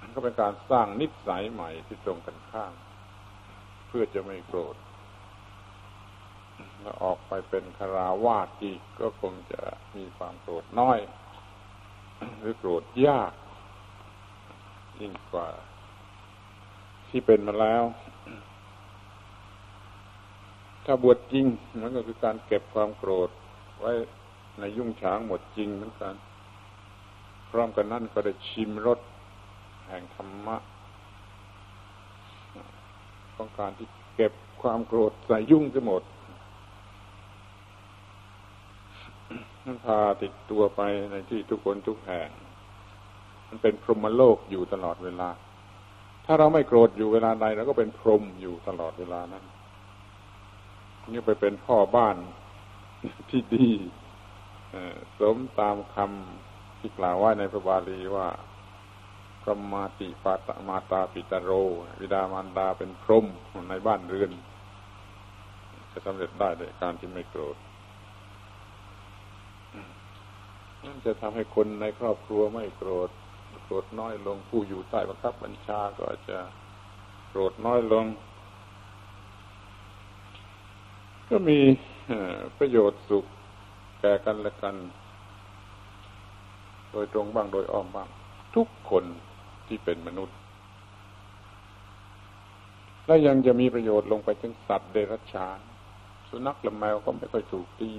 [0.00, 2.74] มันก็เป็นการสร้างนิสัยใหม่ที่ตรงกันข้าม
[3.88, 4.76] เพื่อจะไม่โกรธ
[6.82, 9.62] แล้วออกไปเป็นคาราวาสอีกก็คงจะ
[9.96, 10.98] มีความโกรธน้อย
[12.38, 13.32] หรือโกรธยาก
[15.00, 15.48] ยิ่งกว่า
[17.08, 17.84] ที่เป็นมาแล้ว
[20.84, 21.46] ถ้าบวชจริง
[21.80, 23.30] มันก็คือการเก็บความโกรธ
[23.80, 23.92] ไว้
[24.58, 26.14] ในยุ่งฉางหมดจริงเหมือนกัน
[27.50, 28.98] พร้อมกันนั้นก็ได้ชิมรส
[29.88, 30.56] แห่งธรรมะ
[33.36, 36.02] ต้องการที่เก็บความโกรธใส่ยุ่งจะหมด
[39.64, 40.80] นั่นพาติดตัวไป
[41.10, 42.28] ในที่ทุกคนทุกแห่ง
[43.48, 45.30] มันเป็นพรหมโลกอยู่ตลอดเวลา
[46.26, 49.44] ถ้าเราไม่โกรธอยู่เวลาใดเราก็เป็นพรหมอยู่ตลอดเวลานั้น
[51.08, 52.16] นี่ไปเป็นพ่อบ้าน
[53.30, 53.70] ที่ดี
[55.18, 58.28] สมตามคำที่กล่าวไว้ในพระบาลีว่า
[59.42, 61.50] พรมาติปาตมาตาปิตาโร
[62.00, 63.26] วิดามารดาเป็นพรหม
[63.70, 64.30] ในบ้านเรือน
[65.92, 67.56] จะสำเร็จได้โดยการที่ไม่โกรธ
[70.84, 73.10] นั่นจะทำให้คนในครอบครัวไม่โกรธ
[73.70, 76.38] โกรธน้อยลง ผู้อยู่ใต้บังคับบัญชาก็จะ
[77.28, 78.04] โกรธน้อยลง
[81.30, 81.58] ก็มี
[82.58, 83.24] ประโยชน์สุข
[84.00, 84.76] แก่กันและกัน
[86.92, 88.08] โดยตรงบ้างโดยอ้อมบ้าง
[88.56, 89.04] ทุกคน
[89.66, 90.36] ที่เป็นมนุษย์
[93.06, 95.58] และยังจะมีประโยชน์ลงไปถึงสัตว์เดรัจฉาน
[96.28, 97.92] สุนัขและแมวก็ไม่ค่อยถูกตี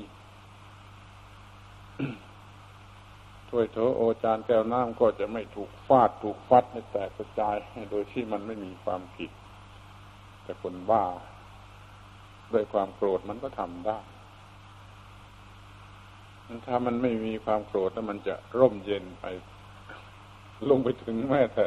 [3.50, 7.56] ถ้วยโถโอจานแก้วน้ำก็จะไม่ถูกฟาดถูกฟัดให้แตกกระจาย
[7.92, 9.32] โดยที่มันไม่มีความผิด
[10.44, 11.06] แต่คนบ้า
[12.54, 14.00] ด้วยความโกรธมันก็ทำได้
[16.66, 19.26] ถ้ามันไม่มีความโกรธแล้วมันจะร่มเย็นไป
[20.70, 21.66] ลงไปถึงแม้แต่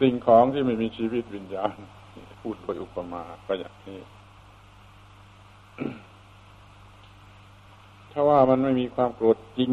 [0.00, 1.76] สิ่งของที่ไม่มีชีวิตวิญญาณ
[2.42, 4.00] พูดโดยอุปมาก็อย่างนี้
[8.16, 9.72] ถ้าว่ามันไม่มีความโกรธจริง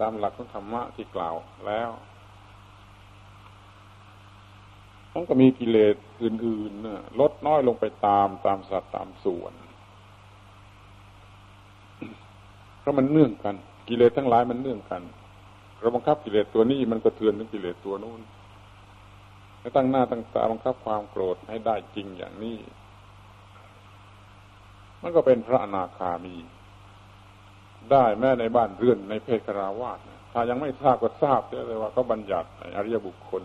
[0.00, 1.34] ตามหลักของธรรมะที่กล่าว
[1.66, 1.90] แล้ว
[5.14, 9.52] มันก็มีกิเลสอื่นๆลดน้อยลงไปตามตามสัตว์ตามส่วน
[12.80, 13.54] เพราะมันเนื่องกัน
[13.88, 15.02] กิเลสทั้งหลายมันเนื่องกัน
[15.80, 18.20] เราบังคับกิเลสตัวนี้มันก็เทือนถึงกิเลสตัวนู้น
[19.60, 22.58] ให้ตั้งหน้าตั้งตาบังคับความโกรธให้ได้จริงอย่างนี้
[25.02, 26.36] มันก็เป็นพระอนาคามี
[27.92, 29.98] ได้แม้ในบ้านเรือนในเพศคราวาส
[30.32, 33.42] ถ้ายังไม่ทราบก็ทราบได้เลยว่าก็บัญญัติอริยบุคคล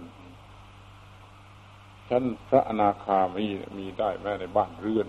[2.10, 3.48] ฉันพระอนาคามี
[3.78, 5.08] มีได้แม้ในบ้านเรือน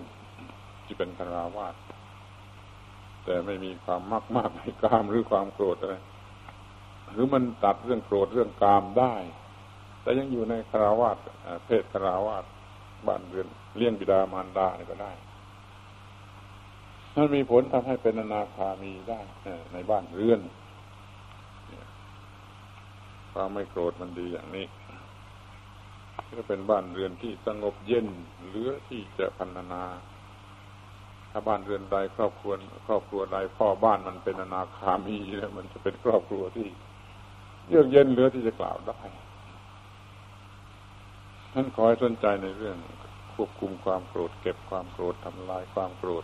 [0.85, 1.75] ที่เป็นคราวาส
[3.25, 5.95] แต่ไม่มีความมากมากในกามหรือความโกรธอะไร
[7.11, 9.15] หรือมันตัดเรื่องโกรธเรื่องกามได้
[10.01, 11.17] แต่ยังอยู่ในคราวาส
[11.65, 12.43] เพศคราวาส
[13.07, 13.47] บ้านเรือน
[13.77, 15.11] เลี้ยงบิดามารดาก็ได้
[17.15, 19.19] มันมีผลทำให้เป็นอนาคามีได้
[19.73, 20.39] ในบ้านเรือน
[23.33, 24.65] ความไม่โกรธมันดีอย่างนี้
[26.37, 28.07] ก็เป็นบ้านเรือนที่สงบเย็น
[28.47, 29.83] เหลือที่จะพันนา
[31.31, 32.53] ถ้าบ้านเรือนใดครอบครัว
[32.87, 36.67] ครอบครัวใดพ่อบ้านมันเป็นอนาคามีแล้วมันจะเป็นครอบครัวที่
[37.67, 38.99] เยือกเย็นเหลือที่จะกล่าวได้
[41.53, 42.77] ท่านขอให้สนใจในเรื่อง
[43.35, 46.23] ควบคุมความโกรธ เก็บความโกรธทำลายความโกรธ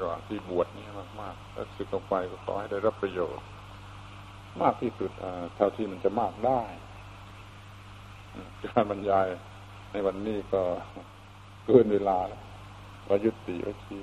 [0.00, 0.86] ระหว่างที่บวชนี้
[1.20, 3.46] มากๆแล้วสึกออกไปก็ขอให้ได้รับประโยชน์
[4.62, 5.10] มากที่สุด
[5.56, 6.60] เท่าที่มันจะมากได้
[8.66, 9.26] การบรรยาย
[9.92, 10.62] ในวันนี้ก็
[11.64, 12.42] เกินเวลาแล้ว
[13.08, 13.98] ก็ยุติไว้ที